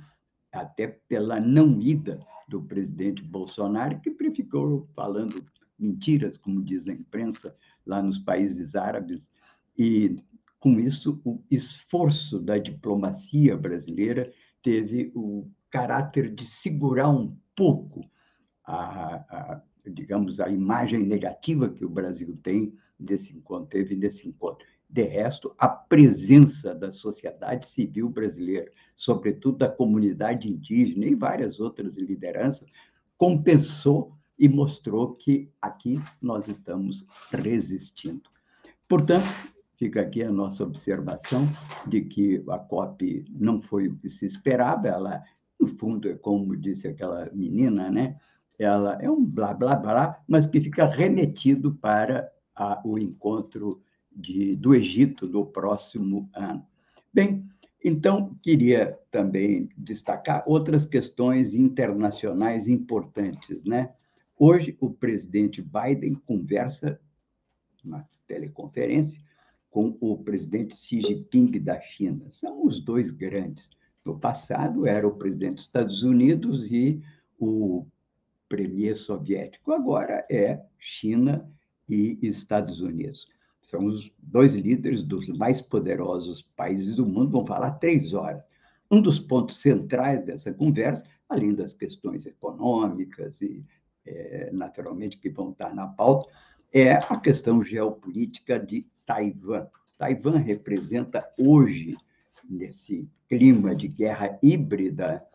até 0.53 0.87
pela 0.87 1.37
não 1.39 1.81
ida 1.81 2.17
do 2.47 2.61
presidente 2.63 3.21
Bolsonaro, 3.21 3.99
que 3.99 4.15
ficou 4.31 4.87
falando 4.95 5.45
mentiras, 5.77 6.37
como 6.37 6.63
diz 6.63 6.87
a 6.87 6.93
imprensa, 6.93 7.53
lá 7.85 8.01
nos 8.01 8.17
países 8.19 8.73
árabes, 8.73 9.31
e 9.77 10.19
com 10.67 10.81
isso, 10.81 11.21
o 11.23 11.41
esforço 11.49 12.39
da 12.39 12.57
diplomacia 12.57 13.55
brasileira 13.55 14.33
teve 14.61 15.13
o 15.15 15.49
caráter 15.69 16.29
de 16.33 16.45
segurar 16.45 17.09
um 17.09 17.37
pouco 17.55 18.01
a, 18.65 19.15
a, 19.15 19.61
digamos, 19.89 20.41
a 20.41 20.49
imagem 20.49 21.05
negativa 21.05 21.69
que 21.69 21.85
o 21.85 21.89
Brasil 21.89 22.37
tem 22.43 22.73
desse 22.99 23.37
encontro, 23.37 23.67
teve 23.67 23.95
nesse 23.95 24.27
encontro. 24.27 24.67
De 24.89 25.03
resto, 25.03 25.55
a 25.57 25.69
presença 25.69 26.75
da 26.75 26.91
sociedade 26.91 27.65
civil 27.65 28.09
brasileira, 28.09 28.69
sobretudo 28.93 29.59
da 29.59 29.69
comunidade 29.69 30.49
indígena 30.49 31.05
e 31.05 31.15
várias 31.15 31.61
outras 31.61 31.95
lideranças, 31.95 32.67
compensou 33.17 34.13
e 34.37 34.49
mostrou 34.49 35.15
que 35.15 35.49
aqui 35.61 35.97
nós 36.21 36.49
estamos 36.49 37.05
resistindo. 37.31 38.29
Portanto, 38.85 39.25
Fica 39.77 40.01
aqui 40.01 40.23
a 40.23 40.31
nossa 40.31 40.63
observação 40.63 41.47
de 41.87 42.01
que 42.01 42.43
a 42.49 42.57
COP 42.57 43.25
não 43.29 43.61
foi 43.61 43.87
o 43.87 43.95
que 43.95 44.09
se 44.09 44.25
esperava, 44.25 44.87
ela, 44.87 45.23
no 45.59 45.67
fundo, 45.67 46.09
é 46.09 46.15
como 46.15 46.57
disse 46.57 46.87
aquela 46.87 47.29
menina, 47.31 47.91
né? 47.91 48.19
ela 48.57 48.97
é 49.01 49.09
um 49.09 49.23
blá, 49.23 49.53
blá, 49.53 49.75
blá, 49.75 50.19
mas 50.27 50.47
que 50.47 50.59
fica 50.59 50.85
remetido 50.85 51.75
para 51.75 52.31
a, 52.55 52.81
o 52.83 52.97
encontro 52.97 53.81
de, 54.11 54.55
do 54.55 54.73
Egito 54.73 55.27
no 55.27 55.45
próximo 55.45 56.27
ano. 56.33 56.65
Bem, 57.13 57.47
então, 57.83 58.35
queria 58.41 58.97
também 59.11 59.69
destacar 59.77 60.43
outras 60.47 60.85
questões 60.85 61.53
internacionais 61.53 62.67
importantes. 62.67 63.63
Né? 63.63 63.93
Hoje, 64.37 64.75
o 64.79 64.89
presidente 64.89 65.61
Biden 65.61 66.15
conversa 66.15 66.99
na 67.83 68.03
teleconferência 68.27 69.21
com 69.77 69.95
o 70.01 70.17
presidente 70.17 70.75
Xi 70.75 71.01
Jinping 71.01 71.51
da 71.59 71.79
China. 71.79 72.25
São 72.31 72.65
os 72.65 72.79
dois 72.79 73.11
grandes. 73.11 73.69
No 74.03 74.17
passado 74.17 74.87
era 74.87 75.07
o 75.07 75.15
presidente 75.15 75.57
dos 75.57 75.65
Estados 75.65 76.01
Unidos 76.01 76.71
e 76.71 76.99
o 77.37 77.85
premier 78.49 78.95
soviético. 78.95 79.71
Agora 79.71 80.25
é 80.31 80.59
China 80.79 81.47
e 81.87 82.17
Estados 82.23 82.81
Unidos. 82.81 83.27
São 83.61 83.85
os 83.85 84.11
dois 84.17 84.55
líderes 84.55 85.03
dos 85.03 85.29
mais 85.29 85.61
poderosos 85.61 86.41
países 86.41 86.95
do 86.95 87.05
mundo. 87.05 87.29
Vão 87.29 87.45
falar 87.45 87.73
três 87.73 88.15
horas. 88.15 88.49
Um 88.89 88.99
dos 88.99 89.19
pontos 89.19 89.57
centrais 89.57 90.25
dessa 90.25 90.51
conversa, 90.51 91.05
além 91.29 91.53
das 91.53 91.75
questões 91.75 92.25
econômicas 92.25 93.43
e, 93.43 93.63
é, 94.03 94.49
naturalmente, 94.51 95.19
que 95.19 95.29
vão 95.29 95.51
estar 95.51 95.75
na 95.75 95.85
pauta, 95.85 96.33
é 96.73 96.93
a 96.93 97.19
questão 97.19 97.63
geopolítica 97.63 98.59
de 98.59 98.87
Taiwan. 99.07 99.65
Taiwan 99.97 100.37
representa 100.37 101.27
hoje, 101.39 101.97
nesse 102.47 103.09
clima 103.27 103.73
de 103.73 103.87
guerra 103.87 104.37
híbrida 104.43 105.25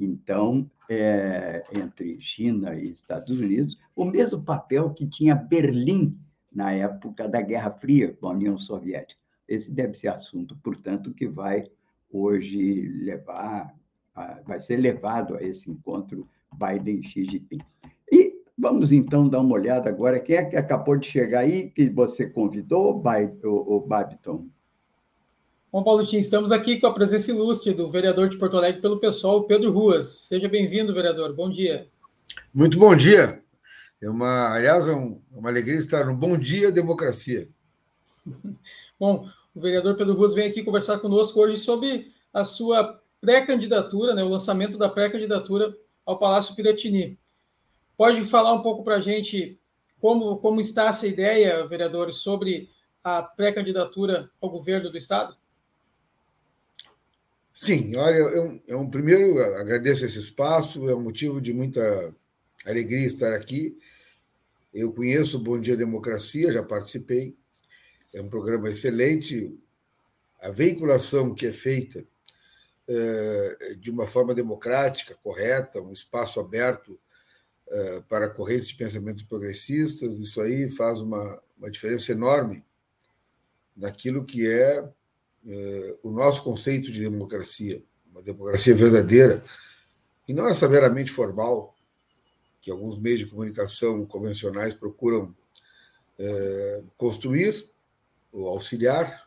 então, 0.00 0.70
é, 0.88 1.64
entre 1.72 2.20
China 2.20 2.74
e 2.74 2.92
Estados 2.92 3.38
Unidos, 3.38 3.78
o 3.96 4.04
mesmo 4.04 4.42
papel 4.42 4.90
que 4.90 5.06
tinha 5.06 5.34
Berlim 5.34 6.16
na 6.52 6.72
época 6.72 7.28
da 7.28 7.40
Guerra 7.40 7.70
Fria 7.72 8.12
com 8.12 8.28
a 8.28 8.32
União 8.32 8.58
Soviética. 8.58 9.20
Esse 9.46 9.74
deve 9.74 9.94
ser 9.94 10.08
assunto, 10.08 10.56
portanto, 10.62 11.12
que 11.12 11.26
vai 11.26 11.68
hoje 12.12 12.88
levar, 13.02 13.74
vai 14.46 14.60
ser 14.60 14.76
levado 14.76 15.36
a 15.36 15.42
esse 15.42 15.70
encontro 15.70 16.28
Biden-Xi 16.52 17.24
Jinping. 17.24 17.60
Vamos 18.58 18.90
então 18.90 19.28
dar 19.28 19.38
uma 19.38 19.54
olhada 19.54 19.88
agora. 19.88 20.18
Quem 20.18 20.36
é 20.36 20.44
que 20.44 20.56
acabou 20.56 20.96
de 20.96 21.06
chegar 21.06 21.40
aí, 21.40 21.70
que 21.70 21.88
você 21.88 22.26
convidou, 22.26 22.90
o 22.90 23.80
Babiton? 23.80 24.48
Bom, 25.70 25.84
Paulo 25.84 26.04
Tim, 26.04 26.16
estamos 26.16 26.50
aqui 26.50 26.80
com 26.80 26.88
a 26.88 26.92
presença 26.92 27.30
ilustre 27.30 27.72
do 27.72 27.88
vereador 27.88 28.28
de 28.28 28.36
Porto 28.36 28.56
Alegre 28.56 28.80
pelo 28.80 28.98
pessoal, 28.98 29.44
Pedro 29.44 29.70
Ruas. 29.70 30.06
Seja 30.06 30.48
bem-vindo, 30.48 30.92
vereador. 30.92 31.36
Bom 31.36 31.48
dia. 31.48 31.86
Muito 32.52 32.78
bom 32.78 32.96
dia. 32.96 33.40
É 34.02 34.10
uma, 34.10 34.54
aliás, 34.54 34.88
é 34.88 34.92
um, 34.92 35.20
é 35.32 35.38
uma 35.38 35.50
alegria 35.50 35.78
estar 35.78 36.06
no 36.06 36.16
Bom 36.16 36.36
Dia 36.36 36.72
Democracia. 36.72 37.46
bom, 38.98 39.28
o 39.54 39.60
vereador 39.60 39.96
Pedro 39.96 40.14
Ruas 40.14 40.34
vem 40.34 40.48
aqui 40.48 40.64
conversar 40.64 40.98
conosco 40.98 41.38
hoje 41.40 41.58
sobre 41.58 42.10
a 42.34 42.44
sua 42.44 43.00
pré-candidatura, 43.20 44.14
né, 44.14 44.24
o 44.24 44.28
lançamento 44.28 44.76
da 44.76 44.88
pré-candidatura 44.88 45.72
ao 46.04 46.18
Palácio 46.18 46.56
Piratini. 46.56 47.16
Pode 47.98 48.24
falar 48.26 48.52
um 48.52 48.62
pouco 48.62 48.84
para 48.84 48.94
a 48.94 49.00
gente 49.00 49.60
como, 50.00 50.38
como 50.38 50.60
está 50.60 50.88
essa 50.88 51.04
ideia, 51.04 51.66
vereador, 51.66 52.14
sobre 52.14 52.70
a 53.02 53.20
pré-candidatura 53.20 54.30
ao 54.40 54.48
governo 54.48 54.88
do 54.88 54.96
Estado? 54.96 55.36
Sim, 57.52 57.96
olha, 57.96 58.18
eu, 58.18 58.62
eu 58.68 58.88
primeiro 58.88 59.42
agradeço 59.56 60.04
esse 60.04 60.16
espaço, 60.16 60.88
é 60.88 60.94
um 60.94 61.00
motivo 61.00 61.40
de 61.40 61.52
muita 61.52 62.14
alegria 62.64 63.04
estar 63.04 63.32
aqui. 63.32 63.76
Eu 64.72 64.92
conheço 64.92 65.36
o 65.36 65.42
Bom 65.42 65.58
Dia 65.58 65.76
Democracia, 65.76 66.52
já 66.52 66.62
participei. 66.62 67.36
É 68.14 68.22
um 68.22 68.28
programa 68.28 68.70
excelente. 68.70 69.58
A 70.40 70.52
veiculação 70.52 71.34
que 71.34 71.46
é 71.46 71.52
feita 71.52 72.06
é, 72.86 73.74
de 73.76 73.90
uma 73.90 74.06
forma 74.06 74.32
democrática, 74.32 75.16
correta, 75.16 75.82
um 75.82 75.92
espaço 75.92 76.38
aberto 76.38 76.96
para 78.08 78.30
correntes 78.30 78.68
de 78.68 78.76
pensamento 78.76 79.26
progressistas, 79.26 80.14
isso 80.14 80.40
aí 80.40 80.68
faz 80.68 81.00
uma, 81.00 81.40
uma 81.58 81.70
diferença 81.70 82.12
enorme 82.12 82.64
naquilo 83.76 84.24
que 84.24 84.46
é 84.46 84.88
eh, 85.46 85.96
o 86.02 86.10
nosso 86.10 86.42
conceito 86.42 86.90
de 86.90 87.00
democracia, 87.00 87.82
uma 88.10 88.22
democracia 88.22 88.74
verdadeira, 88.74 89.44
e 90.26 90.34
não 90.34 90.46
essa 90.46 90.68
meramente 90.68 91.10
formal, 91.10 91.74
que 92.60 92.70
alguns 92.70 92.98
meios 92.98 93.20
de 93.20 93.26
comunicação 93.26 94.04
convencionais 94.04 94.74
procuram 94.74 95.34
é, 96.18 96.82
construir 96.96 97.66
ou 98.32 98.48
auxiliar, 98.48 99.26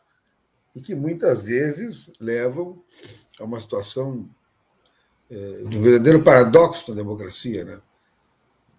e 0.75 0.81
que 0.81 0.93
muitas 0.93 1.43
vezes 1.43 2.11
levam 2.19 2.83
a 3.39 3.43
uma 3.43 3.59
situação 3.59 4.29
é, 5.29 5.63
de 5.63 5.77
um 5.77 5.81
verdadeiro 5.81 6.23
paradoxo 6.23 6.91
na 6.91 6.97
democracia, 6.97 7.65
né? 7.65 7.81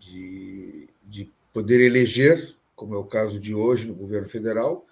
De, 0.03 0.88
de 1.05 1.30
poder 1.53 1.80
eleger, 1.80 2.57
como 2.74 2.94
é 2.94 2.98
o 2.98 3.05
caso 3.05 3.38
de 3.38 3.55
hoje 3.55 3.86
no 3.86 3.94
governo 3.94 4.28
federal, 4.28 4.84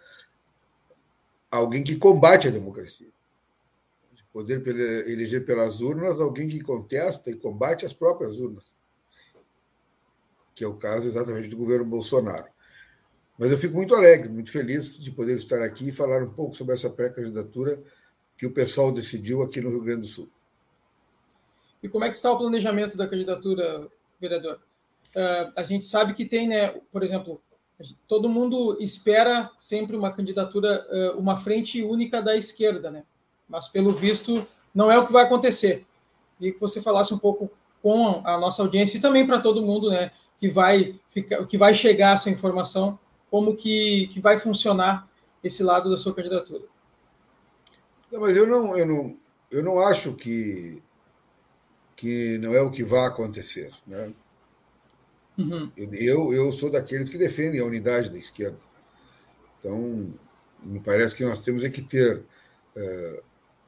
alguém 1.51 1.83
que 1.83 1.97
combate 1.97 2.47
a 2.47 2.51
democracia. 2.51 3.09
De 4.13 4.23
poder 4.33 4.65
eleger 5.09 5.45
pelas 5.45 5.81
urnas 5.81 6.21
alguém 6.21 6.47
que 6.47 6.61
contesta 6.61 7.29
e 7.29 7.35
combate 7.35 7.85
as 7.85 7.93
próprias 7.93 8.39
urnas. 8.39 8.77
Que 10.55 10.63
é 10.63 10.69
o 10.69 10.77
caso 10.77 11.09
exatamente 11.09 11.49
do 11.49 11.57
governo 11.57 11.85
Bolsonaro. 11.85 12.47
Mas 13.37 13.51
eu 13.51 13.59
fico 13.59 13.75
muito 13.75 13.97
alegre, 13.97 14.29
muito 14.29 14.53
feliz 14.53 14.97
de 14.97 15.11
poder 15.11 15.35
estar 15.35 15.61
aqui 15.61 15.89
e 15.89 15.93
falar 15.93 16.23
um 16.23 16.33
pouco 16.33 16.55
sobre 16.55 16.75
essa 16.75 16.89
pré-candidatura 16.89 17.83
que 18.37 18.47
o 18.47 18.53
pessoal 18.53 18.93
decidiu 18.93 19.43
aqui 19.43 19.61
no 19.61 19.71
Rio 19.71 19.83
Grande 19.83 20.03
do 20.03 20.07
Sul. 20.07 20.31
E 21.83 21.89
como 21.89 22.05
é 22.05 22.11
que 22.11 22.17
está 22.17 22.31
o 22.31 22.39
planejamento 22.39 22.97
da 22.97 23.09
candidatura, 23.09 23.89
vereador? 24.21 24.61
Uh, 25.17 25.53
a 25.57 25.63
gente 25.63 25.85
sabe 25.87 26.15
que 26.15 26.25
tem, 26.25 26.47
né, 26.47 26.69
por 26.93 27.03
exemplo, 27.03 27.43
todo 28.07 28.29
mundo 28.29 28.77
espera 28.81 29.51
sempre 29.57 29.97
uma 29.97 30.13
candidatura, 30.13 30.87
eh, 30.91 31.15
uma 31.17 31.37
frente 31.37 31.83
única 31.83 32.21
da 32.21 32.37
esquerda, 32.37 32.91
né? 32.91 33.05
Mas 33.49 33.69
pelo 33.69 33.95
visto 33.95 34.47
não 34.75 34.91
é 34.91 34.99
o 34.99 35.07
que 35.07 35.13
vai 35.13 35.25
acontecer. 35.25 35.87
E 36.41 36.53
que 36.53 36.61
você 36.61 36.83
falasse 36.83 37.13
um 37.15 37.19
pouco 37.19 37.51
com 37.83 38.23
a 38.25 38.39
nossa 38.39 38.63
audiência 38.63 38.99
e 38.99 39.01
também 39.01 39.27
para 39.27 39.41
todo 39.41 39.63
mundo, 39.63 39.91
né? 39.91 40.11
Que 40.39 40.49
vai 40.49 40.99
ficar, 41.09 41.47
que 41.47 41.57
vai 41.57 41.75
chegar 41.75 42.15
essa 42.15 42.31
informação, 42.31 42.99
como 43.31 43.57
que, 43.57 44.09
que 44.09 44.21
vai 44.21 44.39
funcionar 44.39 45.09
esse 45.43 45.63
lado 45.63 45.91
da 45.91 45.97
sua 45.97 46.15
candidatura. 46.15 46.65
Não, 48.13 48.21
mas 48.21 48.37
eu 48.37 48.47
não, 48.47 48.77
eu 48.77 48.87
não, 48.87 49.17
eu 49.51 49.63
não 49.63 49.81
acho 49.81 50.15
que 50.15 50.83
que 51.97 52.39
não 52.39 52.55
é 52.55 52.63
o 52.63 52.71
que 52.71 52.83
vai 52.83 53.07
acontecer, 53.07 53.71
né? 53.87 54.11
Uhum. 55.39 55.71
Eu, 55.77 56.33
eu 56.33 56.53
sou 56.53 56.71
daqueles 56.71 57.09
que 57.09 57.19
defendem 57.19 57.61
a 57.61 57.65
unidade 57.65 58.11
da 58.11 58.19
esquerda. 58.19 58.59
Então, 59.59 60.13
me 60.63 60.81
parece 60.81 61.15
que 61.15 61.25
nós 61.25 61.41
temos 61.43 61.65
é 61.65 61.71
que 61.71 61.83
ter 61.83 62.19
uh, 62.77 63.23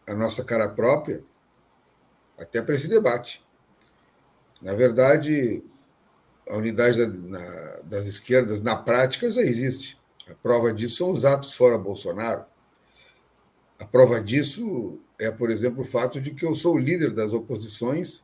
a 0.07 0.15
nossa 0.15 0.45
cara 0.45 0.69
própria 0.69 1.25
até 2.39 2.61
para 2.61 2.75
esse 2.75 2.89
debate. 2.89 3.45
Na 4.61 4.75
verdade, 4.75 5.63
a 6.49 6.57
unidade 6.57 6.99
da, 6.99 7.07
na, 7.07 7.79
das 7.85 8.05
esquerdas, 8.07 8.61
na 8.61 8.77
prática, 8.77 9.31
já 9.31 9.43
existe. 9.43 9.99
A 10.31 10.35
prova 10.35 10.73
disso 10.73 10.97
são 10.97 11.11
os 11.11 11.25
atos 11.25 11.55
fora 11.55 11.79
Bolsonaro. 11.79 12.45
A 13.79 13.87
prova 13.87 14.21
disso 14.21 15.01
é, 15.19 15.31
por 15.31 15.51
exemplo, 15.51 15.83
o 15.83 15.87
fato 15.87 16.21
de 16.21 16.33
que 16.33 16.45
eu 16.45 16.55
sou 16.55 16.75
o 16.75 16.79
líder 16.79 17.11
das 17.11 17.33
oposições 17.33 18.21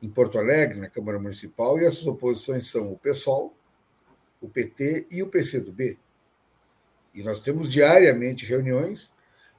em 0.00 0.08
Porto 0.08 0.38
Alegre, 0.38 0.78
na 0.78 0.88
Câmara 0.88 1.18
Municipal, 1.18 1.78
e 1.78 1.84
essas 1.84 2.06
oposições 2.06 2.70
são 2.70 2.92
o 2.92 2.98
PSOL, 2.98 3.54
o 4.40 4.48
PT 4.48 5.06
e 5.10 5.22
o 5.22 5.28
PCdoB. 5.28 5.98
E 7.14 7.22
nós 7.22 7.40
temos 7.40 7.70
diariamente 7.70 8.46
reuniões 8.46 9.12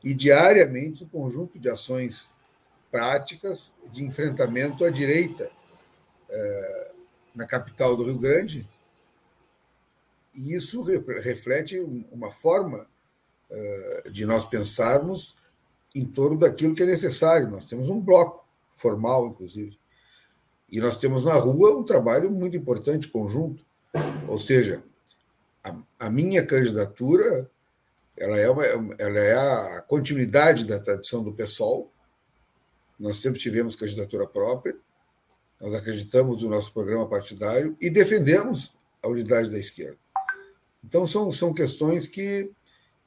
e 0.03 0.13
diariamente 0.13 1.03
um 1.03 1.07
conjunto 1.07 1.59
de 1.59 1.69
ações 1.69 2.31
práticas 2.89 3.73
de 3.91 4.03
enfrentamento 4.03 4.85
à 4.85 4.89
direita 4.89 5.51
eh, 6.29 6.91
na 7.35 7.45
capital 7.45 7.95
do 7.95 8.03
Rio 8.03 8.17
Grande. 8.17 8.67
E 10.33 10.53
isso 10.55 10.81
reflete 10.83 11.79
uma 12.11 12.31
forma 12.31 12.87
eh, 13.49 14.03
de 14.11 14.25
nós 14.25 14.45
pensarmos 14.45 15.35
em 15.93 16.05
torno 16.05 16.37
daquilo 16.37 16.75
que 16.75 16.83
é 16.83 16.85
necessário. 16.85 17.49
Nós 17.49 17.65
temos 17.65 17.89
um 17.89 17.99
bloco 17.99 18.45
formal, 18.73 19.27
inclusive, 19.27 19.78
e 20.71 20.79
nós 20.79 20.97
temos 20.97 21.25
na 21.25 21.33
rua 21.33 21.77
um 21.77 21.83
trabalho 21.83 22.29
muito 22.29 22.55
importante 22.55 23.07
conjunto. 23.07 23.63
Ou 24.27 24.37
seja, 24.37 24.83
a, 25.63 25.75
a 25.99 26.09
minha 26.09 26.45
candidatura 26.45 27.49
ela 28.19 28.37
é, 28.37 28.49
uma, 28.49 28.65
ela 28.65 29.17
é 29.17 29.33
a 29.33 29.81
continuidade 29.81 30.65
da 30.65 30.79
tradição 30.79 31.23
do 31.23 31.33
PSOL. 31.33 31.89
Nós 32.99 33.17
sempre 33.17 33.39
tivemos 33.39 33.77
candidatura 33.77 34.27
própria, 34.27 34.75
nós 35.59 35.73
acreditamos 35.73 36.43
no 36.43 36.49
nosso 36.49 36.73
programa 36.73 37.07
partidário 37.07 37.77
e 37.79 37.89
defendemos 37.89 38.75
a 39.01 39.07
unidade 39.07 39.49
da 39.49 39.57
esquerda. 39.57 39.97
Então, 40.83 41.07
são, 41.07 41.31
são 41.31 41.53
questões 41.53 42.07
que 42.07 42.51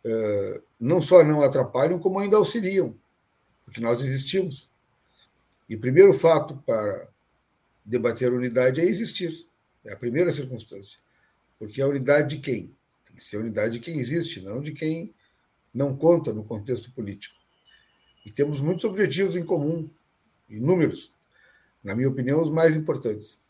uh, 0.04 0.62
não 0.80 1.00
só 1.00 1.22
não 1.22 1.42
atrapalham, 1.42 1.98
como 1.98 2.18
ainda 2.18 2.36
auxiliam, 2.36 2.94
porque 3.64 3.80
nós 3.80 4.00
existimos. 4.00 4.70
E 5.68 5.76
primeiro 5.76 6.12
fato 6.14 6.56
para 6.66 7.08
debater 7.85 8.33
unidade 8.33 8.80
é 8.80 8.85
existir. 8.85 9.47
É 9.85 9.93
a 9.93 9.97
primeira 9.97 10.33
circunstância. 10.33 10.99
Porque 11.59 11.80
a 11.83 11.87
unidade 11.87 12.37
de 12.37 12.43
quem? 12.43 12.74
Tem 13.05 13.14
que 13.14 13.22
ser 13.22 13.37
a 13.37 13.41
unidade 13.41 13.74
de 13.74 13.80
quem 13.80 13.99
existe, 13.99 14.41
não 14.41 14.61
de 14.61 14.72
quem 14.72 15.12
não 15.72 15.97
conta 15.97 16.33
no 16.33 16.45
contexto 16.45 16.91
político. 16.93 17.35
E 18.24 18.30
temos 18.30 18.61
muitos 18.61 18.85
objetivos 18.85 19.35
em 19.35 19.45
comum, 19.45 19.89
inúmeros. 20.49 21.12
Na 21.83 21.95
minha 21.95 22.09
opinião, 22.09 22.41
os 22.41 22.51
mais 22.51 22.76
importantes. 22.76 23.41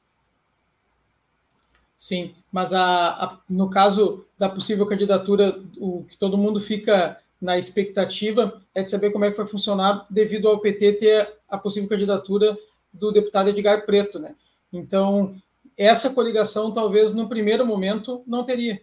Sim, 1.98 2.34
mas 2.50 2.72
a, 2.72 3.08
a, 3.24 3.40
no 3.48 3.70
caso 3.70 4.24
da 4.38 4.48
possível 4.48 4.86
candidatura, 4.86 5.62
o 5.76 6.04
que 6.04 6.16
todo 6.16 6.38
mundo 6.38 6.60
fica 6.60 7.20
na 7.40 7.58
expectativa 7.58 8.62
é 8.74 8.82
de 8.82 8.90
saber 8.90 9.10
como 9.10 9.24
é 9.24 9.30
que 9.30 9.36
vai 9.36 9.46
funcionar 9.46 10.06
devido 10.08 10.48
ao 10.48 10.60
PT 10.60 10.94
ter 10.94 11.32
a 11.48 11.58
possível 11.58 11.88
candidatura 11.88 12.56
do 12.92 13.12
deputado 13.12 13.50
Edgar 13.50 13.86
Preto, 13.86 14.18
né? 14.18 14.34
Então, 14.72 15.36
essa 15.76 16.10
coligação 16.10 16.72
talvez 16.72 17.14
no 17.14 17.28
primeiro 17.28 17.66
momento 17.66 18.22
não 18.26 18.44
teria. 18.44 18.80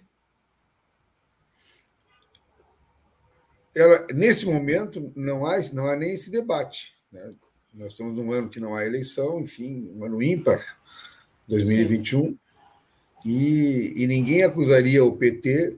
Ela, 3.76 4.08
nesse 4.14 4.46
momento 4.46 5.12
não 5.16 5.46
há 5.46 5.58
não 5.72 5.88
há 5.88 5.96
nem 5.96 6.14
esse 6.14 6.30
debate, 6.30 6.96
né? 7.12 7.34
Nós 7.74 7.92
estamos 7.92 8.18
num 8.18 8.32
ano 8.32 8.50
que 8.50 8.60
não 8.60 8.76
há 8.76 8.86
eleição, 8.86 9.40
enfim, 9.40 9.92
um 9.96 10.04
ano 10.04 10.22
ímpar, 10.24 10.80
2021, 11.48 12.36
e, 13.24 13.94
e, 13.96 14.08
ninguém 14.08 14.44
acusaria 14.44 15.04
o 15.04 15.18
PT 15.18 15.78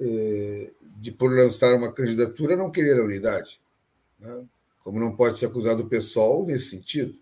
eh, 0.00 0.70
de, 0.96 1.12
por 1.12 1.32
lançar 1.32 1.74
uma 1.74 1.92
candidatura, 1.92 2.56
não 2.56 2.70
querer 2.70 2.98
a 2.98 3.04
unidade. 3.04 3.60
Né? 4.18 4.44
Como 4.86 5.00
não 5.00 5.16
pode 5.16 5.36
ser 5.36 5.46
acusado 5.46 5.82
o 5.82 5.88
PSOL 5.88 6.46
nesse 6.46 6.70
sentido. 6.70 7.18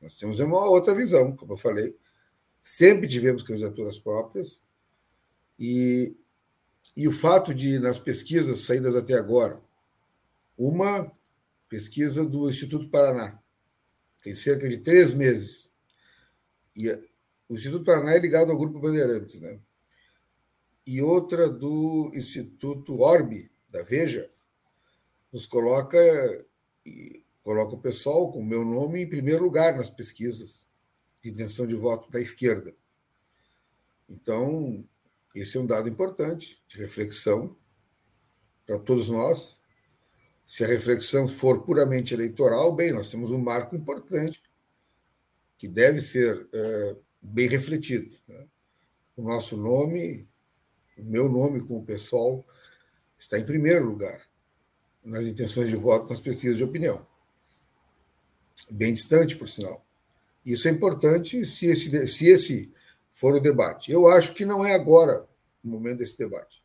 Nós 0.00 0.16
temos 0.16 0.38
uma 0.38 0.64
outra 0.70 0.94
visão, 0.94 1.34
como 1.34 1.54
eu 1.54 1.56
falei. 1.56 1.98
Sempre 2.62 3.08
tivemos 3.08 3.42
candidaturas 3.42 3.98
próprias, 3.98 4.62
e, 5.58 6.14
e 6.96 7.08
o 7.08 7.12
fato 7.12 7.52
de, 7.52 7.80
nas 7.80 7.98
pesquisas 7.98 8.60
saídas 8.60 8.94
até 8.94 9.14
agora, 9.14 9.60
uma 10.56 11.10
pesquisa 11.68 12.24
do 12.24 12.48
Instituto 12.48 12.88
Paraná, 12.88 13.36
tem 14.22 14.32
cerca 14.32 14.68
de 14.68 14.78
três 14.78 15.12
meses, 15.12 15.68
e 16.76 16.88
o 17.48 17.54
Instituto 17.54 17.84
Paraná 17.84 18.12
é 18.14 18.20
ligado 18.20 18.52
ao 18.52 18.56
Grupo 18.58 18.78
Bandeirantes, 18.78 19.40
né? 19.40 19.58
E 20.86 21.02
outra 21.02 21.50
do 21.50 22.12
Instituto 22.14 23.00
Orbe, 23.00 23.50
da 23.68 23.82
Veja, 23.82 24.30
nos 25.34 25.46
coloca 25.46 25.98
coloca 27.42 27.74
o 27.74 27.80
pessoal 27.80 28.30
com 28.30 28.38
o 28.38 28.44
meu 28.44 28.64
nome 28.64 29.02
em 29.02 29.08
primeiro 29.08 29.42
lugar 29.42 29.76
nas 29.76 29.90
pesquisas 29.90 30.68
de 31.20 31.28
intenção 31.28 31.66
de 31.66 31.74
voto 31.74 32.08
da 32.08 32.20
esquerda. 32.20 32.72
Então, 34.08 34.86
esse 35.34 35.56
é 35.56 35.60
um 35.60 35.66
dado 35.66 35.88
importante 35.88 36.62
de 36.68 36.78
reflexão 36.78 37.56
para 38.64 38.78
todos 38.78 39.10
nós. 39.10 39.60
Se 40.46 40.62
a 40.62 40.68
reflexão 40.68 41.26
for 41.26 41.64
puramente 41.64 42.14
eleitoral, 42.14 42.72
bem, 42.72 42.92
nós 42.92 43.10
temos 43.10 43.30
um 43.30 43.38
marco 43.38 43.74
importante 43.74 44.40
que 45.58 45.66
deve 45.66 46.00
ser 46.00 46.48
é, 46.52 46.96
bem 47.20 47.48
refletido. 47.48 48.14
Né? 48.28 48.46
O 49.16 49.22
nosso 49.22 49.56
nome, 49.56 50.28
o 50.96 51.02
meu 51.02 51.28
nome 51.28 51.66
com 51.66 51.78
o 51.78 51.84
pessoal, 51.84 52.46
está 53.18 53.38
em 53.38 53.44
primeiro 53.44 53.86
lugar 53.86 54.33
nas 55.04 55.24
intenções 55.24 55.68
de 55.68 55.76
voto 55.76 56.08
nas 56.08 56.20
pesquisas 56.20 56.56
de 56.56 56.64
opinião. 56.64 57.06
Bem 58.70 58.94
distante, 58.94 59.36
por 59.36 59.48
sinal. 59.48 59.84
Isso 60.44 60.66
é 60.68 60.70
importante 60.70 61.44
se 61.44 61.66
esse, 61.66 62.06
se 62.06 62.26
esse 62.26 62.72
for 63.12 63.34
o 63.34 63.40
debate. 63.40 63.92
Eu 63.92 64.08
acho 64.08 64.34
que 64.34 64.44
não 64.44 64.64
é 64.64 64.74
agora 64.74 65.28
o 65.62 65.68
momento 65.68 65.98
desse 65.98 66.16
debate. 66.16 66.62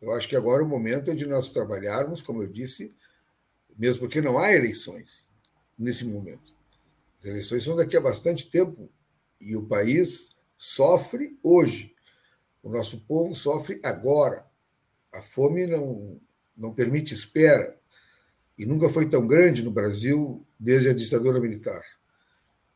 Eu 0.00 0.12
acho 0.12 0.28
que 0.28 0.36
agora 0.36 0.62
o 0.62 0.68
momento 0.68 1.10
é 1.10 1.14
de 1.14 1.26
nós 1.26 1.50
trabalharmos, 1.50 2.22
como 2.22 2.42
eu 2.42 2.48
disse, 2.48 2.88
mesmo 3.76 4.00
porque 4.00 4.20
não 4.20 4.38
há 4.38 4.52
eleições 4.52 5.24
nesse 5.78 6.04
momento. 6.04 6.54
As 7.18 7.26
eleições 7.26 7.62
são 7.62 7.76
daqui 7.76 7.96
a 7.96 8.00
bastante 8.00 8.50
tempo 8.50 8.90
e 9.40 9.56
o 9.56 9.66
país 9.66 10.28
sofre 10.56 11.38
hoje. 11.42 11.94
O 12.62 12.68
nosso 12.68 13.00
povo 13.02 13.34
sofre 13.34 13.80
agora. 13.82 14.44
A 15.12 15.22
fome 15.22 15.66
não, 15.66 16.20
não 16.56 16.72
permite 16.72 17.14
espera 17.14 17.78
e 18.58 18.64
nunca 18.64 18.88
foi 18.88 19.08
tão 19.08 19.26
grande 19.26 19.62
no 19.62 19.70
Brasil 19.70 20.46
desde 20.58 20.88
a 20.88 20.94
ditadura 20.94 21.40
militar. 21.40 21.82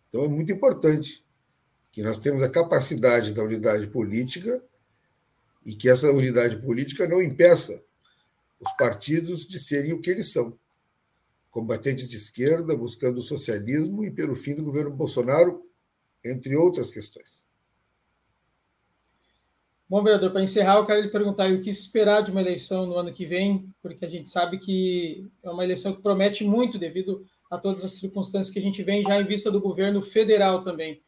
Então 0.08 0.24
é 0.24 0.28
muito 0.28 0.52
importante 0.52 1.24
que 1.92 2.02
nós 2.02 2.18
temos 2.18 2.42
a 2.42 2.50
capacidade 2.50 3.32
da 3.32 3.42
unidade 3.42 3.86
política 3.86 4.62
e 5.64 5.74
que 5.74 5.88
essa 5.88 6.10
unidade 6.10 6.58
política 6.58 7.08
não 7.08 7.22
impeça 7.22 7.82
os 8.60 8.70
partidos 8.76 9.46
de 9.46 9.58
serem 9.58 9.92
o 9.92 10.00
que 10.00 10.10
eles 10.10 10.32
são. 10.32 10.58
Combatentes 11.50 12.08
de 12.08 12.16
esquerda, 12.16 12.76
buscando 12.76 13.18
o 13.18 13.22
socialismo 13.22 14.04
e 14.04 14.10
pelo 14.10 14.34
fim 14.34 14.54
do 14.54 14.64
governo 14.64 14.90
Bolsonaro, 14.90 15.64
entre 16.22 16.54
outras 16.56 16.90
questões. 16.90 17.45
Bom, 19.88 20.02
vereador, 20.02 20.32
para 20.32 20.42
encerrar, 20.42 20.76
eu 20.76 20.86
quero 20.86 21.02
lhe 21.02 21.08
perguntar 21.08 21.50
o 21.52 21.60
que 21.60 21.70
esperar 21.70 22.22
de 22.22 22.30
uma 22.30 22.40
eleição 22.40 22.86
no 22.86 22.96
ano 22.96 23.12
que 23.12 23.24
vem, 23.24 23.68
porque 23.80 24.04
a 24.04 24.08
gente 24.08 24.28
sabe 24.28 24.58
que 24.58 25.26
é 25.42 25.50
uma 25.50 25.62
eleição 25.62 25.94
que 25.94 26.02
promete 26.02 26.44
muito 26.44 26.76
devido 26.78 27.24
a 27.48 27.56
todas 27.56 27.84
as 27.84 27.92
circunstâncias 27.92 28.52
que 28.52 28.58
a 28.58 28.62
gente 28.62 28.82
vem 28.82 29.02
já 29.02 29.20
em 29.20 29.24
vista 29.24 29.50
do 29.50 29.60
governo 29.60 30.02
federal 30.02 30.60
também 30.60 31.00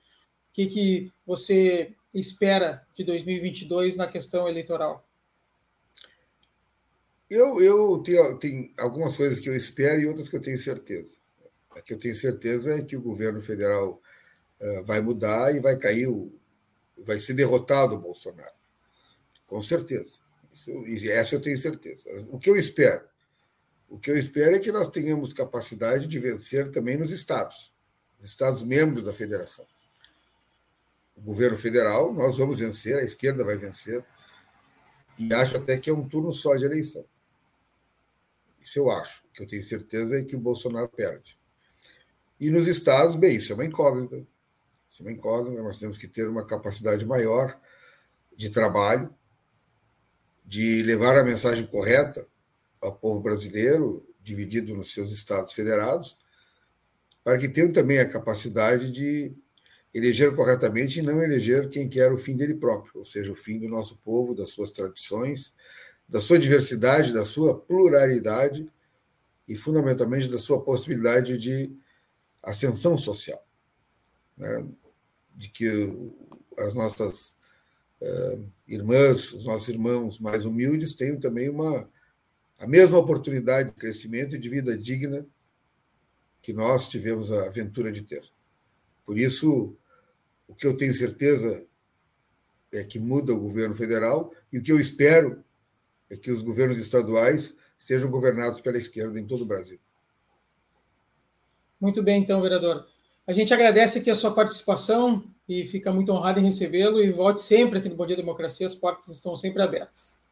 que, 0.59 0.67
que 0.67 1.13
você 1.25 1.95
espera 2.13 2.85
de 2.97 3.05
2022 3.05 3.97
na 3.97 4.09
questão 4.09 4.49
eleitoral? 4.49 5.07
Eu, 7.31 7.61
eu 7.61 7.99
tenho, 8.03 8.39
tenho 8.39 8.73
algumas 8.77 9.17
coisas 9.17 9.39
que 9.39 9.49
eu 9.49 9.55
espero 9.55 10.01
e 10.01 10.07
outras 10.07 10.29
que 10.29 10.35
eu 10.35 10.43
tenho 10.43 10.59
certeza. 10.59 11.19
A 11.71 11.81
que 11.81 11.95
eu 11.95 11.99
tenho 11.99 12.15
certeza 12.15 12.75
é 12.75 12.83
que 12.83 12.97
o 12.97 13.03
governo 13.03 13.41
federal 13.41 14.03
uh, 14.61 14.85
vai 14.85 15.01
mudar 15.01 15.55
e 15.55 15.61
vai 15.61 15.77
cair, 15.77 16.09
o, 16.09 16.33
vai 17.05 17.21
ser 17.21 17.35
derrotado 17.35 17.95
o 17.95 18.01
Bolsonaro. 18.01 18.59
Com 19.49 19.61
certeza. 19.61 20.19
Isso, 20.53 21.11
essa 21.11 21.35
eu 21.35 21.41
tenho 21.41 21.59
certeza. 21.59 22.09
O 22.31 22.39
que 22.39 22.49
eu 22.49 22.57
espero? 22.57 23.05
O 23.89 23.99
que 23.99 24.11
eu 24.11 24.17
espero 24.17 24.55
é 24.55 24.61
que 24.61 24.71
nós 24.71 24.89
tenhamos 24.89 25.33
capacidade 25.33 26.07
de 26.07 26.19
vencer 26.21 26.71
também 26.71 26.97
nos 26.97 27.11
estados, 27.11 27.75
nos 28.21 28.31
estados 28.31 28.63
membros 28.63 29.05
da 29.05 29.13
federação 29.13 29.67
o 31.19 31.23
governo 31.23 31.57
federal, 31.57 32.13
nós 32.13 32.39
vamos 32.39 32.61
vencer, 32.61 32.97
a 32.97 33.03
esquerda 33.03 33.45
vai 33.45 33.57
vencer, 33.57 34.05
e 35.19 35.35
acho 35.35 35.57
até 35.57 35.77
que 35.77 35.91
é 35.91 35.93
um 35.93 36.09
turno 36.09 36.33
só 36.33 36.55
de 36.55 36.65
eleição. 36.65 37.05
Isso 38.61 38.79
eu 38.79 38.91
acho. 38.91 39.25
O 39.27 39.33
que 39.33 39.43
eu 39.43 39.47
tenho 39.47 39.63
certeza 39.63 40.19
é 40.19 40.25
que 40.25 40.37
o 40.37 40.41
Bolsonaro 40.41 40.89
perde. 40.89 41.37
E 42.39 42.51
nos 42.51 42.69
estados, 42.69 43.17
bem, 43.17 43.37
isso 43.37 43.53
é 43.53 43.55
uma 43.55 43.65
incógnita. 43.65 44.17
Isso 44.89 45.03
é 45.03 45.07
uma 45.07 45.13
incógnita, 45.13 45.61
nós 45.61 45.79
temos 45.79 45.99
que 45.99 46.07
ter 46.07 46.29
uma 46.29 46.47
capacidade 46.47 47.05
maior 47.05 47.59
de 48.37 48.51
trabalho, 48.51 49.13
de 50.49 50.83
levar 50.83 51.15
a 51.19 51.23
mensagem 51.23 51.67
correta 51.67 52.27
ao 52.81 52.97
povo 52.97 53.21
brasileiro, 53.21 54.09
dividido 54.19 54.75
nos 54.75 54.95
seus 54.95 55.13
estados 55.13 55.53
federados, 55.53 56.17
para 57.23 57.39
que 57.39 57.51
tenham 57.51 57.71
também 57.71 57.99
a 57.99 58.09
capacidade 58.09 58.91
de 58.91 59.37
eleger 59.93 60.35
corretamente 60.35 61.01
e 61.01 61.03
não 61.03 61.23
eleger 61.23 61.69
quem 61.69 61.87
quer 61.87 62.11
o 62.11 62.17
fim 62.17 62.35
dele 62.35 62.55
próprio, 62.55 63.01
ou 63.01 63.05
seja, 63.05 63.31
o 63.31 63.37
fim 63.37 63.59
do 63.59 63.69
nosso 63.69 63.99
povo, 63.99 64.35
das 64.35 64.49
suas 64.49 64.71
tradições, 64.71 65.53
da 66.09 66.19
sua 66.19 66.39
diversidade, 66.39 67.13
da 67.13 67.27
sua 67.27 67.55
pluralidade 67.55 68.73
e, 69.47 69.55
fundamentalmente, 69.55 70.29
da 70.29 70.39
sua 70.39 70.63
possibilidade 70.63 71.37
de 71.37 71.77
ascensão 72.43 72.97
social. 72.97 73.47
Né? 74.35 74.67
De 75.37 75.51
que 75.51 75.69
as 76.57 76.73
nossas 76.73 77.38
irmãs, 78.67 79.33
os 79.33 79.45
nossos 79.45 79.69
irmãos 79.69 80.19
mais 80.19 80.45
humildes 80.45 80.95
tenham 80.95 81.19
também 81.19 81.49
uma, 81.49 81.89
a 82.59 82.67
mesma 82.67 82.99
oportunidade 82.99 83.71
de 83.71 83.77
crescimento 83.77 84.37
e 84.37 84.39
de 84.39 84.49
vida 84.49 84.77
digna 84.77 85.27
que 86.41 86.53
nós 86.53 86.89
tivemos 86.89 87.33
a 87.33 87.47
aventura 87.47 87.91
de 87.91 88.03
ter. 88.03 88.23
Por 89.05 89.19
isso, 89.19 89.77
o 90.47 90.55
que 90.55 90.67
eu 90.67 90.77
tenho 90.77 90.95
certeza 90.95 91.67
é 92.73 92.85
que 92.85 92.99
muda 92.99 93.33
o 93.33 93.41
governo 93.41 93.75
federal 93.75 94.33
e 94.53 94.59
o 94.59 94.63
que 94.63 94.73
eu 94.73 94.79
espero 94.79 95.43
é 96.11 96.17
que 96.17 96.31
os 96.31 96.43
governos 96.43 96.79
estaduais 96.79 97.57
sejam 97.79 98.11
governados 98.11 98.61
pela 98.61 98.79
esquerda 98.79 99.19
em 99.19 99.27
todo 99.27 99.43
o 99.43 99.47
Brasil. 99.47 99.79
Muito 101.81 102.03
bem, 102.03 102.23
então, 102.23 102.43
vereador. 102.43 102.87
A 103.29 103.33
gente 103.35 103.53
agradece 103.53 103.99
aqui 103.99 104.11
a 104.11 104.15
sua 104.15 104.33
participação 104.33 105.23
e 105.47 105.67
fica 105.67 105.93
muito 105.93 106.11
honrado 106.11 106.41
em 106.41 106.45
recebê-lo 106.45 106.99
e 106.99 107.13
volte 107.13 107.43
sempre 107.43 107.79
aqui 107.79 107.89
no 107.91 107.95
Bom 107.95 108.07
Dia 108.07 108.17
Democracia, 108.17 108.67
as 108.67 108.75
portas 108.75 109.15
estão 109.15 109.37
sempre 109.37 109.61
abertas. 109.61 110.23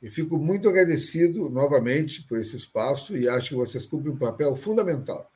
E 0.00 0.08
fico 0.08 0.38
muito 0.38 0.68
agradecido 0.68 1.50
novamente 1.50 2.22
por 2.22 2.38
esse 2.38 2.54
espaço 2.54 3.16
e 3.16 3.28
acho 3.28 3.48
que 3.48 3.54
vocês 3.56 3.84
cumprem 3.84 4.14
um 4.14 4.16
papel 4.16 4.54
fundamental 4.54 5.28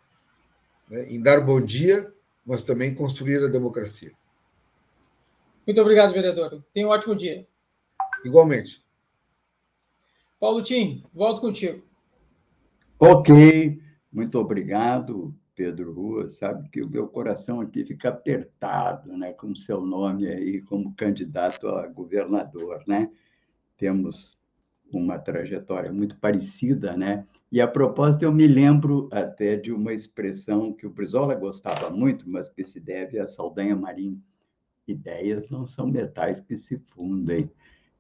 né, 0.88 1.12
em 1.12 1.20
dar 1.20 1.40
bom 1.40 1.61
dia 1.61 2.09
mas 2.46 2.62
também 2.62 2.94
construir 2.94 3.42
a 3.42 3.48
democracia. 3.48 4.12
Muito 5.66 5.80
obrigado, 5.80 6.12
vereador. 6.12 6.62
Tenha 6.72 6.86
um 6.86 6.90
ótimo 6.90 7.14
dia. 7.14 7.46
Igualmente. 8.24 8.84
Paulo 10.38 10.62
Tim, 10.62 11.05
volto 11.12 11.40
contigo. 11.40 11.84
Ok, 12.98 13.80
muito 14.12 14.38
obrigado, 14.38 15.34
Pedro 15.55 15.92
Rua. 15.92 16.28
Sabe 16.28 16.68
que 16.68 16.82
o 16.82 16.90
meu 16.90 17.07
coração 17.09 17.61
aqui 17.61 17.84
fica 17.84 18.09
apertado, 18.09 19.16
né, 19.16 19.32
com 19.32 19.55
seu 19.55 19.80
nome 19.80 20.26
aí 20.26 20.61
como 20.62 20.94
candidato 20.94 21.68
a 21.68 21.86
governador, 21.86 22.82
né? 22.86 23.11
Temos 23.76 24.38
uma 24.92 25.18
trajetória 25.18 25.92
muito 25.92 26.18
parecida, 26.18 26.96
né? 26.96 27.26
E 27.50 27.61
a 27.61 27.68
propósito, 27.68 28.22
eu 28.22 28.32
me 28.32 28.46
lembro 28.46 29.09
até 29.12 29.57
de 29.57 29.72
uma 29.72 29.92
expressão 29.92 30.72
que 30.72 30.86
o 30.86 30.90
Brizola 30.90 31.34
gostava 31.34 31.90
muito, 31.90 32.28
mas 32.28 32.48
que 32.48 32.64
se 32.64 32.80
deve 32.80 33.18
a 33.18 33.26
Saldanha 33.26 33.76
Marinho. 33.76 34.22
Ideias 34.88 35.50
não 35.50 35.66
são 35.66 35.86
metais 35.86 36.40
que 36.40 36.57
se 36.57 36.78
fundem. 36.78 37.50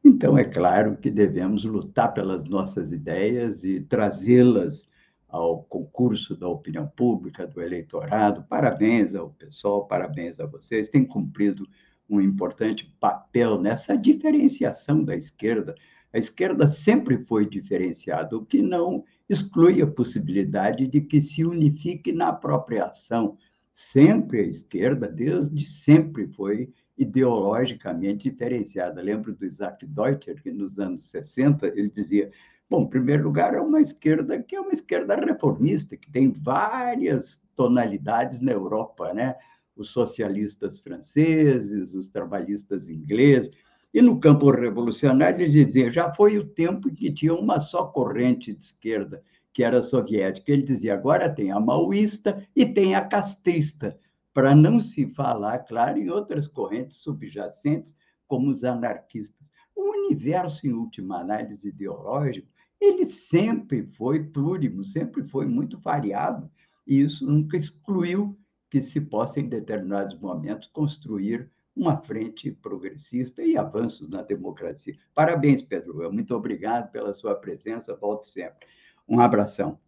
Então, 0.04 0.36
é 0.36 0.44
claro 0.44 0.96
que 0.96 1.10
devemos 1.10 1.64
lutar 1.64 2.12
pelas 2.12 2.44
nossas 2.44 2.92
ideias 2.92 3.62
e 3.62 3.80
trazê-las 3.80 4.86
ao 5.32 5.62
concurso 5.62 6.36
da 6.36 6.46
opinião 6.46 6.86
pública, 6.86 7.46
do 7.46 7.62
eleitorado. 7.62 8.44
Parabéns 8.50 9.14
ao 9.14 9.30
pessoal, 9.30 9.86
parabéns 9.86 10.38
a 10.38 10.44
vocês. 10.44 10.90
Têm 10.90 11.06
cumprido 11.06 11.66
um 12.08 12.20
importante 12.20 12.94
papel 13.00 13.58
nessa 13.58 13.96
diferenciação 13.96 15.02
da 15.02 15.16
esquerda. 15.16 15.74
A 16.12 16.18
esquerda 16.18 16.68
sempre 16.68 17.24
foi 17.24 17.48
diferenciada, 17.48 18.36
o 18.36 18.44
que 18.44 18.60
não 18.60 19.02
exclui 19.26 19.80
a 19.80 19.86
possibilidade 19.86 20.86
de 20.86 21.00
que 21.00 21.18
se 21.18 21.42
unifique 21.46 22.12
na 22.12 22.30
própria 22.34 22.84
ação. 22.84 23.38
Sempre 23.72 24.40
a 24.40 24.46
esquerda, 24.46 25.08
desde 25.08 25.64
sempre, 25.64 26.28
foi 26.28 26.70
ideologicamente 26.98 28.30
diferenciada. 28.30 29.00
Lembro 29.00 29.34
do 29.34 29.46
Isaac 29.46 29.86
Deutscher, 29.86 30.42
que 30.42 30.52
nos 30.52 30.78
anos 30.78 31.10
60 31.10 31.68
ele 31.68 31.88
dizia 31.88 32.30
Bom, 32.72 32.84
em 32.84 32.88
primeiro 32.88 33.24
lugar, 33.24 33.52
é 33.52 33.60
uma 33.60 33.82
esquerda 33.82 34.42
que 34.42 34.56
é 34.56 34.60
uma 34.60 34.72
esquerda 34.72 35.14
reformista, 35.14 35.94
que 35.94 36.10
tem 36.10 36.30
várias 36.30 37.44
tonalidades 37.54 38.40
na 38.40 38.52
Europa, 38.52 39.12
né? 39.12 39.36
Os 39.76 39.90
socialistas 39.90 40.78
franceses, 40.78 41.92
os 41.94 42.08
trabalhistas 42.08 42.88
ingleses. 42.88 43.52
E 43.92 44.00
no 44.00 44.18
campo 44.18 44.50
revolucionário, 44.50 45.42
ele 45.42 45.66
dizia, 45.66 45.92
já 45.92 46.14
foi 46.14 46.38
o 46.38 46.48
tempo 46.48 46.88
em 46.88 46.94
que 46.94 47.12
tinha 47.12 47.34
uma 47.34 47.60
só 47.60 47.84
corrente 47.88 48.54
de 48.54 48.64
esquerda, 48.64 49.22
que 49.52 49.62
era 49.62 49.80
a 49.80 49.82
soviética. 49.82 50.50
Ele 50.50 50.62
dizia, 50.62 50.94
agora 50.94 51.28
tem 51.28 51.52
a 51.52 51.60
maoísta 51.60 52.42
e 52.56 52.64
tem 52.64 52.94
a 52.94 53.04
castrista, 53.04 53.98
para 54.32 54.54
não 54.54 54.80
se 54.80 55.08
falar, 55.08 55.58
claro, 55.58 55.98
em 55.98 56.08
outras 56.08 56.48
correntes 56.48 56.96
subjacentes, 57.02 57.98
como 58.26 58.48
os 58.48 58.64
anarquistas. 58.64 59.46
O 59.76 59.90
universo, 59.90 60.66
em 60.66 60.72
última 60.72 61.20
análise 61.20 61.68
ideológico, 61.68 62.48
ele 62.84 63.04
sempre 63.04 63.86
foi 63.96 64.24
plurimo, 64.24 64.84
sempre 64.84 65.22
foi 65.22 65.46
muito 65.46 65.78
variado, 65.78 66.50
e 66.86 67.00
isso 67.00 67.24
nunca 67.24 67.56
excluiu 67.56 68.36
que 68.68 68.82
se 68.82 69.00
possa, 69.00 69.38
em 69.38 69.48
determinados 69.48 70.18
momentos, 70.18 70.68
construir 70.68 71.50
uma 71.76 71.96
frente 71.96 72.50
progressista 72.50 73.42
e 73.42 73.56
avanços 73.56 74.08
na 74.08 74.22
democracia. 74.22 74.96
Parabéns, 75.14 75.62
Pedro. 75.62 76.12
Muito 76.12 76.34
obrigado 76.34 76.90
pela 76.90 77.14
sua 77.14 77.34
presença. 77.34 77.94
Volte 77.94 78.28
sempre. 78.28 78.66
Um 79.08 79.20
abração. 79.20 79.78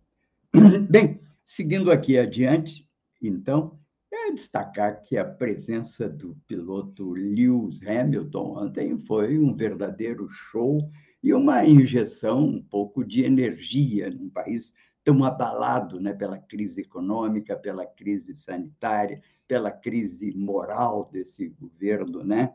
Bem, 0.88 1.20
seguindo 1.44 1.90
aqui 1.90 2.18
adiante, 2.18 2.88
então, 3.20 3.78
é 4.12 4.30
destacar 4.30 5.00
que 5.02 5.16
a 5.16 5.24
presença 5.24 6.08
do 6.08 6.36
piloto 6.46 7.10
Lewis 7.12 7.80
Hamilton 7.82 8.64
ontem 8.64 8.98
foi 8.98 9.38
um 9.38 9.54
verdadeiro 9.54 10.28
show 10.30 10.90
e 11.24 11.32
uma 11.32 11.64
injeção 11.64 12.44
um 12.44 12.60
pouco 12.60 13.02
de 13.02 13.24
energia 13.24 14.10
num 14.10 14.28
país 14.28 14.74
tão 15.02 15.24
abalado 15.24 15.98
né, 15.98 16.12
pela 16.12 16.36
crise 16.36 16.82
econômica, 16.82 17.56
pela 17.56 17.86
crise 17.86 18.34
sanitária, 18.34 19.22
pela 19.48 19.70
crise 19.70 20.36
moral 20.36 21.08
desse 21.10 21.48
governo. 21.48 22.22
Né? 22.22 22.52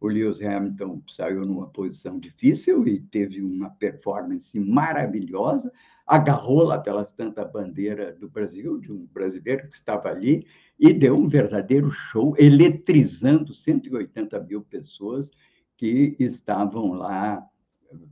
O 0.00 0.06
Lewis 0.06 0.40
Hamilton 0.40 1.02
saiu 1.08 1.44
numa 1.44 1.66
posição 1.66 2.20
difícil 2.20 2.86
e 2.86 3.00
teve 3.00 3.42
uma 3.42 3.70
performance 3.70 4.58
maravilhosa, 4.60 5.72
agarrou 6.06 6.62
lá 6.62 6.78
pelas 6.78 7.10
tantas 7.10 7.50
bandeira 7.50 8.12
do 8.12 8.28
Brasil, 8.28 8.78
de 8.78 8.92
um 8.92 9.04
brasileiro 9.04 9.68
que 9.68 9.74
estava 9.74 10.08
ali, 10.08 10.46
e 10.78 10.92
deu 10.92 11.16
um 11.16 11.28
verdadeiro 11.28 11.90
show, 11.90 12.36
eletrizando 12.38 13.52
180 13.52 14.38
mil 14.44 14.62
pessoas 14.62 15.32
que 15.76 16.14
estavam 16.20 16.92
lá 16.92 17.48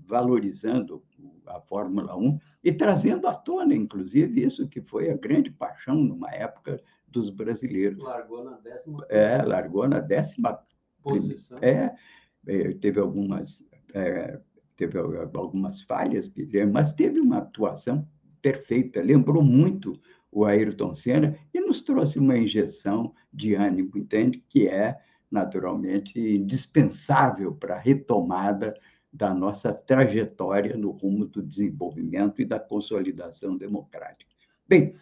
valorizando 0.07 1.03
a 1.47 1.61
Fórmula 1.61 2.17
1 2.17 2.39
e 2.65 2.73
trazendo 2.73 3.27
à 3.27 3.35
tona, 3.35 3.75
inclusive, 3.75 4.45
isso 4.45 4.69
que 4.69 4.81
foi 4.81 5.11
a 5.11 5.17
grande 5.17 5.51
paixão 5.51 5.97
numa 5.97 6.31
época 6.31 6.81
dos 7.09 7.31
brasileiros. 7.31 8.03
Largou 8.03 8.45
na 8.45 8.57
décima. 8.59 9.07
É, 9.09 9.43
largou 9.43 9.89
na 9.89 10.01
décima 10.01 10.61
posição. 11.03 11.59
É, 11.61 11.95
é, 12.47 12.73
teve 12.75 13.01
algumas 13.01 13.65
é, 13.93 14.41
teve 14.77 14.99
algumas 14.99 15.83
falhas, 15.83 16.33
mas 16.73 16.95
teve 16.95 17.21
uma 17.21 17.39
atuação 17.39 18.09
perfeita. 18.41 19.03
Lembrou 19.03 19.43
muito 19.43 20.01
o 20.33 20.47
Ayrton 20.47 20.95
Senna 20.95 21.37
e 21.53 21.61
nos 21.61 21.83
trouxe 21.83 22.19
uma 22.19 22.39
injeção 22.39 23.13
de 23.31 23.55
ânimo, 23.55 23.91
entende? 23.97 24.43
Que 24.49 24.69
é 24.69 24.99
naturalmente 25.31 26.19
indispensável 26.19 27.55
para 27.55 27.75
a 27.75 27.79
retomada 27.79 28.75
da 29.13 29.35
nossa 29.35 29.73
trajetória 29.73 30.77
no 30.77 30.91
rumo 30.91 31.27
do 31.27 31.43
desenvolvimento 31.43 32.41
e 32.41 32.45
da 32.45 32.61
consolidação 32.61 33.57
democrática. 33.57 34.31
Bem, 34.69 34.95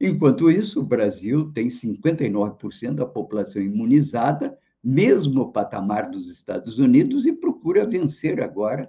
enquanto 0.00 0.50
isso, 0.50 0.80
o 0.80 0.86
Brasil 0.86 1.50
tem 1.52 1.66
59% 1.66 2.94
da 2.94 3.06
população 3.06 3.60
imunizada, 3.60 4.56
mesmo 4.82 5.50
patamar 5.50 6.08
dos 6.10 6.30
Estados 6.30 6.78
Unidos, 6.78 7.26
e 7.26 7.32
procura 7.32 7.84
vencer 7.84 8.40
agora 8.40 8.88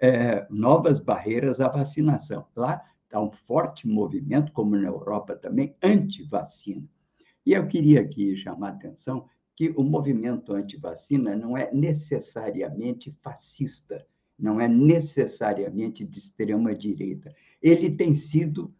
é, 0.00 0.46
novas 0.48 0.98
barreiras 0.98 1.60
à 1.60 1.68
vacinação. 1.68 2.46
Lá 2.56 2.82
está 3.04 3.20
um 3.20 3.30
forte 3.30 3.86
movimento, 3.86 4.52
como 4.52 4.74
na 4.74 4.88
Europa 4.88 5.36
também, 5.36 5.76
anti-vacina. 5.82 6.88
E 7.44 7.52
eu 7.52 7.66
queria 7.66 8.00
aqui 8.00 8.34
chamar 8.36 8.68
a 8.68 8.72
atenção 8.72 9.28
que 9.54 9.68
o 9.76 9.82
movimento 9.82 10.52
anti-vacina 10.54 11.36
não 11.36 11.56
é 11.56 11.70
necessariamente 11.72 13.14
fascista 13.22 14.04
não 14.38 14.60
é 14.60 14.68
necessariamente 14.68 16.04
de 16.04 16.18
extrema 16.18 16.74
direita. 16.74 17.34
Ele 17.62 17.90
tem 17.90 18.14
sido 18.14 18.74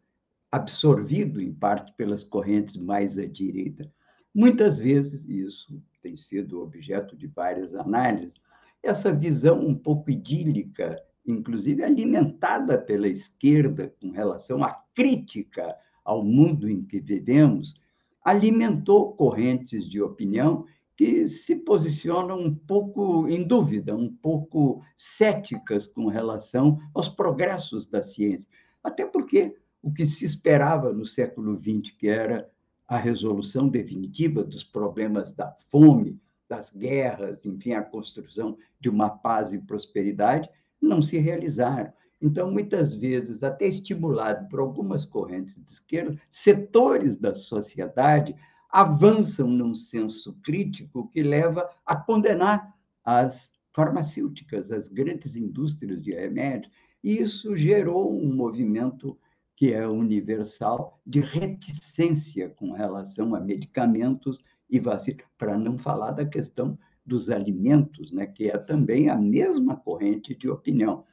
absorvido, 0.51 1.41
em 1.41 1.53
parte, 1.53 1.93
pelas 1.97 2.23
correntes 2.23 2.77
mais 2.77 3.19
à 3.19 3.27
direita. 3.27 3.91
Muitas 4.35 4.79
vezes, 4.79 5.25
isso 5.29 5.83
tem 6.03 6.17
sido 6.17 6.61
objeto 6.61 7.17
de 7.17 7.27
várias 7.27 7.75
análises, 7.75 8.35
essa 8.83 9.13
visão 9.13 9.59
um 9.59 9.75
pouco 9.75 10.11
idílica, 10.11 11.03
inclusive 11.27 11.83
alimentada 11.83 12.77
pela 12.79 13.09
esquerda 13.09 13.95
com 14.01 14.11
relação 14.11 14.63
à 14.63 14.73
crítica 14.95 15.75
ao 16.05 16.23
mundo 16.23 16.69
em 16.69 16.85
que 16.85 17.01
vivemos, 17.01 17.75
alimentou 18.23 19.15
correntes 19.15 19.89
de 19.89 20.03
opinião 20.03 20.67
que 20.97 21.27
se 21.27 21.57
posicionam 21.57 22.39
um 22.39 22.55
pouco 22.55 23.29
em 23.29 23.43
dúvida, 23.43 23.97
um 23.97 24.09
pouco 24.09 24.83
céticas 24.97 25.87
com 25.87 26.07
relação 26.07 26.79
aos 26.95 27.09
progressos 27.09 27.87
da 27.87 28.03
ciência. 28.03 28.49
Até 28.83 29.05
porque 29.05 29.57
o 29.83 29.93
que 29.93 30.07
se 30.07 30.25
esperava 30.25 30.93
no 30.93 31.05
século 31.05 31.61
XX, 31.61 31.95
que 31.99 32.09
era 32.09 32.49
a 32.87 32.97
resolução 32.97 33.69
definitiva 33.69 34.45
dos 34.45 34.63
problemas 34.63 35.33
da 35.33 35.57
fome, 35.69 36.21
das 36.49 36.71
guerras, 36.71 37.45
enfim, 37.45 37.73
a 37.73 37.83
construção 37.83 38.57
de 38.79 38.89
uma 38.89 39.11
paz 39.11 39.53
e 39.53 39.59
prosperidade, 39.59 40.49
não 40.81 41.03
se 41.03 41.19
realizaram. 41.19 41.93
Então, 42.21 42.51
muitas 42.51 42.95
vezes, 42.95 43.43
até 43.43 43.67
estimulado 43.67 44.49
por 44.49 44.61
algumas 44.61 45.05
correntes 45.05 45.63
de 45.63 45.71
esquerda, 45.71 46.19
setores 46.31 47.17
da 47.17 47.35
sociedade 47.35 48.35
avançam 48.75 49.47
num 49.47 49.73
senso 49.73 50.33
crítico 50.43 51.07
que 51.11 51.23
leva 51.23 51.71
a 51.87 51.95
condenar 51.95 52.75
as 53.05 53.53
farmacêuticas, 53.73 54.73
as 54.73 54.89
grandes 54.89 55.37
indústrias 55.37 56.03
de 56.03 56.11
remédio, 56.11 56.69
e 57.03 57.19
isso 57.19 57.57
gerou 57.57 58.13
um 58.13 58.35
movimento 58.35 59.17
que 59.55 59.73
é 59.73 59.87
universal 59.87 61.01
de 61.07 61.21
reticência 61.21 62.49
com 62.49 62.73
relação 62.73 63.37
a 63.37 63.41
medicamentos 63.41 64.43
e 64.69 64.81
vacinas, 64.81 65.25
para 65.39 65.57
não 65.57 65.79
falar 65.79 66.11
da 66.11 66.27
questão 66.27 66.77
dos 67.07 67.31
alimentos, 67.31 68.11
né, 68.11 68.27
que 68.27 68.51
é 68.51 68.59
também 68.59 69.09
a 69.09 69.17
mesma 69.17 69.77
corrente 69.77 70.35
de 70.35 70.51
opinião. 70.51 71.05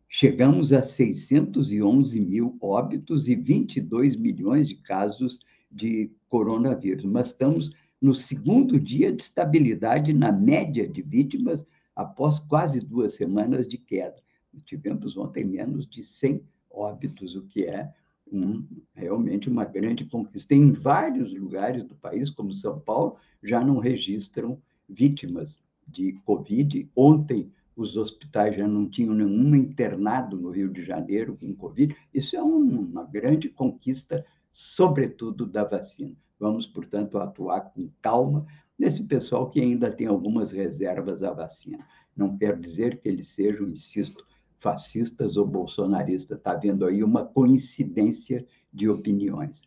chegamos 0.09 0.73
a 0.73 0.83
611 0.83 2.21
mil 2.21 2.59
óbitos 2.61 3.29
e 3.29 3.37
22 3.37 4.17
milhões 4.17 4.67
de 4.67 4.75
casos 4.75 5.39
de 5.71 6.11
coronavírus, 6.29 7.05
mas 7.05 7.29
estamos 7.29 7.71
no 8.03 8.15
segundo 8.15 8.81
dia 8.81 9.13
de 9.13 9.23
estabilidade 9.23 10.13
na 10.13 10.33
média 10.33 10.89
de 10.89 11.03
vítimas 11.03 11.65
após 11.95 12.41
quase 12.41 12.81
duas 12.81 13.15
semanas 13.15 13.69
de 13.69 13.79
queda. 13.79 14.17
Tivemos 14.65 15.17
ontem 15.17 15.45
menos 15.45 15.87
de 15.89 16.03
100 16.03 16.43
óbitos, 16.71 17.35
o 17.35 17.43
que 17.43 17.65
é 17.65 17.93
um, 18.33 18.65
realmente 18.95 19.49
uma 19.49 19.65
grande 19.65 20.05
conquista. 20.05 20.55
Em 20.55 20.73
vários 20.73 21.33
lugares 21.33 21.85
do 21.85 21.95
país, 21.95 22.31
como 22.31 22.53
São 22.53 22.79
Paulo, 22.79 23.17
já 23.43 23.65
não 23.65 23.79
registram 23.79 24.61
vítimas 24.89 25.61
de 25.87 26.13
Covid. 26.25 26.89
Ontem, 26.95 27.51
os 27.77 27.97
hospitais 27.97 28.57
já 28.57 28.67
não 28.67 28.89
tinham 28.89 29.15
nenhum 29.15 29.55
internado 29.55 30.37
no 30.37 30.51
Rio 30.51 30.69
de 30.69 30.85
Janeiro 30.85 31.37
com 31.37 31.55
Covid. 31.55 31.97
Isso 32.13 32.37
é 32.37 32.43
uma 32.43 33.05
grande 33.05 33.49
conquista, 33.49 34.25
sobretudo 34.51 35.47
da 35.47 35.65
vacina. 35.65 36.17
Vamos, 36.39 36.67
portanto, 36.67 37.19
atuar 37.19 37.73
com 37.73 37.89
calma 38.01 38.47
nesse 38.79 39.05
pessoal 39.05 39.51
que 39.51 39.61
ainda 39.61 39.91
tem 39.91 40.07
algumas 40.07 40.51
reservas 40.51 41.23
à 41.23 41.33
vacina. 41.33 41.87
Não 42.17 42.37
quer 42.37 42.59
dizer 42.59 43.01
que 43.01 43.09
eles 43.09 43.29
sejam, 43.29 43.69
insisto, 43.69 44.25
fascistas 44.59 45.37
ou 45.37 45.47
bolsonaristas. 45.47 46.39
Está 46.39 46.53
havendo 46.53 46.85
aí 46.85 47.03
uma 47.03 47.25
coincidência 47.25 48.47
de 48.73 48.89
opiniões. 48.89 49.63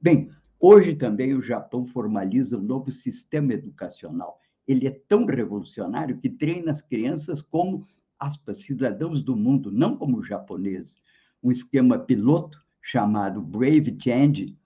Bem, 0.00 0.30
hoje 0.58 0.94
também 0.94 1.34
o 1.34 1.42
Japão 1.42 1.86
formaliza 1.86 2.56
um 2.56 2.62
novo 2.62 2.90
sistema 2.90 3.52
educacional 3.52 4.40
ele 4.66 4.86
é 4.86 4.90
tão 4.90 5.24
revolucionário 5.24 6.18
que 6.18 6.28
treina 6.28 6.70
as 6.70 6.82
crianças 6.82 7.40
como, 7.40 7.86
aspas, 8.18 8.58
cidadãos 8.58 9.22
do 9.22 9.36
mundo, 9.36 9.70
não 9.70 9.96
como 9.96 10.22
japoneses. 10.22 11.00
Um 11.42 11.50
esquema 11.50 11.98
piloto 11.98 12.58
chamado 12.82 13.40
Brave 13.40 13.96
Change, 14.02 14.58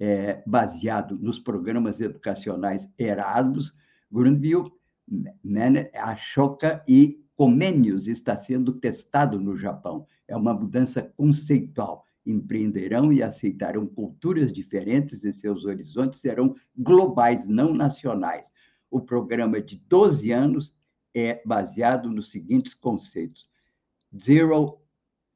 é, 0.00 0.42
baseado 0.46 1.16
nos 1.18 1.38
programas 1.38 2.00
educacionais 2.00 2.92
Erasmus, 2.98 3.72
Grundville, 4.10 4.72
Ashoka 5.94 6.82
e 6.88 7.22
Comenius 7.36 8.06
está 8.08 8.36
sendo 8.36 8.72
testado 8.72 9.40
no 9.40 9.56
Japão. 9.56 10.06
É 10.28 10.36
uma 10.36 10.54
mudança 10.54 11.02
conceitual. 11.16 12.04
Empreenderão 12.24 13.12
e 13.12 13.22
aceitarão 13.22 13.86
culturas 13.86 14.52
diferentes 14.52 15.24
e 15.24 15.32
seus 15.32 15.64
horizontes 15.64 16.20
serão 16.20 16.54
globais, 16.76 17.48
não 17.48 17.74
nacionais 17.74 18.50
o 18.92 19.00
programa 19.00 19.60
de 19.60 19.78
12 19.88 20.30
anos 20.30 20.74
é 21.14 21.42
baseado 21.46 22.10
nos 22.10 22.30
seguintes 22.30 22.74
conceitos: 22.74 23.48
zero, 24.14 24.78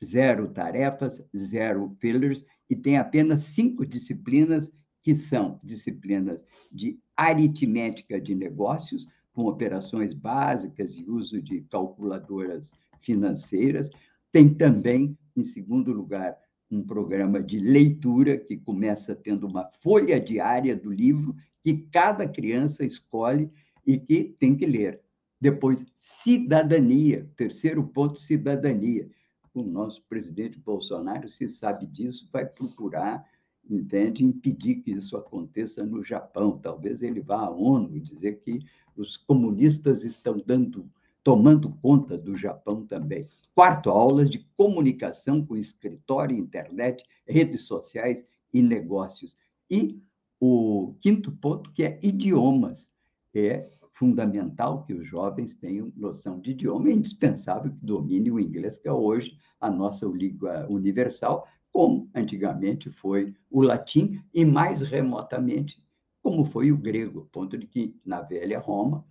zero 0.04 0.48
tarefas, 0.48 1.26
zero 1.34 1.96
fillers, 1.98 2.44
e 2.68 2.76
tem 2.76 2.98
apenas 2.98 3.40
cinco 3.40 3.86
disciplinas 3.86 4.70
que 5.02 5.14
são 5.14 5.58
disciplinas 5.64 6.44
de 6.70 7.00
aritmética 7.16 8.20
de 8.20 8.34
negócios, 8.34 9.08
com 9.36 9.44
operações 9.44 10.14
básicas 10.14 10.96
e 10.96 11.04
uso 11.10 11.42
de 11.42 11.60
calculadoras 11.70 12.72
financeiras. 13.02 13.90
Tem 14.32 14.48
também, 14.48 15.16
em 15.36 15.42
segundo 15.42 15.92
lugar, 15.92 16.38
um 16.70 16.82
programa 16.82 17.42
de 17.42 17.58
leitura 17.58 18.38
que 18.38 18.56
começa 18.56 19.14
tendo 19.14 19.46
uma 19.46 19.70
folha 19.82 20.18
diária 20.18 20.74
do 20.74 20.90
livro 20.90 21.36
que 21.62 21.86
cada 21.92 22.26
criança 22.26 22.82
escolhe 22.82 23.50
e 23.86 23.98
que 23.98 24.34
tem 24.38 24.56
que 24.56 24.64
ler. 24.64 25.02
Depois, 25.38 25.86
cidadania. 25.98 27.30
Terceiro 27.36 27.86
ponto, 27.86 28.18
cidadania. 28.18 29.06
O 29.52 29.62
nosso 29.62 30.02
presidente 30.08 30.58
Bolsonaro, 30.58 31.28
se 31.28 31.46
sabe 31.46 31.86
disso, 31.86 32.26
vai 32.32 32.46
procurar, 32.46 33.22
entende, 33.68 34.24
impedir 34.24 34.76
que 34.76 34.92
isso 34.92 35.16
aconteça 35.16 35.84
no 35.84 36.02
Japão. 36.04 36.58
Talvez 36.58 37.02
ele 37.02 37.20
vá 37.20 37.46
à 37.46 37.50
ONU 37.50 37.96
e 37.96 38.00
dizer 38.00 38.40
que 38.40 38.60
os 38.96 39.16
comunistas 39.16 40.04
estão 40.04 40.42
dando, 40.44 40.88
tomando 41.22 41.70
conta 41.82 42.16
do 42.16 42.36
Japão 42.36 42.84
também. 42.86 43.28
Quarto, 43.54 43.90
aulas 43.90 44.28
de 44.28 44.38
comunicação 44.56 45.44
com 45.44 45.56
escritório, 45.56 46.36
internet, 46.36 47.04
redes 47.26 47.62
sociais 47.62 48.26
e 48.52 48.60
negócios. 48.62 49.36
E 49.70 50.00
o 50.40 50.94
quinto 51.00 51.32
ponto, 51.32 51.72
que 51.72 51.82
é 51.82 51.98
idiomas. 52.02 52.92
É 53.34 53.68
fundamental 53.92 54.84
que 54.84 54.92
os 54.92 55.06
jovens 55.06 55.54
tenham 55.54 55.90
noção 55.96 56.38
de 56.38 56.50
idioma, 56.50 56.88
é 56.88 56.92
indispensável 56.92 57.72
que 57.72 57.84
domine 57.84 58.30
o 58.30 58.38
inglês, 58.38 58.76
que 58.76 58.88
é 58.88 58.92
hoje 58.92 59.38
a 59.58 59.70
nossa 59.70 60.06
língua 60.06 60.66
universal, 60.68 61.46
como 61.76 62.08
antigamente 62.14 62.88
foi 62.88 63.34
o 63.50 63.60
latim, 63.60 64.18
e 64.32 64.46
mais 64.46 64.80
remotamente, 64.80 65.78
como 66.22 66.42
foi 66.42 66.72
o 66.72 66.78
grego, 66.78 67.28
ponto 67.30 67.58
de 67.58 67.66
que, 67.66 67.94
na 68.02 68.22
velha 68.22 68.58
Roma, 68.58 69.04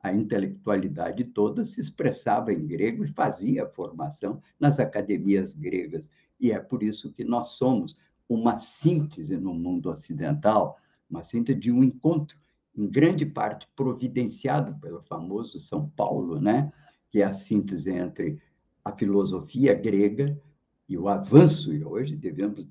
a 0.00 0.12
intelectualidade 0.12 1.24
toda 1.24 1.64
se 1.64 1.80
expressava 1.80 2.52
em 2.52 2.64
grego 2.64 3.02
e 3.02 3.08
fazia 3.08 3.66
formação 3.66 4.40
nas 4.60 4.78
academias 4.78 5.52
gregas. 5.52 6.08
E 6.38 6.52
é 6.52 6.60
por 6.60 6.84
isso 6.84 7.12
que 7.12 7.24
nós 7.24 7.56
somos 7.56 7.96
uma 8.28 8.56
síntese 8.56 9.36
no 9.36 9.52
mundo 9.52 9.90
ocidental, 9.90 10.78
uma 11.10 11.24
síntese 11.24 11.58
de 11.58 11.72
um 11.72 11.82
encontro, 11.82 12.38
em 12.76 12.86
grande 12.86 13.26
parte 13.26 13.66
providenciado 13.74 14.78
pelo 14.78 15.02
famoso 15.02 15.58
São 15.58 15.88
Paulo, 15.88 16.40
né? 16.40 16.72
que 17.10 17.20
é 17.20 17.24
a 17.24 17.32
síntese 17.32 17.90
entre 17.90 18.40
a 18.84 18.92
filosofia 18.92 19.74
grega 19.74 20.40
e 20.92 20.98
o 20.98 21.08
avanço, 21.08 21.72
e 21.72 21.82
hoje 21.82 22.14
devemos 22.14 22.66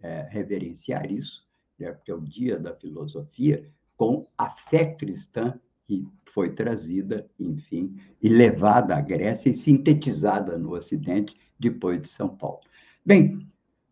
é, 0.00 0.28
reverenciar 0.30 1.10
isso, 1.10 1.44
né? 1.78 1.92
porque 1.92 2.10
é 2.10 2.14
o 2.14 2.20
dia 2.20 2.58
da 2.58 2.74
filosofia, 2.74 3.64
com 3.96 4.26
a 4.36 4.48
fé 4.48 4.94
cristã 4.94 5.58
que 5.84 6.06
foi 6.26 6.50
trazida, 6.50 7.28
enfim, 7.40 7.96
e 8.22 8.28
levada 8.28 8.96
à 8.96 9.00
Grécia 9.00 9.50
e 9.50 9.54
sintetizada 9.54 10.56
no 10.56 10.74
Ocidente 10.74 11.36
depois 11.58 12.00
de 12.00 12.08
São 12.08 12.28
Paulo. 12.28 12.60
Bem, 13.04 13.48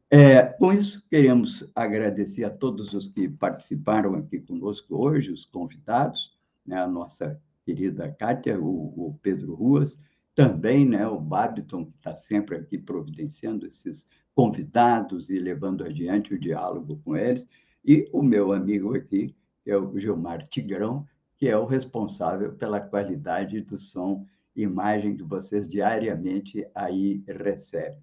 é, 0.09 0.43
com 0.43 0.73
isso, 0.73 1.03
queremos 1.11 1.69
agradecer 1.75 2.45
a 2.45 2.51
todos 2.51 2.93
os 2.93 3.09
que 3.09 3.29
participaram 3.29 4.15
aqui 4.15 4.39
conosco 4.39 4.95
hoje, 4.95 5.33
os 5.33 5.45
convidados, 5.45 6.37
né, 6.65 6.79
a 6.79 6.87
nossa 6.87 7.41
querida 7.65 8.13
Kátia, 8.13 8.61
o, 8.61 9.09
o 9.09 9.19
Pedro 9.21 9.55
Ruas, 9.55 9.99
também 10.37 10.85
né, 10.87 11.09
o 11.09 11.19
Babiton, 11.19 11.87
que 11.87 11.97
está 11.97 12.15
sempre 12.15 12.57
aqui 12.57 12.77
providenciando 12.77 13.67
esses 13.67 14.07
convidados 14.35 15.31
e 15.31 15.39
levando 15.39 15.83
adiante 15.83 16.35
o 16.35 16.39
diálogo 16.39 17.01
com 17.03 17.17
eles, 17.17 17.49
e 17.83 18.07
o 18.13 18.23
meu 18.23 18.53
amigo 18.53 18.95
aqui, 18.95 19.35
que 19.65 19.71
é 19.71 19.77
o 19.79 19.99
Gilmar 19.99 20.47
Tigrão, 20.49 21.07
que 21.39 21.49
é 21.49 21.57
o 21.57 21.65
responsável 21.65 22.53
pela 22.53 22.79
qualidade 22.79 23.63
do 23.63 23.79
som 23.79 24.27
e 24.55 24.63
imagem 24.63 25.17
que 25.17 25.23
vocês 25.23 25.67
diariamente 25.67 26.67
aí 26.75 27.25
recebem. 27.27 27.99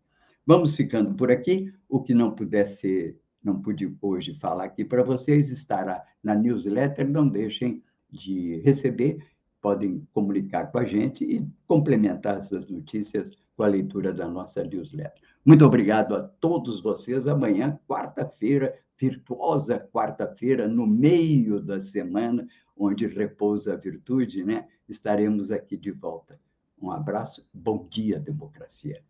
Vamos 0.46 0.76
ficando 0.76 1.14
por 1.14 1.32
aqui. 1.32 1.72
O 1.88 2.02
que 2.02 2.16
não 2.16 2.32
puder 2.32 2.68
ser, 2.68 3.18
não 3.44 3.62
pude 3.62 3.96
hoje 4.02 4.34
falar 4.40 4.66
aqui 4.66 4.84
para 4.84 5.04
vocês, 5.04 5.50
estará 5.50 6.04
na 6.24 6.34
newsletter. 6.36 7.08
Não 7.08 7.28
deixem 7.28 7.84
de 8.10 8.58
receber, 8.62 9.24
podem 9.64 10.06
comunicar 10.14 10.70
com 10.74 10.78
a 10.78 10.84
gente 10.84 11.24
e 11.24 11.48
complementar 11.66 12.38
essas 12.38 12.68
notícias 12.68 13.32
com 13.56 13.64
a 13.64 13.68
leitura 13.68 14.12
da 14.12 14.28
nossa 14.28 14.62
newsletter. 14.62 15.24
Muito 15.46 15.66
obrigado 15.66 16.16
a 16.16 16.22
todos 16.22 16.82
vocês. 16.82 17.28
Amanhã, 17.28 17.80
quarta-feira, 17.88 18.78
virtuosa 19.00 19.80
quarta-feira, 19.80 20.68
no 20.68 20.86
meio 20.86 21.62
da 21.62 21.80
semana, 21.80 22.46
onde 22.76 23.08
repousa 23.08 23.74
a 23.74 23.78
virtude, 23.78 24.44
né? 24.44 24.68
Estaremos 24.88 25.50
aqui 25.50 25.78
de 25.78 25.92
volta. 25.92 26.38
Um 26.82 26.92
abraço, 26.92 27.48
bom 27.54 27.88
dia, 27.90 28.20
democracia. 28.20 29.02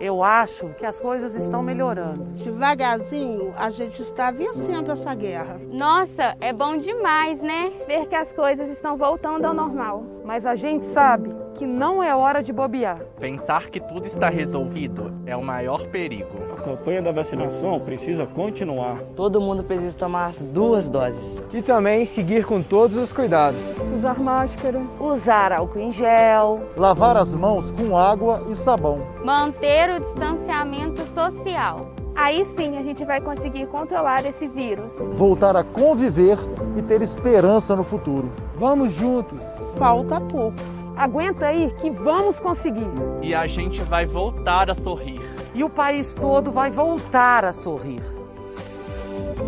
Eu 0.00 0.24
acho 0.24 0.70
que 0.70 0.84
as 0.84 1.00
coisas 1.00 1.34
estão 1.34 1.62
melhorando. 1.62 2.24
Devagarzinho, 2.32 3.54
a 3.56 3.70
gente 3.70 4.02
está 4.02 4.32
vencendo 4.32 4.90
essa 4.90 5.14
guerra. 5.14 5.60
Nossa, 5.70 6.36
é 6.40 6.52
bom 6.52 6.76
demais, 6.76 7.40
né? 7.40 7.72
Ver 7.86 8.06
que 8.06 8.16
as 8.16 8.32
coisas 8.32 8.68
estão 8.68 8.96
voltando 8.96 9.44
ao 9.44 9.54
normal. 9.54 10.04
Mas 10.24 10.44
a 10.44 10.56
gente 10.56 10.84
sabe 10.86 11.30
que 11.54 11.66
não 11.66 12.02
é 12.02 12.14
hora 12.16 12.42
de 12.42 12.52
bobear. 12.52 12.98
Pensar 13.20 13.70
que 13.70 13.78
tudo 13.78 14.06
está 14.06 14.28
resolvido 14.28 15.14
é 15.24 15.36
o 15.36 15.42
maior 15.42 15.86
perigo. 15.86 16.51
A 16.62 16.64
campanha 16.64 17.02
da 17.02 17.10
vacinação 17.10 17.80
precisa 17.80 18.24
continuar. 18.24 18.98
Todo 19.16 19.40
mundo 19.40 19.64
precisa 19.64 19.98
tomar 19.98 20.26
as 20.26 20.36
duas 20.40 20.88
doses. 20.88 21.42
E 21.52 21.60
também 21.60 22.04
seguir 22.04 22.44
com 22.46 22.62
todos 22.62 22.96
os 22.96 23.12
cuidados. 23.12 23.60
Usar 23.98 24.20
máscara. 24.20 24.80
Usar 25.00 25.50
álcool 25.50 25.80
em 25.80 25.90
gel. 25.90 26.60
Lavar 26.76 27.16
as 27.16 27.34
mãos 27.34 27.72
com 27.72 27.96
água 27.96 28.46
e 28.48 28.54
sabão. 28.54 29.04
Manter 29.24 29.90
o 29.90 30.00
distanciamento 30.00 31.04
social. 31.06 31.88
Aí 32.14 32.44
sim 32.56 32.78
a 32.78 32.82
gente 32.82 33.04
vai 33.04 33.20
conseguir 33.20 33.66
controlar 33.66 34.24
esse 34.24 34.46
vírus. 34.46 34.92
Voltar 35.14 35.56
a 35.56 35.64
conviver 35.64 36.38
e 36.76 36.82
ter 36.82 37.02
esperança 37.02 37.74
no 37.74 37.82
futuro. 37.82 38.30
Vamos 38.54 38.92
juntos! 38.92 39.40
Falta 39.76 40.20
pouco. 40.20 40.58
Aguenta 40.96 41.46
aí 41.46 41.74
que 41.80 41.90
vamos 41.90 42.38
conseguir. 42.38 42.86
E 43.20 43.34
a 43.34 43.48
gente 43.48 43.82
vai 43.82 44.06
voltar 44.06 44.70
a 44.70 44.74
sorrir. 44.76 45.31
E 45.54 45.62
o 45.62 45.68
país 45.68 46.14
todo 46.14 46.50
vai 46.50 46.70
voltar 46.70 47.44
a 47.44 47.52
sorrir. 47.52 48.02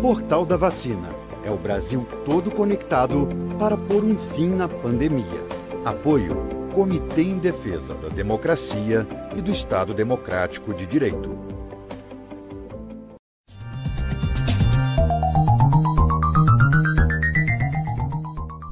Portal 0.01 0.45
da 0.45 0.57
Vacina. 0.57 1.09
É 1.43 1.51
o 1.51 1.57
Brasil 1.57 2.07
todo 2.25 2.49
conectado 2.49 3.29
para 3.59 3.77
pôr 3.77 4.03
um 4.03 4.17
fim 4.17 4.49
na 4.49 4.67
pandemia. 4.67 5.45
Apoio 5.83 6.55
Comitê 6.73 7.21
em 7.21 7.37
Defesa 7.37 7.93
da 7.93 8.09
Democracia 8.09 9.07
e 9.35 9.41
do 9.41 9.51
Estado 9.51 9.93
Democrático 9.93 10.73
de 10.73 10.85
Direito. 10.85 11.37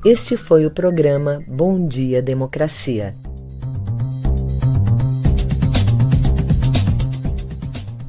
Este 0.06 0.36
foi 0.36 0.66
o 0.66 0.72
programa 0.72 1.40
Bom 1.48 1.88
Dia 1.88 2.22
Democracia. 2.22 3.16